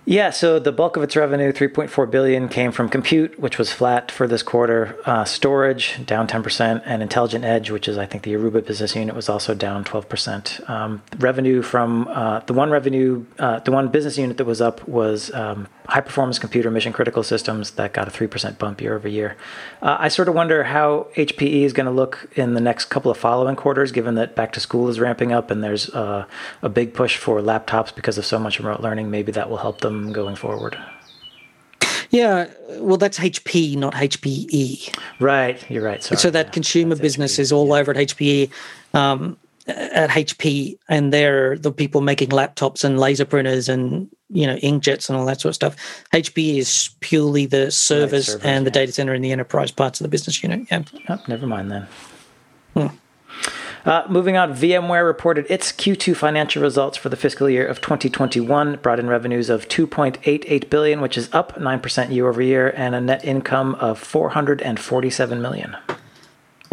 Yeah, 0.05 0.31
so 0.31 0.59
the 0.59 0.73
bulk 0.73 0.97
of 0.97 1.05
its 1.05 1.15
revenue, 1.15 1.53
3.4 1.53 2.11
billion, 2.11 2.49
came 2.49 2.73
from 2.73 2.89
compute, 2.89 3.39
which 3.39 3.57
was 3.57 3.73
flat 3.73 4.11
for 4.11 4.27
this 4.27 4.43
quarter. 4.43 4.97
Uh, 5.05 5.25
storage 5.25 6.05
down 6.05 6.27
10%, 6.27 6.83
and 6.85 7.03
intelligent 7.03 7.45
edge, 7.45 7.71
which 7.71 7.87
is 7.87 7.97
I 7.97 8.07
think 8.07 8.25
the 8.25 8.33
Aruba 8.33 8.67
business 8.67 8.97
unit, 8.97 9.15
was 9.15 9.29
also 9.29 9.55
down 9.55 9.85
12%. 9.85 10.69
Um, 10.69 11.03
revenue 11.19 11.63
from 11.63 12.09
uh, 12.09 12.41
the 12.41 12.53
one 12.53 12.71
revenue, 12.71 13.25
uh, 13.39 13.61
the 13.61 13.71
one 13.71 13.89
business 13.89 14.19
unit 14.19 14.39
that 14.39 14.45
was 14.45 14.61
up 14.61 14.87
was 14.89 15.33
um, 15.35 15.69
high 15.93 16.01
performance 16.01 16.39
computer 16.39 16.71
mission 16.71 16.91
critical 16.91 17.23
systems 17.23 17.73
that 17.73 17.93
got 17.93 18.09
a 18.09 18.11
3% 18.11 18.57
bump 18.57 18.81
year 18.81 18.97
over 18.97 19.07
year. 19.07 19.37
Uh, 19.83 19.99
I 20.01 20.09
sort 20.09 20.27
of 20.27 20.35
wonder 20.35 20.65
how 20.65 21.09
HPE 21.17 21.65
is 21.65 21.75
going 21.75 21.85
to 21.85 21.93
look 21.93 22.31
in 22.35 22.55
the 22.55 22.63
next 22.63 22.87
couple 22.87 23.11
of 23.11 23.19
following 23.19 23.57
quarters, 23.57 23.93
given 23.93 24.15
that 24.15 24.35
back 24.35 24.53
to 24.55 24.61
school 24.61 24.89
is 24.89 24.99
ramping 24.99 25.33
up 25.33 25.51
and 25.51 25.63
there's 25.63 25.91
uh, 25.91 26.25
a 26.63 26.71
big 26.71 26.95
push 26.95 27.19
for 27.19 27.43
laptops 27.43 27.95
because 27.95 28.17
of 28.17 28.25
so 28.25 28.39
much 28.39 28.59
remote 28.59 28.81
learning. 28.81 29.11
Maybe 29.11 29.33
that 29.33 29.51
will 29.51 29.59
help 29.59 29.83
them 29.83 30.15
going 30.15 30.35
forward. 30.35 30.79
Yeah, 32.09 32.49
well, 32.79 32.97
that's 32.97 33.19
HP, 33.19 33.77
not 33.77 33.93
HPE. 33.93 34.99
Right, 35.21 35.71
you're 35.71 35.85
right. 35.85 36.03
Sorry. 36.03 36.19
So 36.19 36.31
that 36.31 36.47
yeah, 36.47 36.53
consumer 36.53 36.97
business 36.97 37.37
HP. 37.37 37.41
is 37.41 37.53
all 37.53 37.71
over 37.71 37.91
at 37.91 37.99
HPE, 37.99 38.51
um, 38.95 39.37
at 39.67 40.11
HP, 40.11 40.79
and 40.89 41.13
they're 41.13 41.57
the 41.57 41.73
people 41.73 42.01
making 42.01 42.31
laptops 42.31 42.85
and 42.85 42.99
laser 42.99 43.25
printers 43.25 43.69
and 43.69 44.09
you 44.31 44.47
know 44.47 44.57
inkjets 44.57 45.09
and 45.09 45.19
all 45.19 45.25
that 45.27 45.41
sort 45.41 45.51
of 45.51 45.55
stuff. 45.55 46.05
HP 46.13 46.59
is 46.59 46.91
purely 47.01 47.47
the 47.47 47.71
servers, 47.71 48.29
right, 48.29 48.33
servers 48.35 48.45
and 48.45 48.67
the 48.67 48.71
data 48.71 48.93
center 48.93 49.13
and 49.13 49.25
the 49.25 49.33
enterprise 49.33 49.71
parts 49.71 50.01
of 50.01 50.05
the 50.05 50.09
business 50.09 50.43
unit. 50.43 50.67
Yeah. 50.71 50.85
Oh, 51.09 51.23
never 51.29 51.47
mind 51.47 51.71
then. 51.71 51.87
Hmm. 52.75 52.87
Uh, 53.85 54.05
moving 54.09 54.37
on, 54.37 54.55
VMware 54.55 55.05
reported 55.05 55.45
its 55.49 55.73
Q2 55.73 56.15
financial 56.15 56.63
results 56.63 56.97
for 56.97 57.09
the 57.09 57.17
fiscal 57.17 57.51
year 57.51 57.67
of 57.67 57.81
2021, 57.81 58.77
brought 58.77 59.01
in 59.01 59.09
revenues 59.09 59.51
of 59.51 59.67
2.88 59.67 60.71
billion, 60.71 61.01
which 61.01 61.19
is 61.19 61.29
up 61.33 61.57
9% 61.57 62.15
year 62.15 62.29
over 62.29 62.41
year, 62.41 62.73
and 62.77 62.95
a 62.95 63.01
net 63.01 63.25
income 63.25 63.75
of 63.77 63.99
447 63.99 65.43
million. 65.43 65.77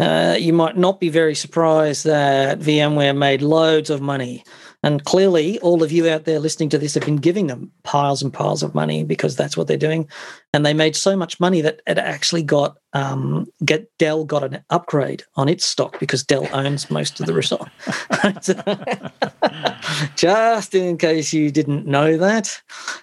Uh, 0.00 0.34
you 0.38 0.54
might 0.54 0.78
not 0.78 0.98
be 0.98 1.10
very 1.10 1.34
surprised 1.34 2.06
that 2.06 2.58
VMware 2.58 3.14
made 3.14 3.42
loads 3.42 3.90
of 3.90 4.00
money 4.00 4.42
and 4.82 5.04
clearly, 5.04 5.58
all 5.60 5.82
of 5.82 5.92
you 5.92 6.08
out 6.08 6.24
there 6.24 6.38
listening 6.38 6.70
to 6.70 6.78
this 6.78 6.94
have 6.94 7.04
been 7.04 7.16
giving 7.16 7.48
them 7.48 7.70
piles 7.82 8.22
and 8.22 8.32
piles 8.32 8.62
of 8.62 8.74
money 8.74 9.04
because 9.04 9.36
that's 9.36 9.54
what 9.54 9.66
they're 9.66 9.76
doing. 9.76 10.08
And 10.54 10.64
they 10.64 10.72
made 10.72 10.96
so 10.96 11.16
much 11.16 11.38
money 11.38 11.60
that 11.60 11.82
it 11.86 11.98
actually 11.98 12.42
got 12.42 12.78
um, 12.92 13.46
get 13.64 13.90
Dell 13.98 14.24
got 14.24 14.42
an 14.42 14.64
upgrade 14.70 15.22
on 15.36 15.48
its 15.48 15.64
stock 15.64 16.00
because 16.00 16.24
Dell 16.24 16.48
owns 16.52 16.90
most 16.90 17.20
of 17.20 17.26
the 17.26 17.34
result. 17.34 17.68
Just 20.16 20.74
in 20.74 20.96
case 20.96 21.32
you 21.32 21.50
didn't 21.50 21.86
know 21.86 22.16
that, 22.16 22.60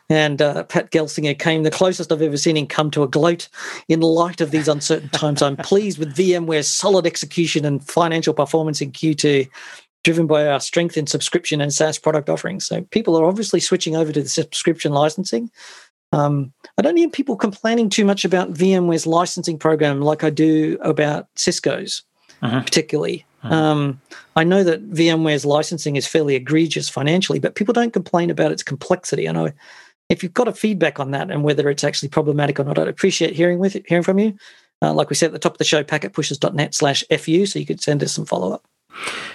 and 0.09 0.41
uh, 0.41 0.63
Pat 0.63 0.91
Gelsinger 0.91 1.37
came 1.37 1.63
the 1.63 1.71
closest 1.71 2.11
I've 2.11 2.21
ever 2.21 2.37
seen 2.37 2.57
him 2.57 2.67
come 2.67 2.91
to 2.91 3.03
a 3.03 3.07
gloat. 3.07 3.47
In 3.87 4.01
light 4.01 4.41
of 4.41 4.51
these 4.51 4.67
uncertain 4.67 5.09
times, 5.09 5.41
I'm 5.41 5.57
pleased 5.57 5.99
with 5.99 6.15
VMware's 6.15 6.67
solid 6.67 7.05
execution 7.05 7.65
and 7.65 7.85
financial 7.87 8.33
performance 8.33 8.81
in 8.81 8.91
Q2 8.91 9.47
driven 10.07 10.25
by 10.25 10.47
our 10.47 10.61
strength 10.61 10.95
in 10.95 11.05
subscription 11.05 11.59
and 11.59 11.73
SaaS 11.73 11.99
product 11.99 12.29
offerings. 12.29 12.65
So 12.65 12.81
people 12.91 13.17
are 13.17 13.25
obviously 13.25 13.59
switching 13.59 13.97
over 13.97 14.13
to 14.13 14.21
the 14.21 14.29
subscription 14.29 14.93
licensing. 14.93 15.51
Um, 16.13 16.53
I 16.77 16.81
don't 16.81 16.95
hear 16.95 17.09
people 17.09 17.35
complaining 17.35 17.89
too 17.89 18.05
much 18.05 18.23
about 18.23 18.53
VMware's 18.53 19.05
licensing 19.05 19.59
program 19.59 19.99
like 20.01 20.23
I 20.23 20.29
do 20.29 20.77
about 20.79 21.27
Cisco's, 21.35 22.03
uh-huh. 22.41 22.61
particularly. 22.61 23.25
Uh-huh. 23.43 23.53
Um, 23.53 24.01
I 24.37 24.45
know 24.45 24.63
that 24.63 24.89
VMware's 24.91 25.45
licensing 25.45 25.97
is 25.97 26.07
fairly 26.07 26.35
egregious 26.35 26.87
financially, 26.87 27.39
but 27.39 27.55
people 27.55 27.73
don't 27.73 27.91
complain 27.91 28.29
about 28.29 28.53
its 28.53 28.63
complexity. 28.63 29.25
And 29.25 29.37
I, 29.37 29.53
if 30.07 30.23
you've 30.23 30.33
got 30.33 30.47
a 30.47 30.53
feedback 30.53 31.01
on 31.01 31.11
that 31.11 31.29
and 31.29 31.43
whether 31.43 31.69
it's 31.69 31.83
actually 31.83 32.07
problematic 32.07 32.61
or 32.61 32.63
not, 32.63 32.79
I'd 32.79 32.87
appreciate 32.87 33.35
hearing 33.35 33.59
with 33.59 33.75
hearing 33.85 34.05
from 34.05 34.19
you. 34.19 34.37
Uh, 34.81 34.93
like 34.93 35.09
we 35.09 35.17
said 35.17 35.27
at 35.27 35.33
the 35.33 35.39
top 35.39 35.55
of 35.55 35.57
the 35.57 35.65
show, 35.65 35.83
packetpushers.net 35.83 36.73
slash 36.73 37.03
FU, 37.11 37.45
so 37.45 37.59
you 37.59 37.65
could 37.65 37.81
send 37.81 38.01
us 38.01 38.13
some 38.13 38.25
follow 38.25 38.53
up. 38.53 38.65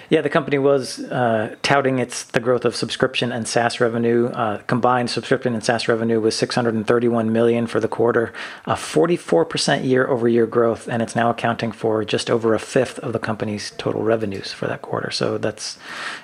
Yeah, 0.09 0.21
the 0.21 0.29
company 0.29 0.57
was 0.57 0.99
uh, 0.99 1.55
touting 1.63 1.99
its 1.99 2.23
the 2.23 2.39
growth 2.39 2.65
of 2.65 2.75
subscription 2.75 3.31
and 3.31 3.47
SaaS 3.47 3.79
revenue. 3.79 4.27
Uh, 4.27 4.59
combined 4.63 5.09
subscription 5.09 5.53
and 5.53 5.63
SaaS 5.63 5.87
revenue 5.87 6.19
was 6.19 6.35
631 6.35 7.31
million 7.31 7.67
for 7.67 7.79
the 7.79 7.87
quarter, 7.87 8.33
a 8.65 8.73
44% 8.73 9.85
year-over-year 9.85 10.45
growth, 10.45 10.87
and 10.87 11.01
it's 11.01 11.15
now 11.15 11.29
accounting 11.29 11.71
for 11.71 12.03
just 12.03 12.29
over 12.29 12.53
a 12.53 12.59
fifth 12.59 12.99
of 12.99 13.13
the 13.13 13.19
company's 13.19 13.71
total 13.77 14.03
revenues 14.03 14.51
for 14.51 14.67
that 14.67 14.81
quarter. 14.81 15.09
So 15.09 15.37
that's 15.37 15.77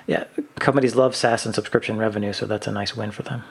yeah, 0.06 0.24
companies 0.58 0.94
love 0.94 1.16
SaaS 1.16 1.46
and 1.46 1.54
subscription 1.54 1.96
revenue, 1.96 2.32
so 2.32 2.46
that's 2.46 2.66
a 2.66 2.72
nice 2.72 2.96
win 2.96 3.10
for 3.10 3.22
them. 3.22 3.42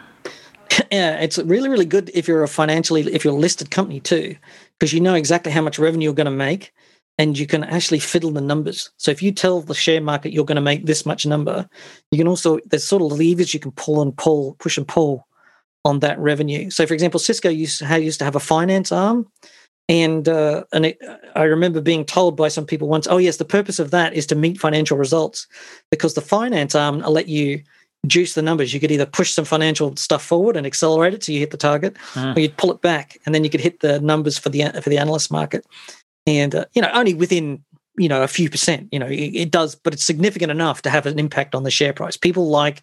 Yeah, 0.91 1.19
it's 1.19 1.37
really 1.37 1.67
really 1.67 1.85
good 1.85 2.09
if 2.13 2.27
you're 2.27 2.43
a 2.43 2.47
financially 2.47 3.01
if 3.13 3.25
you're 3.25 3.33
a 3.33 3.37
listed 3.37 3.71
company 3.71 3.99
too, 3.99 4.35
because 4.77 4.93
you 4.93 5.01
know 5.01 5.15
exactly 5.15 5.51
how 5.51 5.61
much 5.61 5.79
revenue 5.79 6.05
you're 6.05 6.13
going 6.13 6.25
to 6.25 6.31
make 6.31 6.71
and 7.19 7.37
you 7.37 7.45
can 7.45 7.65
actually 7.65 7.99
fiddle 7.99 8.31
the 8.31 8.41
numbers. 8.41 8.89
So 8.97 9.11
if 9.11 9.21
you 9.21 9.33
tell 9.33 9.61
the 9.61 9.75
share 9.75 10.01
market 10.01 10.31
you're 10.31 10.45
going 10.45 10.55
to 10.55 10.61
make 10.61 10.85
this 10.85 11.05
much 11.05 11.25
number, 11.25 11.69
you 12.11 12.17
can 12.17 12.29
also 12.29 12.59
there's 12.65 12.85
sort 12.85 13.03
of 13.03 13.19
levers 13.19 13.53
you 13.53 13.59
can 13.59 13.73
pull 13.73 14.01
and 14.01 14.17
pull, 14.17 14.55
push 14.59 14.77
and 14.77 14.87
pull 14.87 15.27
on 15.83 15.99
that 15.99 16.17
revenue. 16.17 16.69
So 16.69 16.87
for 16.87 16.93
example, 16.93 17.19
Cisco 17.19 17.49
used 17.49 17.79
to, 17.79 18.01
used 18.01 18.19
to 18.19 18.25
have 18.25 18.37
a 18.37 18.39
finance 18.39 18.91
arm, 18.91 19.27
and 19.89 20.29
uh, 20.29 20.63
and 20.71 20.85
it, 20.85 20.99
I 21.35 21.43
remember 21.43 21.81
being 21.81 22.05
told 22.05 22.37
by 22.37 22.47
some 22.47 22.65
people 22.65 22.87
once, 22.87 23.07
oh 23.07 23.17
yes, 23.17 23.37
the 23.37 23.45
purpose 23.45 23.79
of 23.79 23.91
that 23.91 24.13
is 24.13 24.25
to 24.27 24.35
meet 24.35 24.59
financial 24.59 24.97
results, 24.97 25.45
because 25.91 26.13
the 26.13 26.21
finance 26.21 26.73
arm 26.73 26.99
will 26.99 27.11
let 27.11 27.27
you 27.27 27.61
juice 28.07 28.33
the 28.33 28.41
numbers. 28.41 28.73
You 28.73 28.79
could 28.79 28.91
either 28.91 29.05
push 29.05 29.31
some 29.31 29.45
financial 29.45 29.95
stuff 29.97 30.23
forward 30.23 30.55
and 30.55 30.65
accelerate 30.65 31.13
it 31.13 31.23
so 31.23 31.33
you 31.33 31.39
hit 31.39 31.51
the 31.51 31.57
target, 31.57 31.97
uh-huh. 32.15 32.33
or 32.35 32.39
you'd 32.39 32.55
pull 32.55 32.71
it 32.71 32.81
back 32.81 33.19
and 33.25 33.35
then 33.35 33.43
you 33.43 33.49
could 33.49 33.59
hit 33.59 33.81
the 33.81 33.99
numbers 33.99 34.37
for 34.37 34.49
the 34.49 34.63
for 34.81 34.89
the 34.89 34.97
analyst 34.97 35.31
market 35.31 35.65
and 36.37 36.55
uh, 36.55 36.65
you 36.73 36.81
know 36.81 36.89
only 36.93 37.13
within 37.13 37.63
you 37.97 38.07
know 38.07 38.21
a 38.23 38.27
few 38.27 38.49
percent 38.49 38.87
you 38.91 38.99
know 38.99 39.07
it, 39.07 39.15
it, 39.15 39.51
does 39.51 39.75
but 39.75 39.93
it's 39.93 40.03
significant 40.03 40.51
enough 40.51 40.81
to 40.81 40.89
have 40.89 41.05
an 41.05 41.19
impact 41.19 41.55
on 41.55 41.63
the 41.63 41.71
share 41.71 41.93
price. 41.93 42.17
People 42.17 42.49
like 42.49 42.81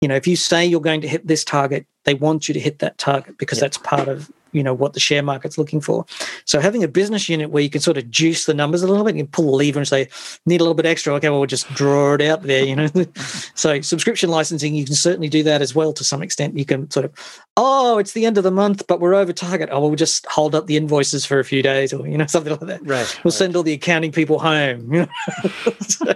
you 0.00 0.08
know 0.08 0.16
if 0.16 0.26
you 0.26 0.36
say 0.36 0.64
you're 0.64 0.80
going 0.80 1.00
to 1.00 1.08
hit 1.08 1.26
this 1.26 1.44
target 1.44 1.86
they 2.04 2.14
want 2.14 2.48
you 2.48 2.54
to 2.54 2.60
hit 2.60 2.78
that 2.78 2.96
target 2.98 3.36
because 3.38 3.60
that's 3.60 3.78
part 3.78 4.08
of 4.08 4.30
you 4.52 4.62
know 4.62 4.74
what 4.74 4.92
the 4.92 5.00
share 5.00 5.22
market's 5.22 5.58
looking 5.58 5.80
for. 5.80 6.06
So 6.44 6.60
having 6.60 6.84
a 6.84 6.88
business 6.88 7.28
unit 7.28 7.50
where 7.50 7.62
you 7.62 7.70
can 7.70 7.80
sort 7.80 7.96
of 7.96 8.10
juice 8.10 8.46
the 8.46 8.54
numbers 8.54 8.82
a 8.82 8.86
little 8.86 9.04
bit, 9.04 9.16
you 9.16 9.24
can 9.24 9.30
pull 9.30 9.46
the 9.46 9.56
lever 9.56 9.78
and 9.78 9.88
say, 9.88 10.08
need 10.46 10.60
a 10.60 10.64
little 10.64 10.74
bit 10.74 10.86
extra. 10.86 11.14
Okay, 11.14 11.28
well 11.28 11.40
we'll 11.40 11.46
just 11.46 11.68
draw 11.74 12.14
it 12.14 12.22
out 12.22 12.42
there, 12.42 12.64
you 12.64 12.76
know. 12.76 12.88
so 13.54 13.80
subscription 13.80 14.30
licensing, 14.30 14.74
you 14.74 14.84
can 14.84 14.94
certainly 14.94 15.28
do 15.28 15.42
that 15.42 15.62
as 15.62 15.74
well 15.74 15.92
to 15.92 16.04
some 16.04 16.22
extent. 16.22 16.56
You 16.56 16.64
can 16.64 16.90
sort 16.90 17.06
of, 17.06 17.12
oh, 17.56 17.98
it's 17.98 18.12
the 18.12 18.26
end 18.26 18.38
of 18.38 18.44
the 18.44 18.50
month, 18.50 18.86
but 18.86 19.00
we're 19.00 19.14
over 19.14 19.32
target. 19.32 19.68
Oh, 19.72 19.80
well, 19.80 19.90
we'll 19.90 19.96
just 19.96 20.26
hold 20.26 20.54
up 20.54 20.66
the 20.66 20.76
invoices 20.76 21.24
for 21.24 21.38
a 21.38 21.44
few 21.44 21.62
days, 21.62 21.92
or 21.92 22.06
you 22.06 22.18
know 22.18 22.26
something 22.28 22.52
like 22.52 22.60
that. 22.60 22.80
Right. 22.86 23.20
We'll 23.24 23.30
right. 23.30 23.38
send 23.38 23.56
all 23.56 23.62
the 23.62 23.72
accounting 23.72 24.12
people 24.12 24.38
home. 24.38 24.92
You 24.92 25.06
know? 25.06 26.14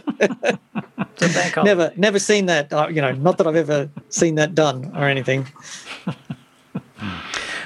never, 1.64 1.92
never 1.96 2.18
seen 2.18 2.46
that. 2.46 2.72
Uh, 2.72 2.88
you 2.88 3.00
know, 3.00 3.12
not 3.12 3.38
that 3.38 3.46
I've 3.46 3.56
ever 3.56 3.88
seen 4.08 4.34
that 4.36 4.54
done 4.54 4.90
or 4.96 5.08
anything. 5.08 5.46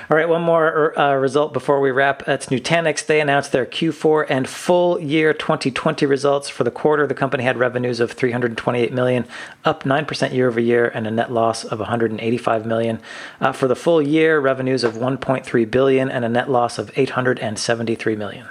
All 0.08 0.16
right, 0.16 0.28
one 0.28 0.42
more 0.42 0.96
uh, 0.96 1.16
result 1.16 1.52
before 1.52 1.80
we 1.80 1.90
wrap. 1.90 2.28
It's 2.28 2.46
Nutanix. 2.46 3.04
They 3.04 3.20
announced 3.20 3.50
their 3.50 3.66
Q4 3.66 4.26
and 4.28 4.48
full 4.48 5.00
year 5.00 5.32
2020 5.34 6.06
results. 6.06 6.48
For 6.48 6.62
the 6.62 6.70
quarter, 6.70 7.08
the 7.08 7.14
company 7.14 7.42
had 7.42 7.56
revenues 7.56 7.98
of 7.98 8.12
328 8.12 8.92
million, 8.92 9.26
up 9.64 9.82
9% 9.82 10.32
year 10.32 10.46
over 10.46 10.60
year, 10.60 10.92
and 10.94 11.08
a 11.08 11.10
net 11.10 11.32
loss 11.32 11.64
of 11.64 11.80
185 11.80 12.66
million. 12.66 13.00
Uh, 13.40 13.50
for 13.50 13.66
the 13.66 13.74
full 13.74 14.00
year, 14.00 14.38
revenues 14.38 14.84
of 14.84 14.94
1.3 14.94 15.70
billion 15.72 16.08
and 16.08 16.24
a 16.24 16.28
net 16.28 16.48
loss 16.48 16.78
of 16.78 16.96
873 16.96 18.14
million. 18.14 18.46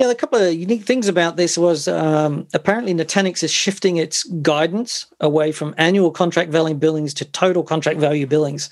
Yeah, 0.00 0.10
a 0.10 0.14
couple 0.14 0.40
of 0.40 0.54
unique 0.54 0.84
things 0.84 1.06
about 1.06 1.36
this 1.36 1.58
was 1.58 1.86
um, 1.86 2.48
apparently 2.54 2.94
Nutanix 2.94 3.42
is 3.42 3.52
shifting 3.52 3.98
its 3.98 4.24
guidance 4.24 5.06
away 5.20 5.52
from 5.52 5.74
annual 5.76 6.10
contract 6.10 6.50
value 6.50 6.74
billings 6.74 7.12
to 7.14 7.26
total 7.26 7.62
contract 7.62 8.00
value 8.00 8.26
billings 8.26 8.70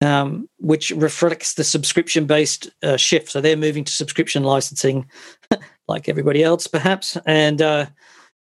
um, 0.00 0.48
which 0.58 0.90
reflects 0.90 1.54
the 1.54 1.64
subscription 1.64 2.26
based 2.26 2.70
uh, 2.82 2.96
shift. 2.96 3.30
So 3.30 3.40
they're 3.40 3.56
moving 3.56 3.84
to 3.84 3.92
subscription 3.92 4.42
licensing, 4.42 5.08
like 5.88 6.08
everybody 6.08 6.42
else, 6.42 6.66
perhaps. 6.66 7.16
And 7.26 7.62
uh, 7.62 7.86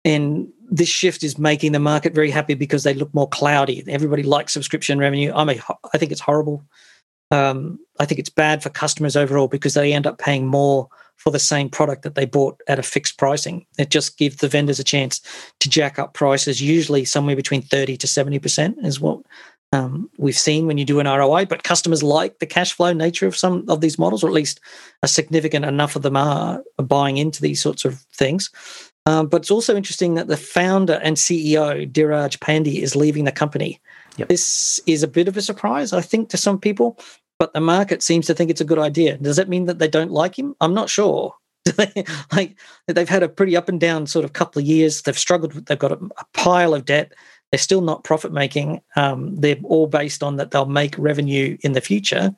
and 0.06 0.48
this 0.70 0.90
shift 0.90 1.24
is 1.24 1.38
making 1.38 1.72
the 1.72 1.80
market 1.80 2.14
very 2.14 2.32
happy 2.32 2.54
because 2.54 2.84
they 2.84 2.94
look 2.94 3.14
more 3.14 3.28
cloudy. 3.28 3.84
Everybody 3.88 4.24
likes 4.24 4.54
subscription 4.54 5.00
revenue. 5.00 5.32
I'm 5.36 5.50
a, 5.50 5.60
I 5.94 5.98
think 5.98 6.12
it's 6.12 6.22
horrible. 6.22 6.64
Um, 7.32 7.80
I 8.00 8.06
think 8.06 8.20
it's 8.20 8.30
bad 8.30 8.64
for 8.64 8.70
customers 8.70 9.16
overall 9.16 9.48
because 9.48 9.74
they 9.74 9.94
end 9.94 10.08
up 10.08 10.18
paying 10.18 10.48
more 10.48 10.88
for 11.18 11.32
the 11.32 11.40
same 11.40 11.70
product 11.70 12.04
that 12.04 12.16
they 12.16 12.26
bought 12.26 12.60
at 12.68 12.80
a 12.80 12.84
fixed 12.84 13.18
pricing. 13.18 13.66
It 13.78 13.90
just 13.90 14.18
gives 14.18 14.38
the 14.38 14.48
vendors 14.48 14.80
a 14.80 14.86
chance 14.86 15.22
to 15.60 15.70
jack 15.70 16.00
up 16.00 16.14
prices, 16.14 16.62
usually 16.62 17.04
somewhere 17.04 17.36
between 17.36 17.62
30 17.62 17.98
to 17.98 18.08
70% 18.08 18.86
is 18.86 19.02
what 19.02 19.20
um, 19.72 20.10
we've 20.18 20.38
seen 20.38 20.68
when 20.68 20.78
you 20.78 20.86
do 20.86 21.00
an 21.00 21.08
ROI. 21.08 21.46
But 21.46 21.64
customers 21.64 22.04
like 22.04 22.40
the 22.40 22.46
cash 22.46 22.74
flow 22.74 22.94
nature 22.94 23.28
of 23.28 23.38
some 23.38 23.66
of 23.68 23.82
these 23.82 24.00
models, 24.00 24.24
or 24.24 24.28
at 24.28 24.34
least 24.34 24.60
a 25.04 25.08
significant 25.08 25.66
enough 25.66 25.96
of 25.96 26.02
them 26.02 26.18
are 26.18 26.62
buying 26.78 27.18
into 27.18 27.42
these 27.42 27.62
sorts 27.62 27.86
of 27.86 28.00
things. 28.14 28.50
Um, 29.06 29.28
but 29.28 29.42
it's 29.42 29.52
also 29.52 29.76
interesting 29.76 30.16
that 30.16 30.28
the 30.28 30.38
founder 30.38 31.00
and 31.04 31.18
CEO, 31.18 31.90
Dheeraj 31.92 32.38
Pandey, 32.40 32.82
is 32.82 32.96
leaving 32.96 33.26
the 33.26 33.32
company. 33.32 33.80
Yep. 34.18 34.28
This 34.28 34.82
is 34.86 35.04
a 35.04 35.08
bit 35.08 35.28
of 35.28 35.38
a 35.38 35.42
surprise, 35.42 35.94
I 35.94 36.02
think, 36.02 36.30
to 36.30 36.38
some 36.38 36.60
people, 36.60 37.00
but 37.40 37.54
the 37.54 37.62
market 37.62 38.04
seems 38.04 38.28
to 38.28 38.34
think 38.34 38.52
it's 38.52 38.62
a 38.62 38.66
good 38.66 38.80
idea. 38.80 39.18
Does 39.18 39.38
that 39.38 39.50
mean 39.50 39.66
that 39.66 39.80
they 39.80 39.88
don't 39.88 40.12
like 40.12 40.38
him? 40.38 40.56
I'm 40.60 40.74
not 40.74 40.90
sure. 40.90 41.34
like 42.32 42.58
they've 42.88 43.10
had 43.10 43.24
a 43.24 43.30
pretty 43.30 43.56
up 43.56 43.70
and 43.70 43.80
down 43.80 44.08
sort 44.08 44.26
of 44.26 44.34
couple 44.34 44.60
of 44.60 44.66
years. 44.66 45.02
They've 45.02 45.18
struggled. 45.18 45.54
They've 45.54 45.80
got 45.80 45.92
a, 45.92 46.00
a 46.18 46.26
pile 46.34 46.74
of 46.74 46.86
debt. 46.86 47.14
They're 47.52 47.60
still 47.60 47.82
not 47.82 48.04
profit 48.04 48.32
making. 48.32 48.82
Um, 48.96 49.36
they're 49.36 49.58
all 49.64 49.88
based 49.88 50.22
on 50.22 50.38
that 50.38 50.52
they'll 50.52 50.66
make 50.66 50.98
revenue 50.98 51.58
in 51.62 51.74
the 51.74 51.82
future. 51.82 52.36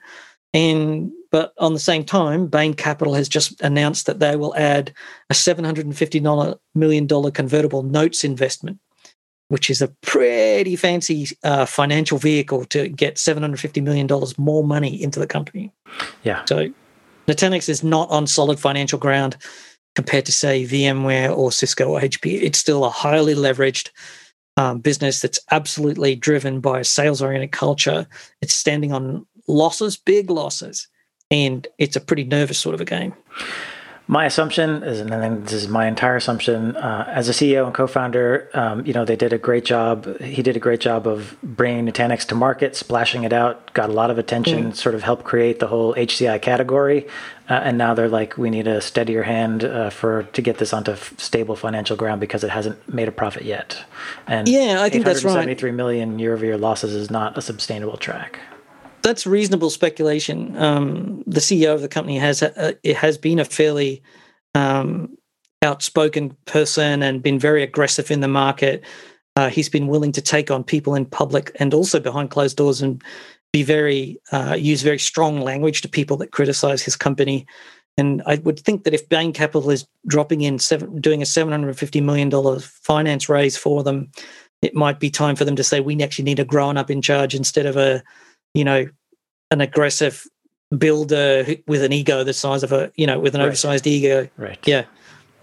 And 0.54 1.12
but 1.32 1.54
on 1.58 1.74
the 1.74 1.80
same 1.80 2.04
time, 2.04 2.48
Bain 2.48 2.74
Capital 2.74 3.14
has 3.14 3.30
just 3.30 3.60
announced 3.62 4.06
that 4.06 4.20
they 4.20 4.36
will 4.36 4.56
add 4.56 4.94
a 5.30 5.34
$750 5.34 6.60
million 6.76 7.32
convertible 7.32 7.84
notes 7.84 8.26
investment, 8.26 8.80
which 9.48 9.70
is 9.70 9.82
a 9.82 9.88
pretty 10.02 10.76
fancy 10.76 11.28
uh, 11.44 11.66
financial 11.66 12.18
vehicle 12.18 12.66
to 12.66 12.90
get 12.90 13.16
$750 13.16 13.82
million 13.82 14.10
more 14.38 14.64
money 14.64 15.02
into 15.02 15.22
the 15.22 15.28
company. 15.28 15.72
Yeah. 16.24 16.44
So 16.46 16.68
Nutanix 17.28 17.70
is 17.70 17.82
not 17.82 18.10
on 18.10 18.28
solid 18.28 18.60
financial 18.60 19.00
ground 19.00 19.38
compared 19.96 20.26
to, 20.26 20.34
say, 20.34 20.66
VMware 20.66 21.36
or 21.36 21.54
Cisco 21.54 21.92
or 21.92 22.02
HP. 22.02 22.42
It's 22.42 22.60
still 22.60 22.84
a 22.84 22.90
highly 22.90 23.36
leveraged 23.36 23.90
um, 24.62 24.80
business 24.80 25.22
that's 25.22 25.40
absolutely 25.50 26.16
driven 26.16 26.60
by 26.60 26.80
a 26.80 26.84
sales 26.84 27.20
oriented 27.22 27.52
culture. 27.52 28.06
It's 28.42 28.54
standing 28.54 28.94
on 28.94 29.26
losses, 29.48 29.98
big 29.98 30.30
losses, 30.30 30.88
and 31.32 31.68
it's 31.80 31.96
a 31.96 32.02
pretty 32.02 32.26
nervous 32.26 32.60
sort 32.60 32.76
of 32.76 32.82
a 32.82 32.86
game. 32.86 33.14
My 34.12 34.26
assumption 34.26 34.84
is, 34.84 35.00
and 35.00 35.46
this 35.46 35.54
is 35.54 35.70
my 35.70 35.88
entire 35.88 36.18
assumption, 36.18 36.76
uh, 36.76 37.06
as 37.08 37.30
a 37.30 37.32
CEO 37.32 37.66
and 37.66 37.74
co-founder, 37.74 38.50
um, 38.54 38.86
you 38.86 38.92
know, 38.92 39.06
they 39.06 39.16
did 39.16 39.32
a 39.32 39.38
great 39.38 39.64
job. 39.64 40.20
He 40.20 40.44
did 40.44 40.58
a 40.58 40.60
great 40.60 40.82
job 40.82 41.08
of 41.08 41.38
bringing 41.42 41.86
Nutanix 41.86 42.26
to 42.26 42.36
market, 42.36 42.76
splashing 42.76 43.24
it 43.24 43.32
out, 43.32 43.74
got 43.74 43.90
a 43.90 43.94
lot 43.94 44.12
of 44.12 44.18
attention, 44.18 44.74
mm. 44.74 44.76
sort 44.76 44.96
of 44.96 45.04
helped 45.04 45.24
create 45.24 45.60
the 45.60 45.68
whole 45.68 45.96
HCI 45.96 46.42
category. 46.42 47.08
Uh, 47.50 47.54
and 47.64 47.78
now 47.78 47.94
they're 47.94 48.10
like, 48.10 48.38
we 48.38 48.50
need 48.50 48.68
a 48.68 48.82
steadier 48.82 49.24
hand 49.24 49.64
uh, 49.64 49.90
for 49.90 50.24
to 50.24 50.42
get 50.42 50.58
this 50.58 50.74
onto 50.74 50.92
f- 50.92 51.18
stable 51.18 51.56
financial 51.56 51.96
ground 51.96 52.20
because 52.20 52.44
it 52.44 52.50
hasn't 52.50 52.94
made 52.94 53.08
a 53.08 53.14
profit 53.14 53.44
yet. 53.44 53.82
And 54.28 54.46
yeah, 54.50 54.84
I 54.84 54.90
think 54.90 55.06
that's 55.06 55.24
right. 55.24 55.32
Seventy-three 55.32 55.72
million 55.72 56.20
year-over-year 56.20 56.58
losses 56.58 56.94
is 56.94 57.10
not 57.10 57.38
a 57.38 57.42
sustainable 57.42 57.96
track 57.96 58.42
that's 59.04 59.26
reasonable 59.26 59.70
speculation. 59.70 60.56
Um, 60.58 61.24
the 61.28 61.40
CEO 61.40 61.74
of 61.74 61.82
the 61.82 61.88
company 61.88 62.18
has 62.18 62.44
uh, 62.44 62.74
it 62.84 62.96
has 62.98 63.18
been 63.18 63.40
a 63.40 63.46
fairly 63.46 64.02
um, 64.56 65.18
outspoken 65.62 66.36
person 66.46 67.04
and 67.04 67.22
been 67.22 67.40
very 67.40 67.64
aggressive 67.64 68.12
in 68.12 68.22
the 68.22 68.28
market. 68.28 68.84
Uh, 69.36 69.50
he's 69.50 69.70
been 69.70 69.88
willing 69.88 70.12
to 70.12 70.22
take 70.22 70.52
on 70.52 70.64
people 70.64 70.96
in 70.96 71.06
public 71.06 71.52
and 71.60 71.74
also 71.74 72.00
behind 72.00 72.32
closed 72.32 72.58
doors 72.58 72.82
and 72.82 73.02
be 73.54 73.64
very 73.64 74.20
uh, 74.32 74.56
use 74.58 74.82
very 74.82 75.00
strong 75.00 75.42
language 75.42 75.82
to 75.82 75.90
people 75.90 76.18
that 76.18 76.32
criticize 76.32 76.82
his 76.82 76.96
company. 76.96 77.46
And 77.98 78.22
I 78.26 78.36
would 78.38 78.60
think 78.60 78.84
that 78.84 78.94
if 78.94 79.08
Bain 79.10 79.34
Capital 79.34 79.70
is 79.70 79.86
dropping 80.08 80.42
in 80.42 80.60
seven, 80.60 81.02
doing 81.02 81.22
a 81.22 81.26
seven 81.26 81.52
hundred 81.52 81.78
fifty 81.78 82.02
million 82.02 82.30
dollars 82.30 82.66
finance 82.66 83.30
raise 83.30 83.58
for 83.58 83.84
them, 83.84 84.10
it 84.62 84.74
might 84.74 85.00
be 85.00 85.10
time 85.10 85.36
for 85.36 85.46
them 85.46 85.56
to 85.56 85.64
say 85.64 85.80
we 85.80 86.02
actually 86.02 86.26
need 86.26 86.40
a 86.40 86.46
grown 86.46 86.78
up 86.78 86.90
in 86.90 87.02
charge 87.02 87.36
instead 87.36 87.66
of 87.66 87.78
a 87.78 88.04
you 88.54 88.64
know, 88.64 88.88
an 89.52 89.62
aggressive 89.62 90.26
builder 90.78 91.46
with 91.68 91.84
an 91.84 91.92
ego 91.92 92.24
the 92.24 92.34
size 92.34 92.64
of 92.64 92.72
a, 92.72 92.92
you 92.96 93.06
know, 93.06 93.20
with 93.20 93.36
an 93.36 93.42
right. 93.42 93.48
oversized 93.48 93.86
ego. 93.86 94.30
Right. 94.38 94.60
Yeah. 94.66 94.86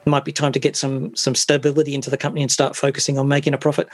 It 0.07 0.11
might 0.11 0.25
be 0.25 0.33
time 0.33 0.53
to 0.53 0.59
get 0.59 0.77
some 0.77 1.15
some 1.15 1.35
stability 1.35 1.95
into 1.95 2.09
the 2.09 2.17
company 2.17 2.43
and 2.43 2.51
start 2.51 2.77
focusing 2.77 3.19
on 3.19 3.29
making 3.29 3.53
a 3.53 3.59
profit. 3.59 3.89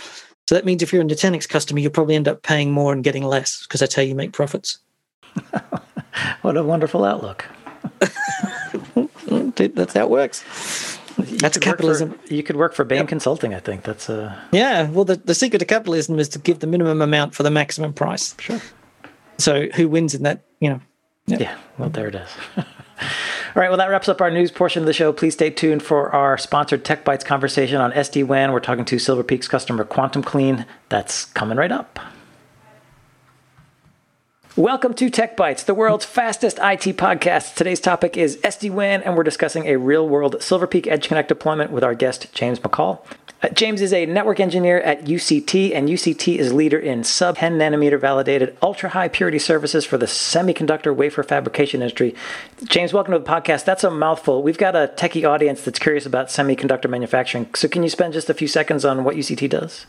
So 0.48 0.54
that 0.54 0.64
means 0.64 0.82
if 0.82 0.92
you're 0.92 1.02
a 1.02 1.04
Nutanix 1.04 1.48
customer, 1.48 1.80
you'll 1.80 1.90
probably 1.90 2.14
end 2.14 2.28
up 2.28 2.42
paying 2.42 2.70
more 2.70 2.92
and 2.92 3.02
getting 3.02 3.24
less 3.24 3.62
because 3.62 3.80
that's 3.80 3.94
how 3.94 4.02
you 4.02 4.14
make 4.14 4.32
profits. 4.32 4.78
what 6.42 6.56
a 6.56 6.62
wonderful 6.62 7.04
outlook. 7.04 7.46
that's 8.00 9.94
how 9.94 10.02
it 10.02 10.10
works. 10.10 10.98
You 11.18 11.38
that's 11.38 11.58
capitalism. 11.58 12.12
For, 12.12 12.34
you 12.34 12.42
could 12.42 12.56
work 12.56 12.74
for 12.74 12.84
Bain 12.84 12.98
yep. 12.98 13.08
Consulting, 13.08 13.54
I 13.54 13.60
think. 13.60 13.84
That's 13.84 14.08
a 14.08 14.22
uh, 14.24 14.40
yeah. 14.52 14.90
Well, 14.90 15.04
the, 15.04 15.16
the 15.16 15.34
secret 15.34 15.60
to 15.60 15.64
capitalism 15.64 16.18
is 16.18 16.28
to 16.30 16.38
give 16.38 16.58
the 16.58 16.66
minimum 16.66 17.00
amount 17.00 17.34
for 17.34 17.42
the 17.42 17.50
maximum 17.50 17.92
price. 17.92 18.34
Sure. 18.38 18.60
So 19.38 19.66
who 19.74 19.88
wins 19.88 20.14
in 20.14 20.22
that? 20.22 20.44
You 20.60 20.70
know. 20.70 20.80
Yeah. 21.26 21.38
yeah 21.40 21.58
well, 21.78 21.90
there 21.90 22.08
it 22.08 22.14
is. 22.14 22.28
All 22.56 23.60
right, 23.60 23.68
well, 23.68 23.78
that 23.78 23.88
wraps 23.88 24.08
up 24.08 24.20
our 24.20 24.30
news 24.30 24.50
portion 24.50 24.82
of 24.82 24.86
the 24.86 24.92
show. 24.92 25.12
Please 25.12 25.34
stay 25.34 25.50
tuned 25.50 25.82
for 25.82 26.10
our 26.10 26.36
sponsored 26.36 26.84
Tech 26.84 27.04
Bytes 27.04 27.24
conversation 27.24 27.80
on 27.80 27.92
SD 27.92 28.26
WAN. 28.26 28.52
We're 28.52 28.60
talking 28.60 28.84
to 28.86 28.98
Silver 28.98 29.22
Peak's 29.22 29.46
customer 29.46 29.84
Quantum 29.84 30.22
Clean. 30.22 30.66
That's 30.88 31.26
coming 31.26 31.56
right 31.56 31.70
up. 31.70 32.00
Welcome 34.56 34.94
to 34.94 35.10
Tech 35.10 35.36
Bytes, 35.36 35.64
the 35.64 35.74
world's 35.74 36.04
fastest 36.04 36.58
IT 36.58 36.96
podcast. 36.96 37.56
Today's 37.56 37.80
topic 37.80 38.16
is 38.16 38.36
SD 38.38 38.70
WAN, 38.70 39.02
and 39.02 39.16
we're 39.16 39.24
discussing 39.24 39.66
a 39.66 39.76
real 39.76 40.08
world 40.08 40.40
Silver 40.40 40.68
Peak 40.68 40.86
Edge 40.86 41.08
Connect 41.08 41.28
deployment 41.28 41.72
with 41.72 41.82
our 41.82 41.94
guest, 41.94 42.32
James 42.32 42.60
McCall. 42.60 43.04
Uh, 43.44 43.48
James 43.50 43.82
is 43.82 43.92
a 43.92 44.06
network 44.06 44.40
engineer 44.40 44.80
at 44.80 45.04
UCT, 45.04 45.74
and 45.74 45.86
UCT 45.86 46.38
is 46.38 46.50
leader 46.50 46.78
in 46.78 47.04
sub 47.04 47.36
10 47.36 47.58
nanometer 47.58 48.00
validated 48.00 48.56
ultra 48.62 48.88
high 48.88 49.06
purity 49.06 49.38
services 49.38 49.84
for 49.84 49.98
the 49.98 50.06
semiconductor 50.06 50.96
wafer 50.96 51.22
fabrication 51.22 51.82
industry. 51.82 52.14
James, 52.64 52.94
welcome 52.94 53.12
to 53.12 53.18
the 53.18 53.24
podcast. 53.26 53.66
That's 53.66 53.84
a 53.84 53.90
mouthful. 53.90 54.42
We've 54.42 54.56
got 54.56 54.74
a 54.74 54.90
techie 54.96 55.28
audience 55.28 55.60
that's 55.60 55.78
curious 55.78 56.06
about 56.06 56.28
semiconductor 56.28 56.88
manufacturing. 56.88 57.54
So, 57.54 57.68
can 57.68 57.82
you 57.82 57.90
spend 57.90 58.14
just 58.14 58.30
a 58.30 58.34
few 58.34 58.48
seconds 58.48 58.82
on 58.82 59.04
what 59.04 59.14
UCT 59.14 59.50
does? 59.50 59.84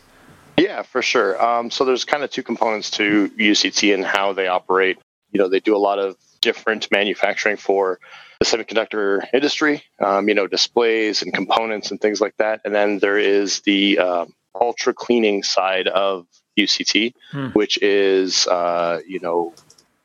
Yeah, 0.58 0.82
for 0.82 1.00
sure. 1.00 1.42
Um, 1.42 1.70
so, 1.70 1.86
there's 1.86 2.04
kind 2.04 2.22
of 2.22 2.30
two 2.30 2.42
components 2.42 2.90
to 2.92 3.30
UCT 3.38 3.94
and 3.94 4.04
how 4.04 4.34
they 4.34 4.48
operate. 4.48 4.98
You 5.32 5.40
know, 5.40 5.48
they 5.48 5.60
do 5.60 5.74
a 5.74 5.78
lot 5.78 5.98
of 5.98 6.18
different 6.42 6.90
manufacturing 6.90 7.56
for 7.56 8.00
the 8.38 8.44
semiconductor 8.44 9.26
industry, 9.32 9.82
um, 10.00 10.28
you 10.28 10.34
know, 10.34 10.46
displays 10.46 11.22
and 11.22 11.32
components 11.32 11.90
and 11.90 12.00
things 12.00 12.20
like 12.20 12.36
that. 12.38 12.60
And 12.64 12.74
then 12.74 12.98
there 12.98 13.18
is 13.18 13.60
the 13.60 13.98
uh, 13.98 14.26
ultra 14.60 14.92
cleaning 14.94 15.42
side 15.42 15.88
of 15.88 16.26
UCT, 16.58 17.14
hmm. 17.30 17.46
which 17.48 17.78
is, 17.82 18.46
uh, 18.46 19.00
you 19.06 19.20
know, 19.20 19.54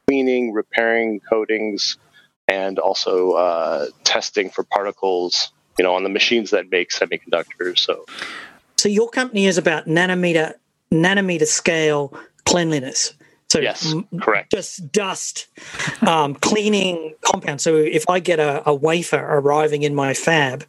cleaning, 0.08 0.54
repairing 0.54 1.20
coatings, 1.30 1.98
and 2.48 2.80
also 2.80 3.32
uh, 3.32 3.88
testing 4.04 4.50
for 4.50 4.64
particles, 4.64 5.52
you 5.78 5.84
know, 5.84 5.96
on 5.96 6.04
the 6.04 6.10
machines 6.10 6.52
that 6.52 6.70
make 6.70 6.90
semiconductors. 6.90 7.80
So, 7.80 8.06
so 8.78 8.90
your 8.90 9.10
company 9.10 9.46
is 9.46 9.58
about 9.58 9.86
nanometer 9.86 10.56
nanometer 10.92 11.48
scale 11.48 12.14
cleanliness. 12.46 13.14
So 13.52 13.60
yes, 13.60 13.94
correct. 14.22 14.52
Just 14.52 14.94
dust, 14.94 15.48
um, 16.08 16.36
cleaning 16.36 17.16
compound. 17.22 17.60
So 17.60 17.76
if 17.76 18.10
I 18.10 18.22
get 18.22 18.40
a, 18.40 18.64
a, 18.66 18.74
wafer 18.74 19.18
arriving 19.20 19.84
in 19.84 19.94
my 19.94 20.14
fab, 20.14 20.66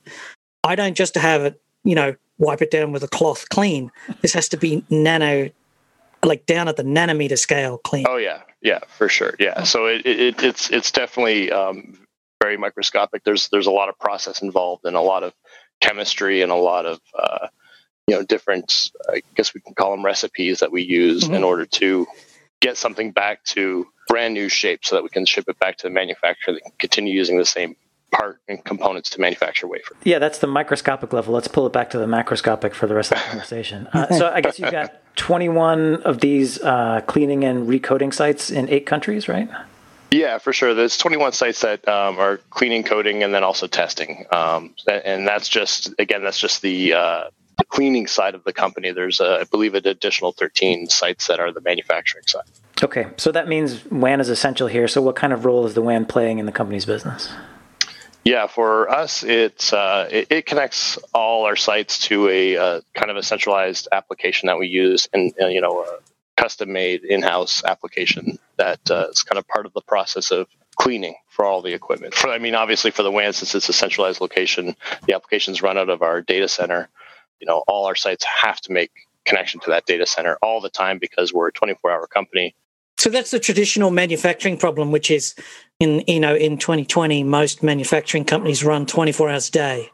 I 0.65 0.75
don't 0.75 0.97
just 0.97 1.15
have 1.15 1.45
it, 1.45 1.63
you 1.85 1.95
know, 1.95 2.17
wipe 2.39 2.61
it 2.61 2.73
down 2.73 2.91
with 2.91 3.05
a 3.05 3.09
cloth 3.09 3.49
clean. 3.51 3.93
This 4.21 4.33
has 4.33 4.49
to 4.49 4.57
be 4.57 4.85
nano, 4.91 5.51
like 6.25 6.45
down 6.47 6.67
at 6.67 6.77
the 6.77 6.83
nanometer 6.83 7.39
scale 7.39 7.79
clean. 7.79 8.05
Oh 8.09 8.17
yeah, 8.17 8.43
yeah, 8.63 8.81
for 8.89 9.09
sure. 9.09 9.35
Yeah. 9.39 9.63
So 9.63 9.87
it, 9.87 10.05
it 10.05 10.43
it's 10.43 10.69
it's 10.71 10.91
definitely 10.91 11.53
um, 11.53 11.97
very 12.43 12.57
microscopic. 12.57 13.23
There's 13.23 13.49
there's 13.51 13.69
a 13.69 13.71
lot 13.71 13.91
of 13.91 13.99
process 14.01 14.43
involved 14.43 14.87
and 14.87 14.97
a 14.97 15.01
lot 15.01 15.23
of 15.23 15.33
chemistry 15.81 16.43
and 16.43 16.51
a 16.51 16.57
lot 16.57 16.87
of 16.87 17.01
uh, 17.17 17.47
you 18.09 18.17
know 18.17 18.25
different. 18.25 18.91
I 19.09 19.23
guess 19.37 19.55
we 19.55 19.61
can 19.61 19.75
call 19.75 19.93
them 19.93 20.05
recipes 20.05 20.59
that 20.59 20.73
we 20.73 20.83
use 20.83 21.23
mm-hmm. 21.23 21.35
in 21.35 21.45
order 21.45 21.67
to 21.67 22.09
get 22.63 22.79
something 22.79 23.11
back 23.11 23.45
to 23.45 23.87
brand 24.09 24.33
new 24.33 24.49
shape 24.49 24.85
so 24.85 24.97
that 24.97 25.03
we 25.03 25.11
can 25.11 25.27
ship 25.27 25.45
it 25.49 25.59
back 25.59 25.77
to 25.79 25.83
the 25.87 25.91
manufacturer 25.91 26.55
that 26.55 26.63
can 26.63 26.73
continue 26.79 27.13
using 27.13 27.37
the 27.37 27.45
same 27.45 27.77
part 28.11 28.41
and 28.49 28.63
components 28.65 29.11
to 29.11 29.21
manufacture 29.21 29.67
wafer. 29.67 29.97
Yeah, 30.05 30.19
that's 30.19 30.39
the 30.39 30.47
microscopic 30.47 31.13
level. 31.13 31.35
Let's 31.35 31.49
pull 31.49 31.67
it 31.67 31.73
back 31.73 31.91
to 31.91 31.99
the 31.99 32.07
macroscopic 32.07 32.73
for 32.73 32.87
the 32.87 32.95
rest 32.95 33.13
of 33.13 33.19
the 33.19 33.25
conversation. 33.31 33.89
Uh, 33.93 34.07
so 34.17 34.31
I 34.31 34.41
guess 34.41 34.59
you've 34.59 34.71
got 34.71 34.95
21 35.17 36.03
of 36.03 36.21
these 36.21 36.61
uh, 36.61 37.01
cleaning 37.07 37.45
and 37.45 37.69
recoding 37.69 38.13
sites 38.13 38.51
in 38.51 38.69
eight 38.69 38.87
countries, 38.87 39.29
right? 39.29 39.49
Yeah, 40.11 40.37
for 40.39 40.53
sure. 40.53 40.75
There's 40.75 40.99
21 40.99 41.33
sites 41.33 41.63
that 41.63 41.89
um, 41.89 42.19
are 42.19 42.37
cleaning, 42.51 42.83
coding, 42.83 43.23
and 43.23 43.35
then 43.35 43.43
also 43.43 43.67
testing. 43.67 44.27
Um, 44.31 44.75
and 44.87 45.27
that's 45.27 45.49
just 45.49 45.95
again, 45.99 46.23
that's 46.23 46.39
just 46.39 46.61
the 46.61 46.93
uh, 46.93 47.25
cleaning 47.73 48.07
side 48.07 48.35
of 48.35 48.45
the 48.45 48.53
company, 48.53 48.93
there's, 48.93 49.19
a, 49.19 49.41
I 49.41 49.45
believe, 49.45 49.75
an 49.75 49.87
additional 49.87 50.33
13 50.33 50.89
sites 50.89 51.27
that 51.27 51.41
are 51.41 51.51
the 51.51 51.63
manufacturing 51.63 52.25
side. 52.27 52.45
Okay, 52.83 53.07
so 53.17 53.33
that 53.33 53.49
means 53.49 53.85
WAN 53.87 54.21
is 54.21 54.29
essential 54.29 54.67
here. 54.67 54.87
So, 54.89 55.01
what 55.01 55.17
kind 55.17 55.33
of 55.33 55.45
role 55.45 55.67
is 55.67 55.75
the 55.75 55.83
WAN 55.83 56.05
playing 56.05 56.39
in 56.39 56.47
the 56.47 56.53
company's 56.53 56.85
business? 56.85 57.31
Yeah, 58.25 58.47
for 58.47 58.89
us, 58.89 59.25
it's 59.25 59.73
uh, 59.73 60.09
it, 60.11 60.27
it, 60.31 60.47
connects 60.47 60.99
all 61.13 61.45
our 61.45 61.57
sites 61.57 61.99
to 62.07 62.29
a 62.29 62.57
uh, 62.57 62.81
kind 62.95 63.11
of 63.11 63.17
a 63.17 63.23
centralized 63.23 63.89
application 63.91 64.49
that 64.49 64.59
we 64.59 64.69
use, 64.69 65.09
and 65.13 65.33
uh, 65.41 65.47
you 65.47 65.61
know, 65.61 65.83
a 65.83 66.41
custom-made 66.41 67.05
in-house 67.05 67.65
application 67.65 68.39
that 68.57 68.91
uh, 68.91 69.07
is 69.11 69.23
kind 69.23 69.39
of 69.39 69.47
part 69.49 69.67
of 69.67 69.73
the 69.73 69.81
process 69.83 70.31
of 70.31 70.47
cleaning 70.77 71.15
for 71.29 71.45
all 71.45 71.63
the 71.63 71.73
equipment. 71.73 72.15
For, 72.15 72.31
I 72.31 72.39
mean, 72.39 72.55
obviously, 72.55 72.91
for 72.91 73.03
the 73.03 73.11
WAN, 73.11 73.33
since 73.33 73.55
it's 73.55 73.69
a 73.69 73.73
centralized 73.73 74.21
location, 74.21 74.77
the 75.07 75.15
applications 75.15 75.63
run 75.63 75.79
out 75.79 75.89
of 75.89 76.03
our 76.03 76.21
data 76.21 76.49
center. 76.49 76.89
You 77.43 77.47
know, 77.47 77.63
all 77.69 77.85
our 77.85 77.95
sites 77.97 78.25
have 78.25 78.61
to 78.63 78.73
make 78.73 78.91
connection 79.27 79.61
to 79.61 79.71
that 79.71 79.85
data 79.85 80.07
center 80.07 80.39
all 80.43 80.63
the 80.63 80.71
time 80.71 80.99
because 80.99 81.33
we're 81.33 81.49
a 81.49 81.53
24-hour 81.53 82.07
company 82.07 82.55
so 83.03 83.11
that's 83.11 83.33
the 83.33 83.41
traditional 83.41 83.91
manufacturing 83.91 84.57
problem, 84.57 84.93
which 84.93 85.11
is 85.11 85.35
in 85.81 86.05
you 86.07 86.21
know 86.21 86.37
in 86.37 86.57
2020 86.57 87.25
most 87.25 87.61
manufacturing 87.61 88.25
companies 88.25 88.63
run 88.63 88.87
24 88.87 89.29
hours 89.29 89.49
a 89.49 89.51
day, 89.51 89.91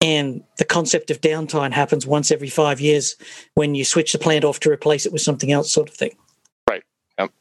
and 0.00 0.40
the 0.58 0.64
concept 0.64 1.10
of 1.10 1.20
downtime 1.20 1.72
happens 1.72 2.06
once 2.06 2.30
every 2.30 2.48
five 2.48 2.80
years 2.80 3.16
when 3.54 3.74
you 3.74 3.84
switch 3.84 4.12
the 4.12 4.20
plant 4.20 4.44
off 4.44 4.60
to 4.60 4.70
replace 4.70 5.04
it 5.04 5.12
with 5.12 5.20
something 5.20 5.50
else, 5.50 5.72
sort 5.72 5.88
of 5.88 5.96
thing. 5.96 6.12
Right. 6.70 6.84
Yep. 7.18 7.32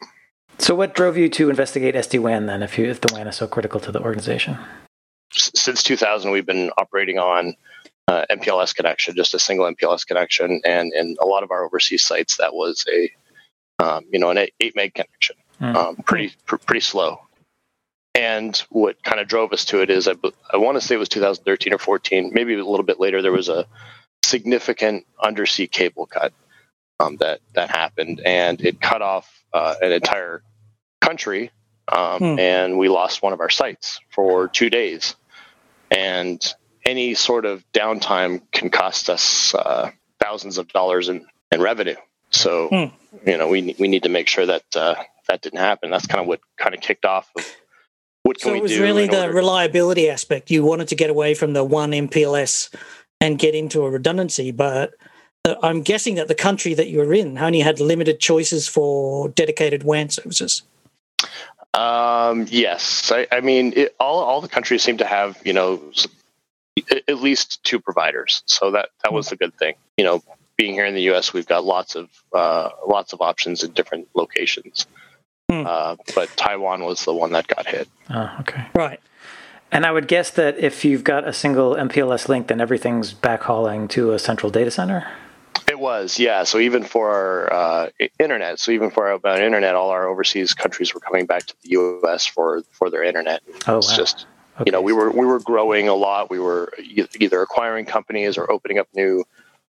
So, 0.57 0.73
what 0.73 0.95
drove 0.95 1.15
you 1.15 1.29
to 1.29 1.51
investigate 1.51 1.93
SD 1.93 2.19
WAN 2.19 2.47
then, 2.47 2.63
if 2.63 2.79
you 2.79 2.85
if 2.85 3.01
the 3.01 3.13
WAN 3.13 3.27
is 3.27 3.35
so 3.35 3.45
critical 3.45 3.79
to 3.81 3.91
the 3.91 4.01
organization? 4.01 4.57
Since 5.31 5.83
2000, 5.83 6.31
we've 6.31 6.43
been 6.43 6.71
operating 6.79 7.19
on 7.19 7.53
uh, 8.07 8.25
MPLS 8.29 8.75
connection, 8.75 9.15
just 9.15 9.33
a 9.33 9.39
single 9.39 9.71
MPLS 9.71 10.05
connection, 10.05 10.61
and 10.65 10.93
in 10.93 11.15
a 11.21 11.25
lot 11.25 11.43
of 11.43 11.51
our 11.51 11.63
overseas 11.63 12.03
sites, 12.03 12.37
that 12.37 12.53
was 12.53 12.85
a 12.91 13.09
um, 13.79 14.05
you 14.11 14.19
know, 14.19 14.29
an 14.29 14.37
eight, 14.37 14.53
eight 14.59 14.75
meg 14.75 14.93
connection, 14.93 15.35
mm. 15.59 15.75
um, 15.75 15.95
pretty 15.97 16.33
pr- 16.45 16.57
pretty 16.57 16.81
slow. 16.81 17.19
And 18.15 18.55
what 18.69 19.03
kind 19.03 19.19
of 19.19 19.27
drove 19.27 19.53
us 19.53 19.65
to 19.65 19.81
it 19.81 19.89
is 19.89 20.07
I, 20.07 20.13
I 20.51 20.57
want 20.57 20.79
to 20.79 20.81
say 20.81 20.95
it 20.95 20.99
was 20.99 21.09
2013 21.09 21.73
or 21.73 21.79
14, 21.79 22.31
maybe 22.33 22.53
a 22.53 22.63
little 22.63 22.85
bit 22.85 22.99
later. 22.99 23.21
There 23.21 23.31
was 23.31 23.49
a 23.49 23.65
significant 24.23 25.05
undersea 25.21 25.67
cable 25.67 26.05
cut 26.05 26.31
um, 26.99 27.17
that 27.17 27.39
that 27.53 27.69
happened, 27.69 28.21
and 28.25 28.61
it 28.61 28.79
cut 28.79 29.01
off 29.01 29.43
uh, 29.53 29.75
an 29.81 29.91
entire 29.91 30.43
country, 31.01 31.51
um, 31.91 32.19
mm. 32.19 32.39
and 32.39 32.77
we 32.77 32.89
lost 32.89 33.21
one 33.21 33.33
of 33.33 33.39
our 33.39 33.49
sites 33.49 33.99
for 34.11 34.47
two 34.47 34.69
days. 34.69 35.15
And 35.89 36.41
any 36.86 37.13
sort 37.13 37.45
of 37.45 37.63
downtime 37.73 38.41
can 38.51 38.69
cost 38.69 39.09
us 39.09 39.53
uh, 39.55 39.91
thousands 40.19 40.57
of 40.57 40.67
dollars 40.69 41.09
in, 41.09 41.25
in 41.51 41.61
revenue. 41.61 41.95
So, 42.31 42.67
hmm. 42.69 43.27
you 43.29 43.38
know, 43.38 43.47
we 43.47 43.75
we 43.79 43.88
need 43.88 44.03
to 44.03 44.09
make 44.09 44.27
sure 44.27 44.45
that 44.45 44.63
uh, 44.75 44.95
that 45.27 45.41
didn't 45.41 45.59
happen. 45.59 45.91
That's 45.91 46.07
kind 46.07 46.21
of 46.21 46.27
what 46.27 46.41
kind 46.57 46.73
of 46.73 46.81
kicked 46.81 47.05
off. 47.05 47.29
Of 47.36 47.55
what 48.23 48.39
can 48.39 48.53
we 48.53 48.59
do. 48.59 48.67
so 48.67 48.73
it 48.73 48.77
was 48.77 48.79
really 48.79 49.07
the 49.07 49.23
order- 49.23 49.34
reliability 49.34 50.09
aspect. 50.09 50.49
You 50.49 50.63
wanted 50.63 50.88
to 50.89 50.95
get 50.95 51.09
away 51.09 51.34
from 51.34 51.53
the 51.53 51.63
one 51.63 51.91
MPLS 51.91 52.73
and 53.21 53.38
get 53.38 53.53
into 53.53 53.84
a 53.84 53.89
redundancy, 53.89 54.51
but 54.51 54.93
I'm 55.61 55.81
guessing 55.81 56.15
that 56.15 56.27
the 56.27 56.36
country 56.36 56.73
that 56.73 56.88
you 56.88 56.99
were 56.99 57.13
in 57.13 57.38
only 57.38 57.59
had 57.59 57.79
limited 57.79 58.19
choices 58.19 58.67
for 58.67 59.29
dedicated 59.29 59.84
WAN 59.84 60.09
services. 60.09 60.63
Um, 61.73 62.45
yes, 62.49 63.11
I, 63.11 63.27
I 63.31 63.41
mean, 63.41 63.73
it, 63.75 63.95
all 63.99 64.23
all 64.23 64.41
the 64.41 64.47
countries 64.47 64.84
seem 64.84 64.97
to 64.97 65.05
have 65.05 65.41
you 65.43 65.53
know 65.53 65.81
at 67.07 67.17
least 67.17 67.63
two 67.63 67.80
providers, 67.80 68.43
so 68.45 68.71
that 68.71 68.89
that 69.03 69.13
was 69.13 69.32
a 69.32 69.36
good 69.36 69.55
thing. 69.57 69.76
You 69.97 70.03
know, 70.05 70.24
being 70.57 70.74
here 70.74 70.86
in 70.86 70.95
the 70.95 71.03
U.S., 71.03 71.34
we've 71.34 71.47
got 71.47 71.63
lots 71.63 71.95
of 71.95 72.09
uh, 72.34 72.69
lots 72.88 73.13
of 73.13 73.21
options 73.21 73.63
in 73.63 73.71
different 73.71 74.07
locations. 74.15 74.88
Hmm. 75.49 75.65
Uh, 75.65 75.95
but 76.15 76.30
Taiwan 76.36 76.84
was 76.84 77.05
the 77.05 77.13
one 77.13 77.32
that 77.34 77.47
got 77.47 77.67
hit. 77.67 77.88
Oh, 78.09 78.38
okay. 78.41 78.65
Right. 78.74 78.99
And 79.71 79.86
I 79.86 79.91
would 79.91 80.07
guess 80.07 80.30
that 80.32 80.57
if 80.59 80.86
you've 80.86 81.03
got 81.03 81.28
a 81.28 81.34
single 81.34 81.76
MPLS 81.76 82.30
link, 82.30 82.47
then 82.47 82.61
everything's 82.61 83.13
backhauling 83.13 83.89
to 83.89 84.11
a 84.11 84.19
central 84.19 84.51
data 84.51 84.69
center. 84.69 85.07
It 85.67 85.80
was, 85.80 86.19
yeah. 86.19 86.43
So 86.43 86.59
even 86.59 86.84
for 86.84 87.09
our 87.09 87.53
uh, 87.53 87.89
internet, 88.19 88.59
so 88.59 88.71
even 88.71 88.91
for 88.91 89.07
our 89.07 89.41
internet, 89.41 89.76
all 89.76 89.89
our 89.89 90.07
overseas 90.07 90.53
countries 90.53 90.93
were 90.93 90.99
coming 90.99 91.26
back 91.26 91.45
to 91.47 91.55
the 91.63 91.69
U.S. 91.71 92.26
for 92.26 92.63
for 92.71 92.89
their 92.89 93.03
internet. 93.03 93.41
Oh, 93.67 93.78
it's 93.80 93.89
wow. 93.89 93.97
just 93.97 94.28
okay. 94.55 94.63
you 94.65 94.71
know 94.71 94.81
we 94.81 94.93
were 94.93 95.11
we 95.11 95.25
were 95.25 95.39
growing 95.39 95.87
a 95.87 95.93
lot. 95.93 96.29
We 96.29 96.39
were 96.39 96.71
either 97.19 97.41
acquiring 97.41 97.85
companies 97.85 98.37
or 98.37 98.51
opening 98.51 98.79
up 98.79 98.87
new 98.93 99.23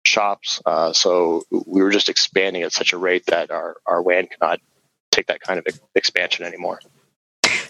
shops. 0.05 0.61
Uh, 0.65 0.93
so 0.93 1.45
we 1.51 1.83
were 1.83 1.91
just 1.91 2.09
expanding 2.09 2.63
at 2.63 2.73
such 2.73 2.93
a 2.93 2.99
rate 2.99 3.27
that 3.27 3.51
our, 3.51 3.77
our 3.87 4.03
WAN 4.03 4.27
cannot 4.27 4.61
take 5.11 5.27
that 5.27 5.41
kind 5.41 5.59
of 5.59 5.67
expansion 5.95 6.45
anymore. 6.45 6.81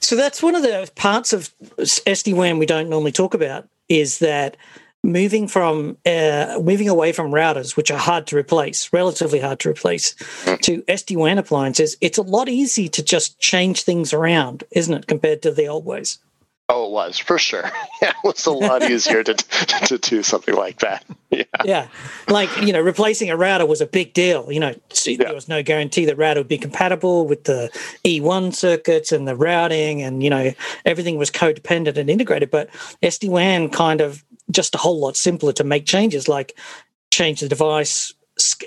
So 0.01 0.17
that's 0.17 0.43
one 0.43 0.55
of 0.55 0.63
the 0.63 0.91
parts 0.95 1.33
of 1.33 1.53
SD 1.79 2.35
WAN 2.35 2.59
we 2.59 2.67
don't 2.67 2.89
normally 2.89 3.13
talk 3.13 3.35
about 3.35 3.69
is 3.89 4.19
that 4.21 4.57
moving 5.03 5.49
from 5.49 5.97
uh, 6.05 6.59
moving 6.63 6.89
away 6.89 7.13
from 7.13 7.31
routers, 7.31 7.77
which 7.77 7.91
are 7.91 7.99
hard 7.99 8.27
to 8.29 8.37
replace, 8.37 8.93
relatively 8.93 9.41
hard 9.41 9.59
to 9.61 9.71
replace, 9.71 10.15
mm. 10.45 10.59
to 10.61 10.83
SD 10.83 11.17
WAN 11.17 11.39
appliances, 11.39 11.97
it's 12.01 12.19
a 12.19 12.23
lot 12.23 12.49
easier 12.49 12.89
to 12.89 13.03
just 13.03 13.39
change 13.39 13.83
things 13.83 14.13
around, 14.13 14.65
isn't 14.73 14.95
it, 14.95 15.07
compared 15.07 15.43
to 15.43 15.51
the 15.51 15.67
old 15.67 15.85
ways? 15.85 16.19
Oh, 16.73 16.87
it 16.87 16.93
was 16.93 17.19
for 17.19 17.39
sure. 17.39 17.71
Yeah, 18.03 18.11
it 18.11 18.25
was 18.25 18.47
a 18.47 18.51
lot 18.51 18.83
easier 18.83 19.23
to 19.23 19.35
to 19.89 19.99
do 19.99 20.23
something 20.23 20.55
like 20.55 20.79
that. 20.79 21.05
Yeah. 21.33 21.45
Yeah, 21.65 21.89
like 22.27 22.51
you 22.61 22.73
know, 22.73 22.81
replacing 22.81 23.31
a 23.31 23.37
router 23.37 23.65
was 23.65 23.81
a 23.81 23.87
big 23.87 24.15
deal. 24.15 24.51
You 24.51 24.59
know, 24.59 24.73
there 25.05 25.15
yeah. 25.15 25.33
was 25.33 25.47
no 25.47 25.63
guarantee 25.63 26.05
that 26.07 26.19
router 26.19 26.41
would 26.41 26.49
be 26.49 26.59
compatible 26.59 27.25
with 27.25 27.45
the 27.45 27.71
E1 28.05 28.53
circuits 28.53 29.13
and 29.13 29.29
the 29.29 29.37
routing, 29.37 30.03
and 30.03 30.25
you 30.25 30.31
know, 30.31 30.53
everything 30.85 31.19
was 31.19 31.31
codependent 31.31 31.97
and 31.97 32.11
integrated. 32.11 32.51
But 32.51 32.69
SD 33.01 33.29
WAN 33.29 33.69
kind 33.69 34.01
of 34.01 34.25
just 34.51 34.75
a 34.75 34.79
whole 34.79 34.99
lot 34.99 35.17
simpler 35.17 35.53
to 35.53 35.63
make 35.63 35.87
changes, 35.87 36.27
like 36.27 36.59
change 37.13 37.41
the 37.41 37.49
device. 37.49 38.13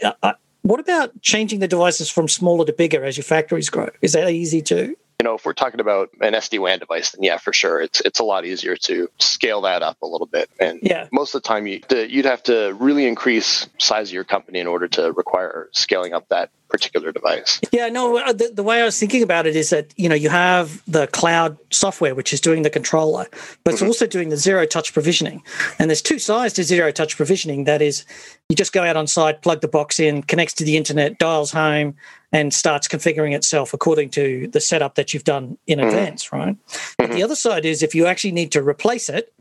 Uh, 0.02 0.14
uh, 0.24 0.34
what 0.62 0.80
about 0.80 1.22
changing 1.22 1.60
the 1.60 1.68
devices 1.68 2.10
from 2.10 2.30
smaller 2.30 2.66
to 2.66 2.72
bigger 2.72 3.04
as 3.04 3.18
your 3.18 3.26
factories 3.26 3.70
grow? 3.70 3.90
Is 4.02 4.14
that 4.14 4.30
easy 4.30 4.62
too? 4.62 4.96
You 5.24 5.30
know, 5.30 5.36
if 5.36 5.46
we're 5.46 5.54
talking 5.54 5.80
about 5.80 6.10
an 6.20 6.34
SD 6.34 6.60
WAN 6.60 6.80
device, 6.80 7.12
then 7.12 7.24
yeah, 7.24 7.38
for 7.38 7.54
sure, 7.54 7.80
it's 7.80 8.02
it's 8.02 8.20
a 8.20 8.26
lot 8.26 8.46
easier 8.46 8.76
to 8.76 9.10
scale 9.20 9.62
that 9.62 9.82
up 9.82 9.96
a 10.02 10.06
little 10.06 10.28
bit. 10.28 10.50
And 10.60 10.80
yeah. 10.82 11.08
most 11.14 11.34
of 11.34 11.42
the 11.42 11.48
time, 11.48 11.66
you 11.66 11.80
you'd 11.90 12.26
have 12.26 12.44
to 12.44 12.76
really 12.78 13.08
increase 13.08 13.70
size 13.78 14.10
of 14.10 14.14
your 14.14 14.26
company 14.26 14.60
in 14.60 14.68
order 14.68 14.90
to 14.90 15.14
require 15.14 15.70
scaling 15.72 16.14
up 16.14 16.28
that 16.28 16.50
particular 16.74 17.12
device. 17.12 17.62
Yeah, 17.72 17.88
no, 17.88 18.18
uh, 18.18 18.34
the, 18.34 18.52
the, 18.52 18.64
way 18.64 18.82
I 18.82 18.86
was 18.86 19.00
thinking 19.00 19.22
about 19.22 19.46
it 19.46 19.56
is 19.56 19.70
that, 19.70 19.94
you 19.96 20.10
know, 20.10 20.16
you 20.16 20.30
have 20.30 20.82
the 20.88 21.06
cloud 21.08 21.56
software, 21.72 22.16
which 22.16 22.34
is 22.34 22.42
doing 22.42 22.64
the 22.64 22.70
controller, 22.72 23.28
but 23.64 23.74
it's 23.74 23.82
mm-hmm. 23.82 23.90
also 23.90 24.08
doing 24.08 24.30
the 24.30 24.38
zero 24.38 24.66
touch 24.66 24.92
provisioning. 24.92 25.44
And 25.78 25.90
there's 25.90 26.02
two 26.02 26.18
sides 26.18 26.56
to 26.56 26.64
zero 26.64 26.92
touch 26.92 27.16
provisioning. 27.16 27.66
That 27.66 27.84
is, 27.84 28.06
you 28.50 28.56
just 28.56 28.74
go 28.74 28.84
out 28.84 28.98
on 28.98 29.06
site, 29.06 29.44
plug 29.44 29.62
the 29.62 29.68
box 29.68 30.00
in, 30.00 30.24
connects 30.24 30.56
to 30.56 30.64
the 30.64 30.76
internet, 30.76 31.20
dials 31.20 31.52
home, 31.52 31.96
and 32.32 32.52
starts 32.52 32.88
configuring 32.88 33.36
itself 33.36 33.76
according 33.76 34.10
to 34.10 34.48
the 34.48 34.60
setup 34.60 34.96
that 34.96 35.14
you've 35.14 35.24
done 35.24 35.60
in 35.68 35.78
mm-hmm. 35.78 35.90
advance, 35.90 36.34
right? 36.34 36.56
Mm-hmm. 36.56 36.94
But 36.98 37.12
the 37.12 37.22
other 37.22 37.36
side 37.36 37.66
is 37.66 37.84
if 37.84 37.94
you 37.94 38.08
actually 38.08 38.32
need 38.32 38.52
to 38.54 38.64
replace 38.64 39.10
it, 39.10 39.32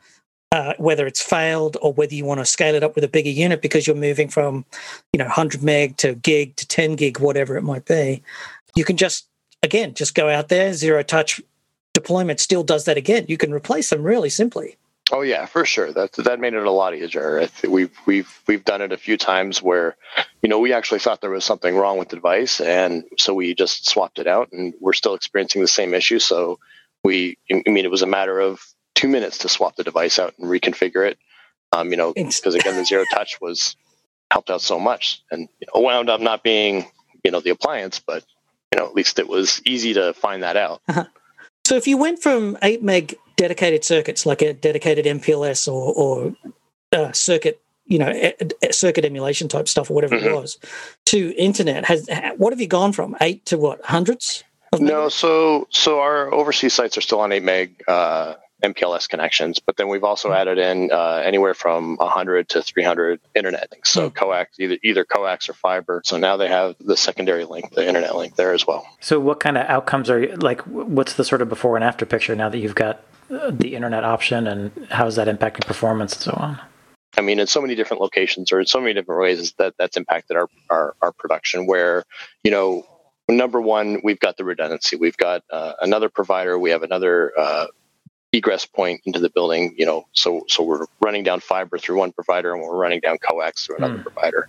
uh, 0.53 0.75
whether 0.77 1.07
it's 1.07 1.23
failed 1.23 1.79
or 1.81 1.93
whether 1.95 2.15
you 2.15 2.27
want 2.27 2.39
to 2.39 2.45
scale 2.45 2.75
it 2.75 2.85
up 2.85 2.95
with 2.95 3.03
a 3.03 3.09
bigger 3.09 3.31
unit 3.31 3.63
because 3.63 3.87
you're 3.87 3.97
moving 3.97 4.29
from, 4.29 4.65
you 5.13 5.19
know, 5.19 5.25
100 5.25 5.63
meg 5.63 5.97
to 5.97 6.15
gig 6.15 6.55
to 6.57 6.69
10 6.69 6.95
gig, 6.95 7.19
whatever 7.19 7.57
it 7.57 7.63
might 7.63 7.87
be, 7.87 8.23
you 8.77 8.85
can 8.85 8.99
just, 8.99 9.27
again, 9.63 9.95
just 9.95 10.15
go 10.15 10.29
out 10.29 10.49
there, 10.49 10.75
zero 10.75 11.03
touch 11.03 11.41
deployment 11.95 12.39
still 12.39 12.63
does 12.63 12.85
that 12.85 12.99
again. 12.99 13.25
You 13.29 13.39
can 13.39 13.53
replace 13.53 13.91
them 13.91 14.03
really 14.03 14.29
simply. 14.29 14.77
Oh 15.11 15.23
yeah, 15.23 15.47
for 15.47 15.65
sure. 15.65 15.93
That 15.93 16.13
that 16.13 16.41
made 16.41 16.55
it 16.55 16.65
a 16.65 16.71
lot 16.71 16.95
easier. 16.95 17.47
We've 17.69 17.91
we've 18.07 18.41
we've 18.47 18.65
done 18.65 18.81
it 18.81 18.93
a 18.93 18.97
few 18.97 19.19
times 19.19 19.61
where, 19.61 19.97
you 20.43 20.49
know, 20.49 20.59
we 20.59 20.73
actually 20.73 21.01
thought 21.01 21.21
there 21.21 21.29
was 21.29 21.45
something 21.45 21.77
wrong 21.77 21.99
with 21.99 22.09
the 22.09 22.17
device, 22.17 22.61
and 22.61 23.05
so 23.19 23.35
we 23.35 23.55
just 23.55 23.91
swapped 23.91 24.19
it 24.19 24.27
out, 24.27 24.51
and 24.53 24.73
we're 24.81 24.95
still 24.95 25.15
experiencing 25.15 25.61
the 25.61 25.69
same 25.69 25.93
issue. 25.93 26.19
So 26.19 26.59
we, 27.05 27.37
I 27.51 27.63
mean, 27.67 27.85
it 27.85 27.91
was 27.91 28.01
a 28.01 28.07
matter 28.07 28.41
of 28.41 28.65
two 28.95 29.09
minutes 29.09 29.39
to 29.39 29.49
swap 29.49 29.77
the 29.77 29.85
device 29.85 30.19
out 30.19 30.35
and 30.39 30.49
reconfigure 30.49 31.07
it. 31.09 31.19
Um, 31.73 31.91
you 31.91 31.97
know, 31.97 32.13
because 32.13 32.55
again, 32.55 32.77
the 32.77 32.85
zero 32.85 33.05
touch 33.13 33.41
was 33.41 33.77
helped 34.31 34.51
out 34.51 34.61
so 34.61 34.79
much, 34.79 35.23
and 35.31 35.49
you 35.61 35.67
know, 35.75 35.81
wound 35.81 36.11
up 36.11 36.21
not 36.21 36.43
being 36.43 36.87
you 37.25 37.31
know 37.31 37.41
the 37.41 37.51
appliance, 37.51 37.99
but 37.99 38.25
you 38.73 38.79
know, 38.79 38.87
at 38.87 38.95
least 38.95 39.19
it 39.19 39.29
was 39.29 39.61
easy 39.65 39.95
to 39.95 40.13
find 40.15 40.43
that 40.43 40.57
out. 40.57 40.83
Uh-huh. 40.89 41.05
So 41.65 41.77
if 41.77 41.87
you 41.87 41.97
went 41.97 42.23
from 42.23 42.59
eight 42.63 42.83
meg 42.83 43.17
dedicated 43.37 43.85
circuits 43.85 44.27
like 44.27 44.43
a 44.43 44.53
dedicated 44.53 45.05
MPLS 45.05 45.67
or, 45.69 45.93
or 45.95 46.37
uh, 46.93 47.13
circuit, 47.13 47.61
you 47.87 47.99
know, 47.99 48.33
circuit 48.71 49.05
emulation 49.05 49.49
type 49.49 49.69
stuff 49.69 49.91
or 49.91 49.95
whatever 49.95 50.17
mm-hmm. 50.17 50.29
it 50.29 50.35
was, 50.35 50.59
to 51.07 51.35
internet, 51.37 51.85
has 51.85 52.09
what 52.37 52.53
have 52.53 52.61
you 52.61 52.67
gone 52.67 52.93
from 52.93 53.17
eight 53.21 53.45
to 53.47 53.59
what 53.59 53.85
hundreds? 53.85 54.45
No, 54.79 55.09
so 55.11 55.67
so 55.71 56.01
our 56.01 56.33
overseas 56.33 56.73
sites 56.73 56.97
are 56.97 57.03
still 57.03 57.21
on 57.21 57.33
eight 57.33 57.43
meg 57.43 57.83
uh, 57.87 58.35
MPLS 58.63 59.09
connections, 59.09 59.59
but 59.59 59.77
then 59.77 59.89
we've 59.89 60.05
also 60.05 60.33
added 60.33 60.59
in 60.59 60.91
uh, 60.93 61.21
anywhere 61.25 61.55
from 61.55 61.97
100 61.97 62.49
to 62.51 62.63
300 62.63 63.21
internet 63.35 63.69
links. 63.73 63.91
So 63.91 64.11
mm. 64.11 64.15
coax, 64.15 64.59
either 64.61 64.79
either 64.83 65.05
coax 65.05 65.49
or 65.49 65.55
fiber. 65.55 66.03
So 66.05 66.17
now 66.17 66.37
they 66.37 66.49
have 66.49 66.77
the 66.79 66.97
secondary 66.97 67.45
link, 67.45 67.75
the 67.75 67.87
internet 67.87 68.15
link 68.17 68.37
there 68.37 68.53
as 68.53 68.67
well. 68.67 68.87
So 69.01 69.19
what 69.19 69.41
kind 69.41 69.59
of 69.59 69.67
outcomes 69.67 70.11
are 70.11 70.21
you, 70.21 70.37
like? 70.37 70.61
What's 70.63 71.15
the 71.15 71.25
sort 71.25 71.43
of 71.43 71.49
before 71.49 71.77
and 71.77 71.85
after 71.85 72.07
picture 72.07 72.37
now 72.37 72.49
that 72.49 72.59
you've 72.59 72.75
got 72.75 73.03
uh, 73.31 73.51
the 73.51 73.75
internet 73.75 74.05
option, 74.05 74.47
and 74.47 74.71
how 74.91 75.07
is 75.07 75.17
that 75.17 75.29
impacting 75.29 75.67
performance 75.67 76.13
and 76.15 76.23
so 76.23 76.33
on? 76.33 76.61
I 77.17 77.21
mean, 77.21 77.39
in 77.39 77.47
so 77.47 77.61
many 77.61 77.75
different 77.75 78.01
locations 78.01 78.53
or 78.53 78.61
in 78.61 78.67
so 78.67 78.81
many 78.81 78.95
different 78.95 79.21
ways 79.21 79.53
that 79.59 79.75
that's 79.79 79.97
impacted 79.97 80.37
our, 80.37 80.49
our, 80.71 80.95
our 81.03 81.13
production 81.13 81.67
where, 81.67 82.05
you 82.43 82.51
know, 82.51 82.87
number 83.29 83.61
one, 83.61 84.01
we've 84.03 84.19
got 84.19 84.37
the 84.37 84.45
redundancy. 84.45 84.97
We've 84.97 85.17
got 85.17 85.43
uh, 85.51 85.75
another 85.81 86.09
provider. 86.09 86.59
We 86.59 86.71
have 86.71 86.83
another 86.83 87.33
uh, 87.39 87.67
egress 88.33 88.67
point 88.67 89.03
into 89.05 89.21
the 89.21 89.31
building. 89.31 89.75
You 89.77 89.87
know, 89.87 90.07
so 90.13 90.45
so 90.49 90.63
we're 90.63 90.87
running 91.01 91.25
down 91.25 91.41
fiber 91.41 91.79
through 91.79 91.99
one 91.99 92.13
provider 92.13 92.53
and 92.53 92.63
we're 92.63 92.77
running 92.77 93.01
down 93.01 93.19
coax 93.19 93.67
through 93.67 93.77
another 93.77 93.99
mm. 93.99 94.03
provider. 94.03 94.49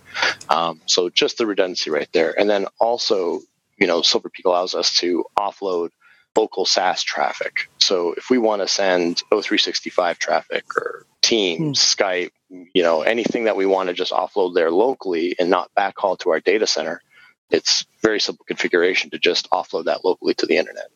Um, 0.49 0.81
so 0.85 1.09
just 1.09 1.37
the 1.37 1.45
redundancy 1.45 1.89
right 1.89 2.09
there, 2.13 2.37
and 2.37 2.49
then 2.49 2.67
also, 2.79 3.41
you 3.77 3.87
know, 3.87 4.01
Silver 4.01 4.29
Peak 4.29 4.45
allows 4.45 4.75
us 4.75 4.97
to 4.97 5.25
offload 5.37 5.89
local 6.35 6.65
SaaS 6.65 7.03
traffic. 7.03 7.69
So 7.77 8.13
if 8.13 8.29
we 8.29 8.37
want 8.37 8.61
to 8.61 8.67
send 8.67 9.21
O365 9.31 10.17
traffic 10.17 10.65
or 10.75 11.05
Teams, 11.21 11.79
mm. 11.79 11.95
Skype, 11.95 12.31
you 12.73 12.83
know, 12.83 13.01
anything 13.01 13.45
that 13.45 13.55
we 13.55 13.65
want 13.65 13.87
to 13.87 13.93
just 13.93 14.11
offload 14.11 14.55
there 14.55 14.71
locally 14.71 15.35
and 15.39 15.49
not 15.49 15.71
backhaul 15.77 16.19
to 16.19 16.31
our 16.31 16.39
data 16.39 16.67
center, 16.67 17.01
it's 17.49 17.85
very 18.01 18.19
simple 18.19 18.45
configuration 18.45 19.11
to 19.11 19.19
just 19.19 19.49
offload 19.51 19.85
that 19.85 20.03
locally 20.03 20.33
to 20.35 20.45
the 20.45 20.57
internet. 20.57 20.89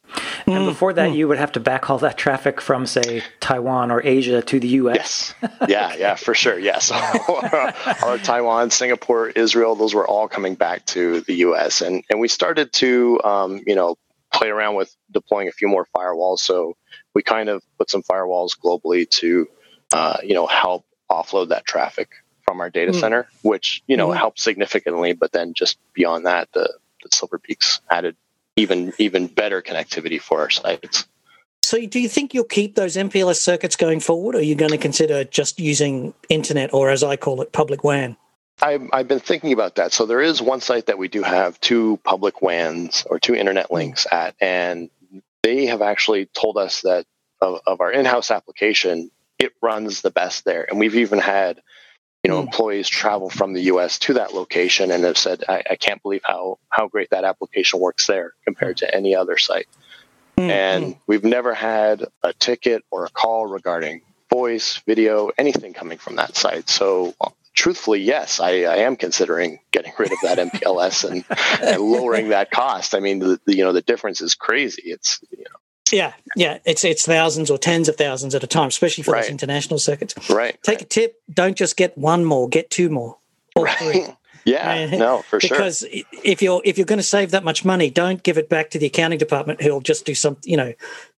And 0.46 0.66
before 0.66 0.94
that, 0.94 1.14
you 1.14 1.28
would 1.28 1.38
have 1.38 1.52
to 1.54 1.60
backhaul 1.60 2.00
that 2.02 2.18
traffic 2.18 2.60
from, 2.62 2.86
say, 2.86 3.22
Taiwan 3.40 3.92
or 3.92 4.02
Asia 4.04 4.42
to 4.42 4.60
the 4.60 4.68
U.S. 4.70 5.34
Yes. 5.42 5.52
Yeah, 5.70 5.96
yeah, 5.98 6.16
for 6.16 6.34
sure. 6.34 6.58
Yes. 6.58 6.92
Our 8.04 8.18
Taiwan, 8.18 8.72
Singapore, 8.72 9.30
Israel, 9.30 9.76
those 9.76 9.94
were 9.94 10.08
all 10.08 10.28
coming 10.28 10.56
back 10.56 10.86
to 10.88 11.22
the 11.22 11.36
U.S. 11.36 11.82
And 11.82 12.04
and 12.10 12.20
we 12.20 12.28
started 12.28 12.74
to, 12.74 13.22
um, 13.24 13.62
you 13.68 13.76
know, 13.76 13.98
play 14.34 14.50
around 14.50 14.76
with 14.76 14.94
deploying 15.12 15.48
a 15.48 15.52
few 15.52 15.68
more 15.68 15.88
firewalls. 15.96 16.40
So 16.40 16.76
we 17.14 17.24
kind 17.24 17.50
of 17.50 17.64
put 17.78 17.90
some 17.90 18.04
firewalls 18.04 18.58
globally 18.58 19.10
to, 19.10 19.48
uh, 19.94 20.18
you 20.24 20.34
know, 20.34 20.48
help 20.48 20.86
offload 21.10 21.50
that 21.50 21.66
traffic 21.66 22.10
from 22.48 22.62
our 22.62 22.70
data 22.70 22.94
mm. 22.94 23.00
center, 23.00 23.28
which 23.42 23.84
you 23.88 23.98
know 23.98 24.10
mm. 24.10 24.18
helped 24.18 24.40
significantly. 24.40 25.14
But 25.14 25.32
then 25.32 25.54
just 25.54 25.78
beyond 25.94 26.26
that, 26.26 26.50
the, 26.54 26.74
the 27.04 27.10
Silver 27.12 27.38
Peaks 27.38 27.82
added 27.90 28.16
even 28.56 28.94
even 28.98 29.28
better 29.28 29.62
connectivity 29.62 30.20
for 30.20 30.42
our 30.42 30.50
sites. 30.50 31.08
So, 31.64 31.86
do 31.86 32.00
you 32.00 32.08
think 32.08 32.34
you'll 32.34 32.46
keep 32.46 32.76
those 32.76 32.96
MPLS 32.96 33.42
circuits 33.42 33.76
going 33.76 34.00
forward, 34.00 34.36
or 34.36 34.40
are 34.40 34.42
you 34.42 34.56
going 34.56 34.72
to 34.72 34.78
consider 34.78 35.26
just 35.26 35.60
using 35.60 36.14
internet, 36.30 36.74
or 36.74 36.90
as 36.90 37.04
I 37.04 37.18
call 37.18 37.42
it, 37.42 37.52
public 37.52 37.84
WAN? 37.84 38.16
I've, 38.62 38.90
I've 38.92 39.08
been 39.08 39.20
thinking 39.20 39.54
about 39.54 39.76
that. 39.76 39.92
So 39.92 40.06
there 40.06 40.22
is 40.22 40.42
one 40.42 40.62
site 40.62 40.88
that 40.88 40.98
we 40.98 41.10
do 41.10 41.22
have 41.22 41.60
two 41.60 42.00
public 42.04 42.42
WANs 42.42 43.06
or 43.08 43.20
two 43.20 43.36
internet 43.36 43.68
hmm. 43.68 43.76
links 43.76 44.08
at, 44.12 44.36
and 44.40 44.90
they 45.44 45.66
have 45.66 45.82
actually 45.82 46.28
told 46.28 46.58
us 46.58 46.82
that 46.82 47.06
of, 47.42 47.60
of 47.68 47.82
our 47.82 47.92
in-house 47.92 48.32
application, 48.32 49.12
it 49.38 49.54
runs 49.62 50.02
the 50.02 50.10
best 50.10 50.46
there. 50.46 50.66
And 50.68 50.80
we've 50.80 50.96
even 50.96 51.20
had 51.20 51.62
you 52.24 52.32
know, 52.32 52.42
hmm. 52.42 52.48
employees 52.48 52.90
travel 52.90 53.30
from 53.30 53.54
the 53.54 53.62
U.S. 53.64 54.00
to 54.00 54.14
that 54.16 54.34
location 54.34 54.92
and 54.92 55.04
have 55.04 55.18
said, 55.18 55.44
I, 55.48 55.64
I, 55.72 55.76
can't 55.76 56.02
believe 56.02 56.22
how 56.24 56.60
how 56.70 56.88
great 56.88 57.12
that 57.12 57.24
application 57.24 57.80
works 57.80 58.08
there 58.08 58.34
compared 58.44 58.78
to 58.78 58.94
any 58.94 59.16
other 59.16 59.38
site. 59.38 59.68
Mm-hmm. 60.38 60.50
And 60.50 60.96
we've 61.08 61.24
never 61.24 61.54
had 61.54 62.06
a 62.24 62.34
ticket 62.34 62.84
or 62.92 63.06
a 63.06 63.10
call 63.10 63.48
regarding 63.48 64.02
voice, 64.30 64.82
video, 64.86 65.32
anything 65.38 65.74
coming 65.74 65.98
from 65.98 66.18
that 66.18 66.36
site. 66.36 66.70
So, 66.70 67.16
truthfully, 67.54 68.02
yes, 68.02 68.40
I, 68.40 68.64
I 68.64 68.78
am 68.78 68.98
considering 68.98 69.60
getting 69.72 69.94
rid 69.98 70.12
of 70.12 70.20
that 70.24 70.38
MPLS 70.38 71.10
and, 71.10 71.26
and 71.62 71.82
lowering 71.82 72.30
that 72.30 72.52
cost. 72.52 72.94
I 72.94 73.00
mean, 73.00 73.20
the, 73.20 73.40
the, 73.46 73.56
you 73.56 73.64
know, 73.64 73.74
the 73.74 73.82
difference 73.82 74.22
is 74.22 74.36
crazy. 74.36 74.84
It's 74.86 75.20
you 75.32 75.40
know, 75.40 75.57
yeah, 75.92 76.14
yeah, 76.36 76.60
it's 76.66 76.84
it's 76.84 77.06
thousands 77.06 77.50
or 77.50 77.58
tens 77.58 77.90
of 77.90 77.96
thousands 77.96 78.36
at 78.36 78.44
a 78.44 78.48
time, 78.48 78.68
especially 78.68 79.04
for 79.04 79.12
right. 79.12 79.24
those 79.24 79.32
international 79.32 79.80
circuits. 79.80 80.16
Right. 80.30 80.58
Take 80.64 80.78
right. 80.78 80.82
a 80.82 80.86
tip: 80.86 81.22
don't 81.32 81.56
just 81.56 81.78
get 81.78 81.98
one 81.98 82.26
more, 82.26 82.50
get 82.50 82.70
two 82.70 82.90
more, 82.90 83.18
or 83.56 83.66
right. 83.66 83.78
three. 83.78 84.06
Yeah, 84.46 84.88
uh, 84.94 84.96
no, 84.96 85.18
for 85.24 85.40
because 85.40 85.80
sure. 85.80 85.90
Because 85.90 86.06
if 86.24 86.42
you're 86.42 86.62
if 86.64 86.78
you're 86.78 86.86
going 86.86 87.00
to 87.00 87.04
save 87.04 87.32
that 87.32 87.44
much 87.44 87.66
money, 87.66 87.90
don't 87.90 88.24
give 88.24 88.38
it 88.38 88.48
back 88.48 88.70
to 88.70 88.80
the 88.80 88.86
accounting 88.86 89.20
department 89.20 89.62
who'll 89.62 89.82
just 89.82 90.06
do 90.06 90.16
some, 90.16 90.38
you 90.46 90.56
know, 90.56 90.74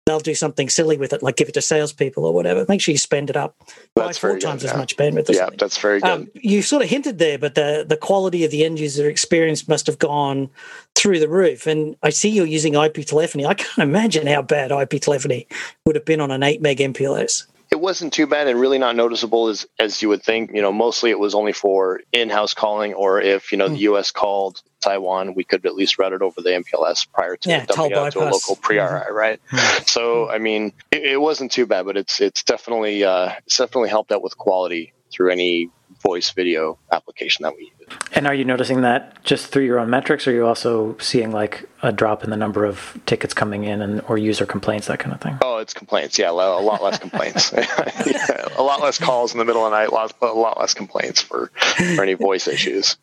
they'll 0.10 0.20
do 0.20 0.36
something 0.36 0.70
silly 0.70 0.98
with 0.98 1.14
it, 1.14 1.22
like 1.22 1.36
give 1.36 1.48
it 1.48 1.54
to 1.54 1.62
salespeople 1.62 2.26
or 2.26 2.34
whatever. 2.34 2.66
Make 2.68 2.82
sure 2.82 2.92
you 2.92 2.98
spend 2.98 3.30
it 3.30 3.38
up 3.38 3.56
that's 3.96 4.20
by 4.20 4.30
four 4.30 4.40
times 4.40 4.64
good, 4.64 4.72
as 4.72 4.78
much 4.78 4.98
bandwidth. 4.98 5.34
yeah, 5.34 5.50
that's 5.58 5.78
very 5.78 6.02
good. 6.02 6.10
Um, 6.10 6.28
you 6.34 6.62
sort 6.62 6.82
of 6.82 6.90
hinted 6.90 7.20
there, 7.20 7.38
but 7.38 7.56
the 7.56 7.86
the 7.88 7.98
quality 7.98 8.44
of 8.44 8.52
the 8.52 8.66
end 8.66 8.80
user 8.80 9.08
experience 9.08 9.68
must 9.68 9.88
have 9.88 10.00
gone 10.00 10.50
through 10.96 11.20
the 11.20 11.30
roof. 11.30 11.68
And 11.68 11.96
I 12.04 12.10
see 12.10 12.30
you're 12.30 12.46
using 12.46 12.74
IP 12.74 13.06
telephony. 13.06 13.46
I 13.46 13.54
can't 13.54 13.88
imagine 13.90 14.28
how 14.28 14.42
bad 14.42 14.72
IP 14.72 15.02
telephony 15.02 15.48
would 15.86 15.96
have 15.96 16.06
been 16.06 16.20
on 16.20 16.32
an 16.32 16.44
eight 16.44 16.62
meg 16.62 16.80
MPLS 16.80 17.46
it 17.72 17.80
wasn't 17.80 18.14
too 18.14 18.26
bad 18.26 18.48
and 18.48 18.60
really 18.60 18.80
not 18.80 18.96
noticeable 18.96 19.48
as 19.48 19.68
as 19.78 20.02
you 20.02 20.10
would 20.10 20.24
think. 20.24 20.52
You 20.54 20.62
know, 20.62 20.72
mostly 20.72 21.12
it 21.12 21.20
was 21.20 21.36
only 21.36 21.54
for 21.54 22.02
in-house 22.12 22.54
calling, 22.54 22.94
or 22.94 23.22
if 23.22 23.52
you 23.52 23.58
know 23.58 23.68
mm. 23.68 23.72
the 23.72 23.76
hmm. 23.76 23.94
U.S. 23.94 24.12
called 24.12 24.62
Taiwan, 24.82 25.36
we 25.36 25.44
could 25.44 25.66
at 25.66 25.76
least 25.76 26.00
route 26.00 26.14
it 26.14 26.22
over 26.22 26.42
the 26.42 26.50
MPLS 26.50 27.08
prior 27.12 27.36
to 27.38 27.50
yeah, 27.50 27.66
dumping 27.66 27.94
out 27.98 28.12
to 28.14 28.20
a 28.20 28.30
local 28.30 28.56
PRI, 28.56 28.78
mm-hmm. 28.78 29.14
right? 29.14 29.40
Mm. 29.52 29.90
So, 29.90 30.30
I 30.30 30.38
mean, 30.38 30.74
it, 30.92 31.04
it, 31.04 31.22
wasn't 31.22 31.52
too 31.52 31.66
bad, 31.66 31.86
but 31.86 31.98
it's 31.98 32.22
it's 32.22 32.44
definitely 32.44 33.04
uh, 33.04 33.32
it's 33.46 33.58
definitely 33.58 33.90
helped 33.90 34.12
out 34.12 34.24
with 34.24 34.38
quality 34.38 34.94
through 35.12 35.32
any 35.32 35.70
voice 36.02 36.32
video 36.32 36.78
application 36.92 37.44
that 37.44 37.56
we 37.56 37.74
use. 37.80 37.98
And 38.14 38.28
are 38.28 38.34
you 38.34 38.46
noticing 38.46 38.82
that 38.82 39.24
just 39.24 39.48
through 39.48 39.66
your 39.66 39.80
own 39.80 39.90
metrics, 39.90 40.28
or 40.28 40.32
are 40.32 40.34
you 40.34 40.46
also 40.46 40.98
seeing 41.00 41.32
like 41.32 41.68
a 41.82 41.92
drop 41.92 42.24
in 42.24 42.30
the 42.30 42.38
number 42.38 42.66
of 42.66 42.98
tickets 43.06 43.34
coming 43.34 43.64
in 43.64 43.82
and 43.82 44.02
or 44.08 44.18
user 44.18 44.46
complaints, 44.46 44.88
that 44.88 45.00
kind 45.00 45.14
of 45.14 45.22
thing? 45.22 45.38
Oh, 45.42 45.58
it's 45.58 45.74
complaints. 45.74 46.18
Yeah, 46.18 46.32
a 46.32 46.32
lot 46.32 46.84
less 46.84 47.00
complaints. 47.00 47.54
yeah, 47.58 48.48
a 48.58 48.64
lot 48.64 48.82
less 48.82 48.98
calls 48.98 49.34
in 49.34 49.40
the 49.40 49.46
middle 49.46 49.66
of 49.66 49.72
the 49.72 49.78
night. 49.78 49.90
A 49.90 49.94
lot, 49.94 50.14
a 50.22 50.26
lot 50.28 50.60
less 50.60 50.74
complaints 50.74 51.22
for, 51.22 51.52
for 51.96 52.04
any 52.04 52.14
voice 52.14 52.48
issues. 52.48 52.98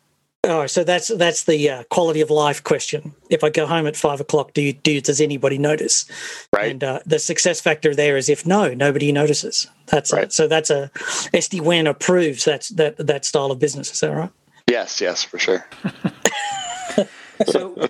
Oh, 0.47 0.65
so 0.65 0.85
that's 0.85 1.09
that's 1.09 1.43
the 1.43 1.69
uh, 1.69 1.83
quality 1.89 2.21
of 2.21 2.29
life 2.29 2.63
question. 2.63 3.13
If 3.29 3.43
I 3.43 3.49
go 3.49 3.65
home 3.65 3.85
at 3.85 3.97
five 3.97 4.21
o'clock, 4.21 4.53
do 4.53 4.61
you, 4.61 4.71
do 4.71 5.01
does 5.01 5.19
anybody 5.19 5.57
notice? 5.57 6.05
Right. 6.53 6.71
And 6.71 6.83
uh, 6.83 6.99
the 7.05 7.19
success 7.19 7.59
factor 7.59 7.93
there 7.93 8.15
is 8.15 8.29
if 8.29 8.45
no, 8.45 8.73
nobody 8.73 9.11
notices. 9.11 9.67
That's 9.87 10.13
right. 10.13 10.29
A, 10.29 10.31
so 10.31 10.47
that's 10.47 10.69
a 10.69 10.89
SD 11.33 11.59
WAN 11.59 11.85
approves 11.85 12.45
that's 12.45 12.69
that 12.69 12.95
that 12.95 13.25
style 13.25 13.51
of 13.51 13.59
business. 13.59 13.91
Is 13.91 13.99
that 13.99 14.15
right? 14.15 14.31
Yes, 14.69 15.01
yes, 15.01 15.21
for 15.21 15.37
sure. 15.37 15.67
so 17.45 17.89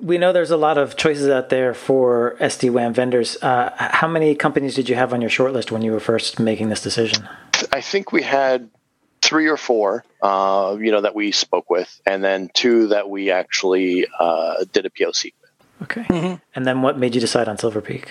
we 0.00 0.18
know 0.18 0.32
there's 0.32 0.50
a 0.50 0.56
lot 0.56 0.78
of 0.78 0.96
choices 0.96 1.28
out 1.28 1.48
there 1.48 1.74
for 1.74 2.36
SD 2.40 2.70
WAN 2.70 2.92
vendors. 2.92 3.36
Uh, 3.40 3.72
how 3.78 4.08
many 4.08 4.34
companies 4.34 4.74
did 4.74 4.88
you 4.88 4.96
have 4.96 5.12
on 5.12 5.20
your 5.20 5.30
shortlist 5.30 5.70
when 5.70 5.82
you 5.82 5.92
were 5.92 6.00
first 6.00 6.40
making 6.40 6.70
this 6.70 6.82
decision? 6.82 7.28
I 7.70 7.80
think 7.80 8.10
we 8.10 8.22
had 8.22 8.68
three 9.24 9.48
or 9.48 9.56
four, 9.56 10.04
uh, 10.22 10.76
you 10.78 10.92
know, 10.92 11.00
that 11.00 11.14
we 11.14 11.32
spoke 11.32 11.70
with, 11.70 12.00
and 12.06 12.22
then 12.22 12.50
two 12.52 12.88
that 12.88 13.08
we 13.08 13.30
actually 13.30 14.06
uh, 14.20 14.64
did 14.72 14.84
a 14.84 14.90
POC 14.90 15.32
with. 15.40 15.50
Okay. 15.82 16.02
Mm-hmm. 16.02 16.34
And 16.54 16.66
then 16.66 16.82
what 16.82 16.98
made 16.98 17.14
you 17.14 17.20
decide 17.20 17.48
on 17.48 17.58
Silver 17.58 17.80
Peak? 17.80 18.10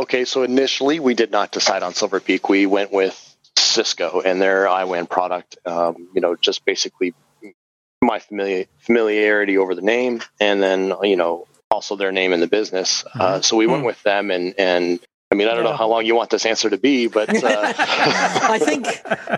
Okay, 0.00 0.24
so 0.24 0.42
initially 0.42 1.00
we 1.00 1.14
did 1.14 1.30
not 1.30 1.52
decide 1.52 1.82
on 1.82 1.92
Silver 1.92 2.20
Peak. 2.20 2.48
We 2.48 2.66
went 2.66 2.92
with 2.92 3.36
Cisco 3.56 4.22
and 4.24 4.40
their 4.40 4.66
iWAN 4.66 5.08
product. 5.10 5.58
Um, 5.66 6.08
you 6.14 6.20
know, 6.20 6.36
just 6.36 6.64
basically 6.64 7.14
my 8.00 8.18
familiar, 8.18 8.64
familiarity 8.78 9.58
over 9.58 9.74
the 9.74 9.82
name, 9.82 10.22
and 10.40 10.62
then 10.62 10.94
you 11.02 11.16
know 11.16 11.46
also 11.70 11.96
their 11.96 12.12
name 12.12 12.32
in 12.32 12.40
the 12.40 12.46
business. 12.46 13.04
Uh, 13.04 13.08
mm-hmm. 13.08 13.20
Uh, 13.20 13.40
so 13.42 13.56
we 13.56 13.66
went 13.66 13.82
mm. 13.82 13.86
with 13.86 14.02
them, 14.02 14.30
and 14.30 14.54
and 14.56 15.00
I 15.30 15.34
mean, 15.34 15.46
I 15.46 15.54
don't 15.54 15.64
yeah. 15.64 15.72
know 15.72 15.76
how 15.76 15.88
long 15.88 16.06
you 16.06 16.14
want 16.14 16.30
this 16.30 16.46
answer 16.46 16.70
to 16.70 16.78
be, 16.78 17.06
but 17.06 17.28
uh... 17.28 17.72
I 17.76 18.58
think 18.58 18.86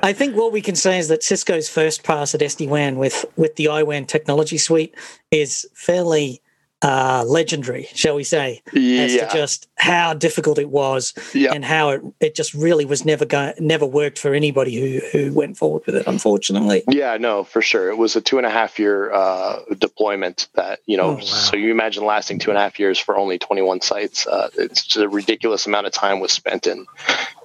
I 0.04 0.12
think 0.12 0.36
what 0.36 0.52
we 0.52 0.60
can 0.60 0.76
say 0.76 0.98
is 0.98 1.08
that 1.08 1.24
Cisco's 1.24 1.68
first 1.68 2.04
pass 2.04 2.34
at 2.34 2.40
SD 2.40 2.68
WAN 2.68 2.96
with 2.96 3.24
with 3.36 3.56
the 3.56 3.66
iWAN 3.66 4.06
technology 4.06 4.58
suite 4.58 4.94
is 5.32 5.68
fairly 5.74 6.42
uh, 6.82 7.24
legendary, 7.26 7.88
shall 7.94 8.14
we 8.14 8.24
say, 8.24 8.62
yeah. 8.72 9.02
as 9.02 9.16
to 9.16 9.28
just 9.32 9.68
how 9.76 10.14
difficult 10.14 10.58
it 10.58 10.70
was 10.70 11.12
yeah. 11.34 11.52
and 11.52 11.64
how 11.64 11.90
it, 11.90 12.02
it 12.20 12.34
just 12.34 12.54
really 12.54 12.84
was 12.86 13.04
never 13.04 13.26
going, 13.26 13.52
never 13.58 13.84
worked 13.84 14.18
for 14.18 14.32
anybody 14.32 14.74
who 14.80 15.06
who 15.12 15.32
went 15.32 15.58
forward 15.58 15.82
with 15.84 15.94
it. 15.94 16.06
Unfortunately. 16.06 16.82
Yeah, 16.88 17.18
no, 17.18 17.44
for 17.44 17.60
sure. 17.60 17.90
It 17.90 17.98
was 17.98 18.16
a 18.16 18.20
two 18.20 18.38
and 18.38 18.46
a 18.46 18.50
half 18.50 18.78
year 18.78 19.12
uh, 19.12 19.60
deployment 19.78 20.48
that 20.54 20.80
you 20.86 20.96
know. 20.96 21.10
Oh, 21.10 21.14
wow. 21.14 21.20
So 21.20 21.56
you 21.56 21.70
imagine 21.70 22.04
lasting 22.04 22.38
two 22.38 22.50
and 22.50 22.56
a 22.56 22.62
half 22.62 22.78
years 22.78 22.98
for 22.98 23.16
only 23.16 23.38
twenty 23.38 23.62
one 23.62 23.82
sites. 23.82 24.26
Uh, 24.26 24.48
it's 24.56 24.86
just 24.86 25.04
a 25.04 25.08
ridiculous 25.08 25.66
amount 25.66 25.86
of 25.86 25.92
time 25.92 26.20
was 26.20 26.32
spent 26.32 26.66
in 26.66 26.86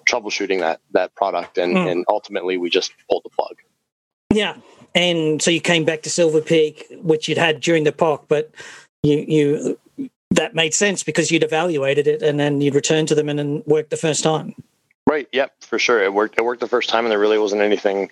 troubleshooting 0.09 0.59
that 0.59 0.79
that 0.91 1.13
product, 1.15 1.57
and 1.57 1.75
mm. 1.75 1.91
and 1.91 2.05
ultimately 2.07 2.57
we 2.57 2.69
just 2.69 2.93
pulled 3.09 3.23
the 3.25 3.29
plug. 3.29 3.57
Yeah, 4.33 4.55
and 4.93 5.41
so 5.41 5.51
you 5.51 5.61
came 5.61 5.83
back 5.83 6.03
to 6.03 6.09
Silver 6.09 6.41
Peak, 6.41 6.85
which 7.01 7.27
you'd 7.27 7.37
had 7.37 7.59
during 7.59 7.83
the 7.83 7.91
POC, 7.91 8.23
but 8.27 8.51
you 9.05 9.25
you 9.27 10.09
that 10.31 10.55
made 10.55 10.73
sense 10.73 11.03
because 11.03 11.31
you'd 11.31 11.43
evaluated 11.43 12.07
it 12.07 12.21
and 12.21 12.39
then 12.39 12.61
you'd 12.61 12.75
return 12.75 13.05
to 13.05 13.15
them 13.15 13.29
and 13.29 13.39
then 13.39 13.63
work 13.65 13.89
the 13.89 13.97
first 13.97 14.23
time. 14.23 14.55
Right. 15.07 15.27
Yep. 15.31 15.53
For 15.61 15.79
sure. 15.79 16.03
It 16.03 16.13
worked. 16.13 16.37
It 16.37 16.43
worked 16.43 16.61
the 16.61 16.67
first 16.67 16.89
time, 16.89 17.05
and 17.05 17.11
there 17.11 17.19
really 17.19 17.37
wasn't 17.37 17.61
anything, 17.61 18.09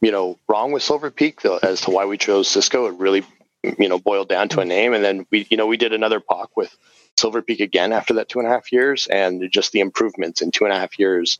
you 0.00 0.12
know, 0.12 0.38
wrong 0.48 0.72
with 0.72 0.82
Silver 0.82 1.10
Peak 1.10 1.42
though, 1.42 1.58
as 1.58 1.80
to 1.82 1.90
why 1.90 2.04
we 2.04 2.16
chose 2.16 2.48
Cisco. 2.48 2.86
It 2.86 2.94
really, 2.94 3.24
you 3.62 3.88
know, 3.88 3.98
boiled 3.98 4.28
down 4.28 4.48
to 4.50 4.60
a 4.60 4.64
name, 4.64 4.94
and 4.94 5.04
then 5.04 5.26
we, 5.30 5.46
you 5.50 5.56
know, 5.56 5.66
we 5.66 5.76
did 5.76 5.92
another 5.92 6.20
POC 6.20 6.48
with 6.54 6.76
Silver 7.18 7.42
Peak 7.42 7.60
again 7.60 7.92
after 7.92 8.14
that 8.14 8.28
two 8.28 8.38
and 8.38 8.46
a 8.46 8.50
half 8.50 8.70
years, 8.72 9.08
and 9.08 9.50
just 9.50 9.72
the 9.72 9.80
improvements 9.80 10.40
in 10.40 10.52
two 10.52 10.64
and 10.64 10.72
a 10.72 10.78
half 10.78 10.98
years. 10.98 11.38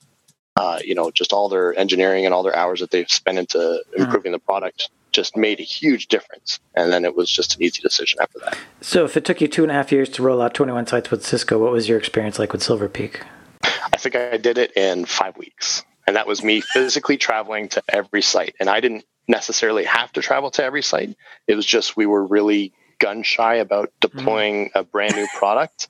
Uh, 0.57 0.81
you 0.85 0.97
know, 0.97 1.13
just 1.13 1.33
all 1.33 1.49
their 1.49 1.79
engineering 1.79 2.25
and 2.25 2.35
all 2.35 2.43
their 2.43 2.57
hours 2.57 2.81
that 2.81 2.91
they've 2.91 3.09
spent 3.09 3.39
into 3.39 3.81
improving 3.97 4.33
mm. 4.33 4.35
the 4.35 4.41
product 4.41 4.89
just 5.19 5.37
made 5.37 5.59
a 5.59 5.65
huge 5.65 6.07
difference. 6.07 6.61
And 6.77 6.93
then 6.93 7.05
it 7.05 7.17
was 7.17 7.29
just 7.29 7.57
an 7.57 7.63
easy 7.65 7.83
decision 7.83 8.21
after 8.23 8.39
that. 8.39 8.57
So, 8.81 9.05
if 9.05 9.17
it 9.17 9.25
took 9.25 9.41
you 9.41 9.49
two 9.49 9.65
and 9.65 9.73
a 9.73 9.75
half 9.75 9.91
years 9.91 10.09
to 10.11 10.23
roll 10.23 10.41
out 10.41 10.55
21 10.55 10.87
sites 10.87 11.11
with 11.11 11.27
Cisco, 11.27 11.59
what 11.59 11.73
was 11.73 11.89
your 11.89 11.99
experience 11.99 12.39
like 12.39 12.53
with 12.53 12.63
Silver 12.63 12.89
Peak? 12.89 13.23
I 13.65 13.97
think 13.97 14.15
I 14.15 14.37
did 14.37 14.59
it 14.59 14.77
in 14.77 15.07
five 15.07 15.37
weeks. 15.37 15.85
And 16.07 16.15
that 16.15 16.29
was 16.29 16.45
me 16.45 16.61
physically 16.61 17.17
traveling 17.17 17.69
to 17.71 17.83
every 17.89 18.23
site. 18.23 18.55
And 18.61 18.71
I 18.71 18.79
didn't 18.79 19.05
necessarily 19.27 19.85
have 19.85 20.13
to 20.13 20.23
travel 20.23 20.53
to 20.53 20.63
every 20.63 20.83
site. 20.83 21.17
It 21.49 21.57
was 21.57 21.67
just 21.67 21.97
we 21.97 22.07
were 22.07 22.25
really 22.25 22.73
gun 23.01 23.25
shy 23.25 23.57
about 23.57 23.91
deploying 24.01 24.67
mm-hmm. 24.67 24.79
a 24.79 24.85
brand 24.85 25.17
new 25.17 25.27
product, 25.37 25.89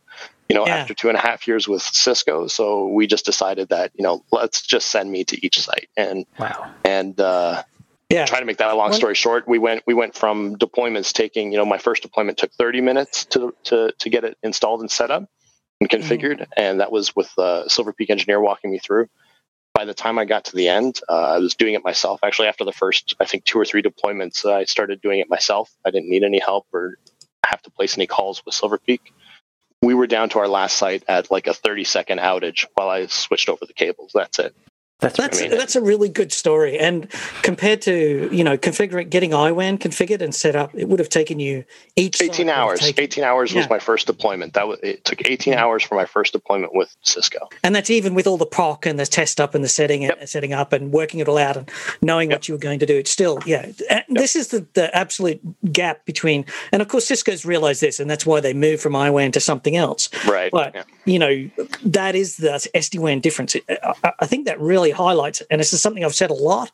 you 0.49 0.57
know, 0.57 0.66
yeah. 0.66 0.76
after 0.76 0.95
two 0.95 1.09
and 1.09 1.18
a 1.18 1.20
half 1.20 1.47
years 1.47 1.68
with 1.68 1.83
Cisco. 1.83 2.47
So 2.47 2.89
we 2.89 3.07
just 3.07 3.26
decided 3.26 3.68
that, 3.68 3.93
you 3.95 4.03
know, 4.03 4.24
let's 4.33 4.62
just 4.62 4.91
send 4.91 5.12
me 5.12 5.24
to 5.24 5.47
each 5.47 5.61
site. 5.61 5.91
And 5.99 6.24
wow. 6.39 6.72
And 6.83 7.20
uh 7.20 7.62
yeah. 8.11 8.25
Trying 8.25 8.41
to 8.43 8.47
make 8.47 8.57
that 8.57 8.71
a 8.71 8.75
long 8.75 8.93
story 8.95 9.15
short, 9.15 9.47
we 9.47 9.59
went 9.59 9.83
we 9.87 9.93
went 9.93 10.15
from 10.15 10.57
deployments 10.57 11.13
taking, 11.13 11.53
you 11.53 11.59
know, 11.59 11.67
my 11.67 11.77
first 11.77 12.03
deployment 12.03 12.39
took 12.39 12.53
30 12.53 12.81
minutes 12.81 13.27
to 13.27 13.55
to 13.65 13.93
to 13.99 14.11
get 14.11 14.25
it 14.25 14.39
installed 14.43 14.81
and 14.81 14.91
set 14.91 15.11
up 15.11 15.29
and 15.81 15.91
configured, 15.91 16.41
mm-hmm. 16.41 16.53
and 16.57 16.81
that 16.81 16.91
was 16.91 17.15
with 17.15 17.31
uh, 17.39 17.69
Silver 17.69 17.93
Peak 17.93 18.09
engineer 18.11 18.41
walking 18.41 18.71
me 18.71 18.79
through. 18.79 19.09
By 19.75 19.85
the 19.85 19.95
time 19.95 20.19
I 20.19 20.25
got 20.25 20.47
to 20.47 20.57
the 20.57 20.69
end, 20.69 21.01
uh, 21.09 21.35
I 21.35 21.39
was 21.39 21.55
doing 21.55 21.75
it 21.75 21.85
myself. 21.85 22.21
Actually, 22.25 22.49
after 22.49 22.65
the 22.65 22.73
first, 22.73 23.15
I 23.21 23.27
think 23.27 23.45
two 23.45 23.61
or 23.61 23.65
three 23.65 23.83
deployments, 23.83 24.45
uh, 24.45 24.55
I 24.55 24.65
started 24.65 25.01
doing 25.01 25.21
it 25.21 25.29
myself. 25.29 25.71
I 25.85 25.91
didn't 25.91 26.09
need 26.09 26.25
any 26.25 26.41
help 26.41 26.67
or 26.73 26.97
have 27.47 27.63
to 27.63 27.71
place 27.71 27.97
any 27.97 28.07
calls 28.07 28.45
with 28.45 28.55
Silver 28.55 28.79
Peak. 28.79 29.13
We 29.83 29.95
were 29.95 30.09
down 30.09 30.31
to 30.31 30.41
our 30.41 30.49
last 30.49 30.77
site 30.79 31.05
at 31.09 31.31
like 31.31 31.47
a 31.47 31.55
30 31.55 31.85
second 31.85 32.19
outage 32.19 32.67
while 32.75 32.89
I 32.89 33.07
switched 33.07 33.49
over 33.49 33.67
the 33.67 33.75
cables. 33.75 34.11
That's 34.15 34.39
it. 34.39 34.57
That's 35.01 35.17
that's, 35.17 35.39
I 35.39 35.43
mean. 35.43 35.57
that's 35.57 35.77
a 35.77 35.81
really 35.81 36.09
good 36.09 36.33
story. 36.33 36.77
And 36.77 37.09
compared 37.43 37.83
to 37.83 38.29
you 38.33 38.43
know 38.43 38.59
configuring 38.59 39.09
getting 39.09 39.31
IWAN 39.31 39.79
configured 39.79 40.21
and 40.21 40.35
set 40.35 40.57
up, 40.57 40.75
it 40.75 40.89
would 40.89 40.99
have 40.99 41.09
taken 41.09 41.39
you 41.39 41.65
each 41.95 42.21
eighteen 42.21 42.49
hours. 42.49 42.81
Taken, 42.81 43.05
eighteen 43.05 43.23
hours 43.23 43.53
yeah. 43.53 43.61
was 43.61 43.71
my 43.71 43.79
first 43.79 44.09
deployment. 44.09 44.55
That 44.55 44.67
was 44.67 44.81
it 44.83 45.05
took 45.05 45.25
eighteen 45.29 45.53
yeah. 45.53 45.63
hours 45.63 45.85
for 45.85 45.95
my 45.95 46.05
first 46.05 46.33
deployment 46.33 46.75
with 46.75 46.97
Cisco. 47.03 47.49
And 47.63 47.77
that's 47.77 47.91
even 47.91 48.15
with 48.15 48.27
all 48.27 48.39
the 48.39 48.47
proc 48.47 48.87
and 48.87 48.99
the 48.99 49.07
test 49.07 49.41
up 49.41 49.55
and 49.55 49.63
the 49.63 49.69
setting 49.69 50.03
yep. 50.03 50.19
and 50.19 50.29
setting 50.29 50.53
up 50.53 50.73
and 50.73 50.93
working 50.93 51.21
it 51.21 51.29
all 51.29 51.39
out 51.39 51.57
and 51.57 51.71
knowing 52.03 52.31
yep. 52.31 52.41
what 52.41 52.49
you 52.49 52.55
were 52.55 52.59
going 52.59 52.81
to 52.81 52.87
do. 52.87 52.97
It's 52.97 53.11
still 53.11 53.39
yeah. 53.47 53.71
Yep. 53.89 54.07
This 54.09 54.35
is 54.35 54.49
the, 54.49 54.67
the 54.73 54.95
absolute 54.97 55.41
gap 55.73 56.07
between 56.07 56.45
and 56.73 56.83
of 56.83 56.89
course 56.89 57.07
Cisco's 57.07 57.45
realized 57.45 57.81
this 57.81 58.01
and 58.01 58.11
that's 58.11 58.27
why 58.27 58.41
they 58.41 58.53
moved 58.53 58.83
from 58.83 58.95
IWAN 58.95 59.33
to 59.35 59.41
something 59.41 59.77
else. 59.77 60.09
Right. 60.27 60.51
But 60.51 60.75
yeah. 60.75 60.83
you 61.05 61.21
know 61.21 61.51
that 61.85 62.17
is 62.17 62.39
the 62.39 62.69
SD 62.75 62.99
WAN 62.99 63.21
difference. 63.21 63.55
I, 63.69 64.13
I 64.19 64.27
think 64.27 64.47
that 64.47 64.61
really 64.61 64.88
really 64.89 64.97
highlights 64.97 65.43
and 65.51 65.61
this 65.61 65.72
is 65.72 65.82
something 65.82 66.05
I've 66.05 66.14
said 66.14 66.30
a 66.30 66.34
lot, 66.34 66.70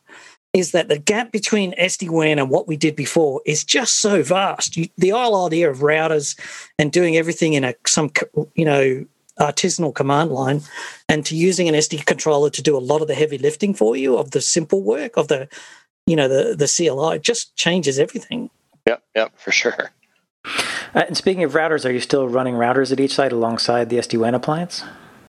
is 0.52 0.70
that 0.72 0.88
the 0.88 0.98
gap 0.98 1.32
between 1.32 1.74
SD-WAN 1.74 2.38
and 2.38 2.48
what 2.48 2.68
we 2.68 2.76
did 2.76 2.94
before 2.94 3.42
is 3.44 3.64
just 3.64 4.00
so 4.00 4.22
vast. 4.22 4.76
You, 4.76 4.88
the 4.96 5.10
whole 5.10 5.46
idea 5.46 5.70
of 5.70 5.78
routers 5.78 6.38
and 6.78 6.92
doing 6.92 7.16
everything 7.16 7.54
in 7.54 7.64
a 7.64 7.74
some 7.86 8.10
you 8.54 8.64
know 8.64 9.04
artisanal 9.38 9.94
command 9.94 10.30
line, 10.30 10.62
and 11.08 11.26
to 11.26 11.36
using 11.36 11.68
an 11.68 11.74
SD 11.74 12.06
controller 12.06 12.50
to 12.50 12.62
do 12.62 12.76
a 12.76 12.78
lot 12.78 13.02
of 13.02 13.08
the 13.08 13.14
heavy 13.14 13.38
lifting 13.38 13.74
for 13.74 13.96
you 13.96 14.16
of 14.16 14.30
the 14.30 14.40
simple 14.40 14.82
work 14.82 15.16
of 15.16 15.28
the 15.28 15.48
you 16.06 16.16
know 16.16 16.28
the 16.28 16.54
the 16.54 16.68
CLI 16.68 17.18
just 17.18 17.56
changes 17.56 17.98
everything. 17.98 18.50
Yep, 18.86 19.02
yep, 19.16 19.32
for 19.36 19.50
sure. 19.50 19.90
Uh, 20.94 21.04
and 21.08 21.16
speaking 21.16 21.42
of 21.42 21.52
routers, 21.54 21.88
are 21.88 21.90
you 21.90 22.00
still 22.00 22.28
running 22.28 22.54
routers 22.54 22.92
at 22.92 23.00
each 23.00 23.14
site 23.14 23.32
alongside 23.32 23.88
the 23.88 23.96
SD 23.96 24.18
WAN 24.18 24.34
appliance? 24.34 24.84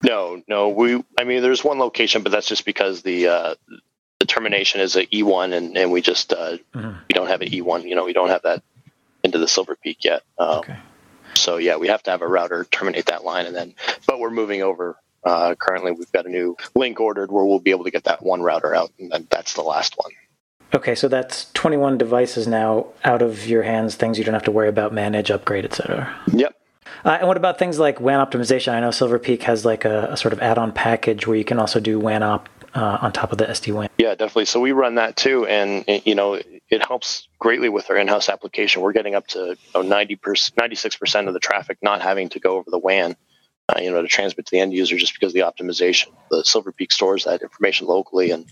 No, 0.06 0.42
no. 0.48 0.70
We, 0.70 1.04
I 1.18 1.24
mean, 1.24 1.42
there's 1.42 1.64
one 1.64 1.80
location, 1.80 2.22
but 2.22 2.32
that's 2.32 2.48
just 2.48 2.64
because 2.64 3.02
the 3.02 3.28
uh, 3.28 3.56
the 4.20 4.26
termination 4.28 4.82
is 4.82 4.96
a 4.96 5.06
E1, 5.08 5.54
and, 5.54 5.76
and 5.76 5.92
we 5.92 6.02
just 6.02 6.32
uh, 6.32 6.58
mm-hmm. 6.74 7.00
we 7.08 7.14
don't 7.14 7.28
have 7.28 7.42
an 7.42 7.50
E1. 7.50 7.88
You 7.88 7.96
know, 7.96 8.06
we 8.06 8.14
don't 8.14 8.30
have 8.30 8.44
that 8.44 8.64
into 9.24 9.40
the 9.40 9.48
Silver 9.48 9.76
Peak 9.76 10.04
yet. 10.04 10.22
Um, 10.38 10.60
okay. 10.60 10.78
So 11.34 11.58
yeah, 11.58 11.78
we 11.78 11.88
have 11.88 12.04
to 12.04 12.12
have 12.12 12.22
a 12.22 12.28
router 12.28 12.66
terminate 12.66 13.08
that 13.08 13.24
line, 13.24 13.46
and 13.48 13.56
then. 13.56 13.74
But 14.08 14.20
we're 14.20 14.32
moving 14.32 14.62
over. 14.62 14.96
Uh, 15.24 15.56
currently, 15.56 15.92
we've 15.92 16.12
got 16.12 16.28
a 16.28 16.30
new 16.30 16.56
link 16.76 17.00
ordered 17.00 17.32
where 17.32 17.44
we'll 17.44 17.60
be 17.60 17.72
able 17.72 17.86
to 17.86 17.92
get 17.92 18.04
that 18.04 18.22
one 18.22 18.44
router 18.44 18.76
out, 18.76 18.92
and 19.00 19.12
then 19.12 19.28
that's 19.32 19.56
the 19.56 19.64
last 19.64 19.96
one. 19.98 20.12
Okay, 20.74 20.94
so 20.94 21.08
that's 21.08 21.52
21 21.54 21.98
devices 21.98 22.48
now 22.48 22.88
out 23.04 23.22
of 23.22 23.48
your 23.48 23.64
hands, 23.64 23.96
things 23.96 24.18
you 24.20 24.24
don't 24.24 24.34
have 24.34 24.44
to 24.44 24.52
worry 24.52 24.68
about, 24.68 24.94
manage, 24.94 25.32
upgrade, 25.32 25.66
etc. 25.66 26.14
Yep. 26.32 26.56
Uh, 27.04 27.18
and 27.20 27.28
what 27.28 27.38
about 27.38 27.60
things 27.60 27.80
like 27.80 28.00
WAN 28.00 28.26
optimization? 28.26 28.74
I 28.74 28.80
know 28.80 28.92
Silver 28.92 29.20
Peak 29.20 29.44
has 29.44 29.66
like 29.66 29.86
a, 29.86 30.10
a 30.12 30.18
sort 30.18 30.34
of 30.34 30.42
add-on 30.42 30.72
package 30.72 31.28
where 31.28 31.38
you 31.38 31.44
can 31.44 31.60
also 31.60 31.80
do 31.80 32.00
WAN 32.00 32.24
op 32.24 32.50
uh, 32.74 32.98
on 33.02 33.12
top 33.12 33.32
of 33.32 33.38
the 33.38 33.46
SD 33.46 33.74
WAN. 33.74 33.90
Yeah, 33.98 34.16
definitely. 34.16 34.46
So 34.46 34.60
we 34.60 34.72
run 34.72 34.96
that 34.96 35.16
too, 35.16 35.46
and 35.46 35.86
you 36.06 36.16
know 36.16 36.40
it 36.70 36.86
helps 36.86 37.28
greatly 37.40 37.70
with 37.70 37.90
our 37.90 37.98
in-house 37.98 38.30
application. 38.30 38.82
We're 38.82 38.94
getting 38.94 39.16
up 39.16 39.28
to 39.28 39.56
90 39.76 40.20
96 40.58 40.96
percent 40.98 41.28
of 41.28 41.34
the 41.34 41.40
traffic 41.40 41.78
not 41.82 42.02
having 42.02 42.30
to 42.30 42.40
go 42.40 42.58
over 42.58 42.70
the 42.70 42.80
WAN. 42.80 43.16
Uh, 43.68 43.80
you 43.82 43.90
know, 43.90 44.04
to 44.04 44.08
transmit 44.08 44.46
to 44.46 44.52
the 44.52 44.60
end 44.60 44.74
user 44.74 44.96
just 44.96 45.16
because 45.16 45.32
of 45.32 45.34
the 45.34 45.40
optimization. 45.40 46.10
The 46.30 46.46
Silver 46.46 46.72
Peak 46.72 46.92
stores 46.92 47.24
that 47.24 47.42
information 47.42 47.88
locally 47.88 48.30
and 48.30 48.46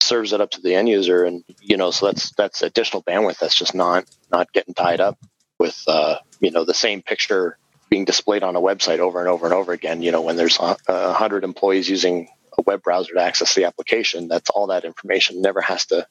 serves 0.00 0.32
it 0.32 0.40
up 0.40 0.50
to 0.52 0.60
the 0.60 0.74
end 0.74 0.88
user, 0.88 1.24
and 1.24 1.44
you 1.60 1.76
know, 1.76 1.92
so 1.92 2.06
that's 2.06 2.32
that's 2.32 2.62
additional 2.62 3.02
bandwidth 3.02 3.38
that's 3.38 3.56
just 3.56 3.76
not 3.76 4.06
not 4.32 4.52
getting 4.52 4.74
tied 4.74 5.00
up 5.00 5.18
with 5.58 5.80
uh, 5.86 6.16
you 6.40 6.50
know 6.50 6.64
the 6.64 6.74
same 6.74 7.02
picture 7.02 7.58
being 7.88 8.04
displayed 8.04 8.42
on 8.42 8.56
a 8.56 8.60
website 8.60 8.98
over 8.98 9.20
and 9.20 9.28
over 9.28 9.46
and 9.46 9.54
over 9.54 9.72
again. 9.72 10.02
You 10.02 10.12
know, 10.12 10.22
when 10.22 10.36
there's 10.36 10.58
a 10.58 11.12
hundred 11.12 11.44
employees 11.44 11.88
using 11.88 12.28
a 12.58 12.62
web 12.62 12.82
browser 12.82 13.14
to 13.14 13.20
access 13.20 13.54
the 13.54 13.64
application, 13.64 14.28
that's 14.28 14.50
all 14.50 14.68
that 14.68 14.84
information 14.84 15.42
never 15.42 15.60
has 15.60 15.86
to 15.86 16.06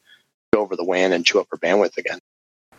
go 0.53 0.61
over 0.61 0.75
the 0.75 0.85
WAN 0.85 1.13
and 1.13 1.25
chew 1.25 1.39
up 1.39 1.47
our 1.51 1.59
bandwidth 1.59 1.97
again. 1.97 2.19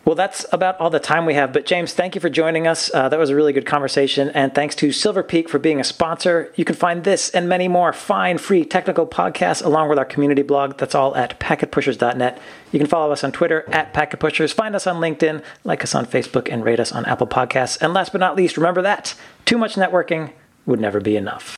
Well, 0.06 0.14
that's 0.14 0.46
about 0.52 0.78
all 0.80 0.88
the 0.88 1.00
time 1.00 1.26
we 1.26 1.34
have. 1.34 1.52
But 1.52 1.66
James, 1.66 1.92
thank 1.92 2.14
you 2.14 2.20
for 2.20 2.30
joining 2.30 2.68
us. 2.68 2.94
Uh, 2.94 3.08
that 3.08 3.18
was 3.18 3.30
a 3.30 3.34
really 3.34 3.52
good 3.52 3.66
conversation. 3.66 4.30
And 4.30 4.54
thanks 4.54 4.76
to 4.76 4.92
Silver 4.92 5.24
Peak 5.24 5.48
for 5.48 5.58
being 5.58 5.80
a 5.80 5.84
sponsor. 5.84 6.52
You 6.54 6.64
can 6.64 6.76
find 6.76 7.02
this 7.02 7.28
and 7.30 7.48
many 7.48 7.66
more 7.66 7.92
fine, 7.92 8.38
free 8.38 8.64
technical 8.64 9.04
podcasts 9.04 9.64
along 9.64 9.88
with 9.88 9.98
our 9.98 10.04
community 10.04 10.42
blog. 10.42 10.78
That's 10.78 10.94
all 10.94 11.16
at 11.16 11.40
packetpushers.net. 11.40 12.40
You 12.70 12.78
can 12.78 12.86
follow 12.86 13.10
us 13.10 13.24
on 13.24 13.32
Twitter 13.32 13.64
at 13.72 13.92
packetpushers. 13.92 14.54
Find 14.54 14.76
us 14.76 14.86
on 14.86 15.00
LinkedIn, 15.00 15.42
like 15.64 15.82
us 15.82 15.92
on 15.92 16.06
Facebook, 16.06 16.48
and 16.52 16.64
rate 16.64 16.78
us 16.78 16.92
on 16.92 17.04
Apple 17.06 17.26
Podcasts. 17.26 17.76
And 17.80 17.92
last 17.92 18.12
but 18.12 18.20
not 18.20 18.36
least, 18.36 18.56
remember 18.56 18.82
that 18.82 19.16
too 19.44 19.58
much 19.58 19.74
networking 19.74 20.32
would 20.66 20.78
never 20.78 21.00
be 21.00 21.16
enough. 21.16 21.56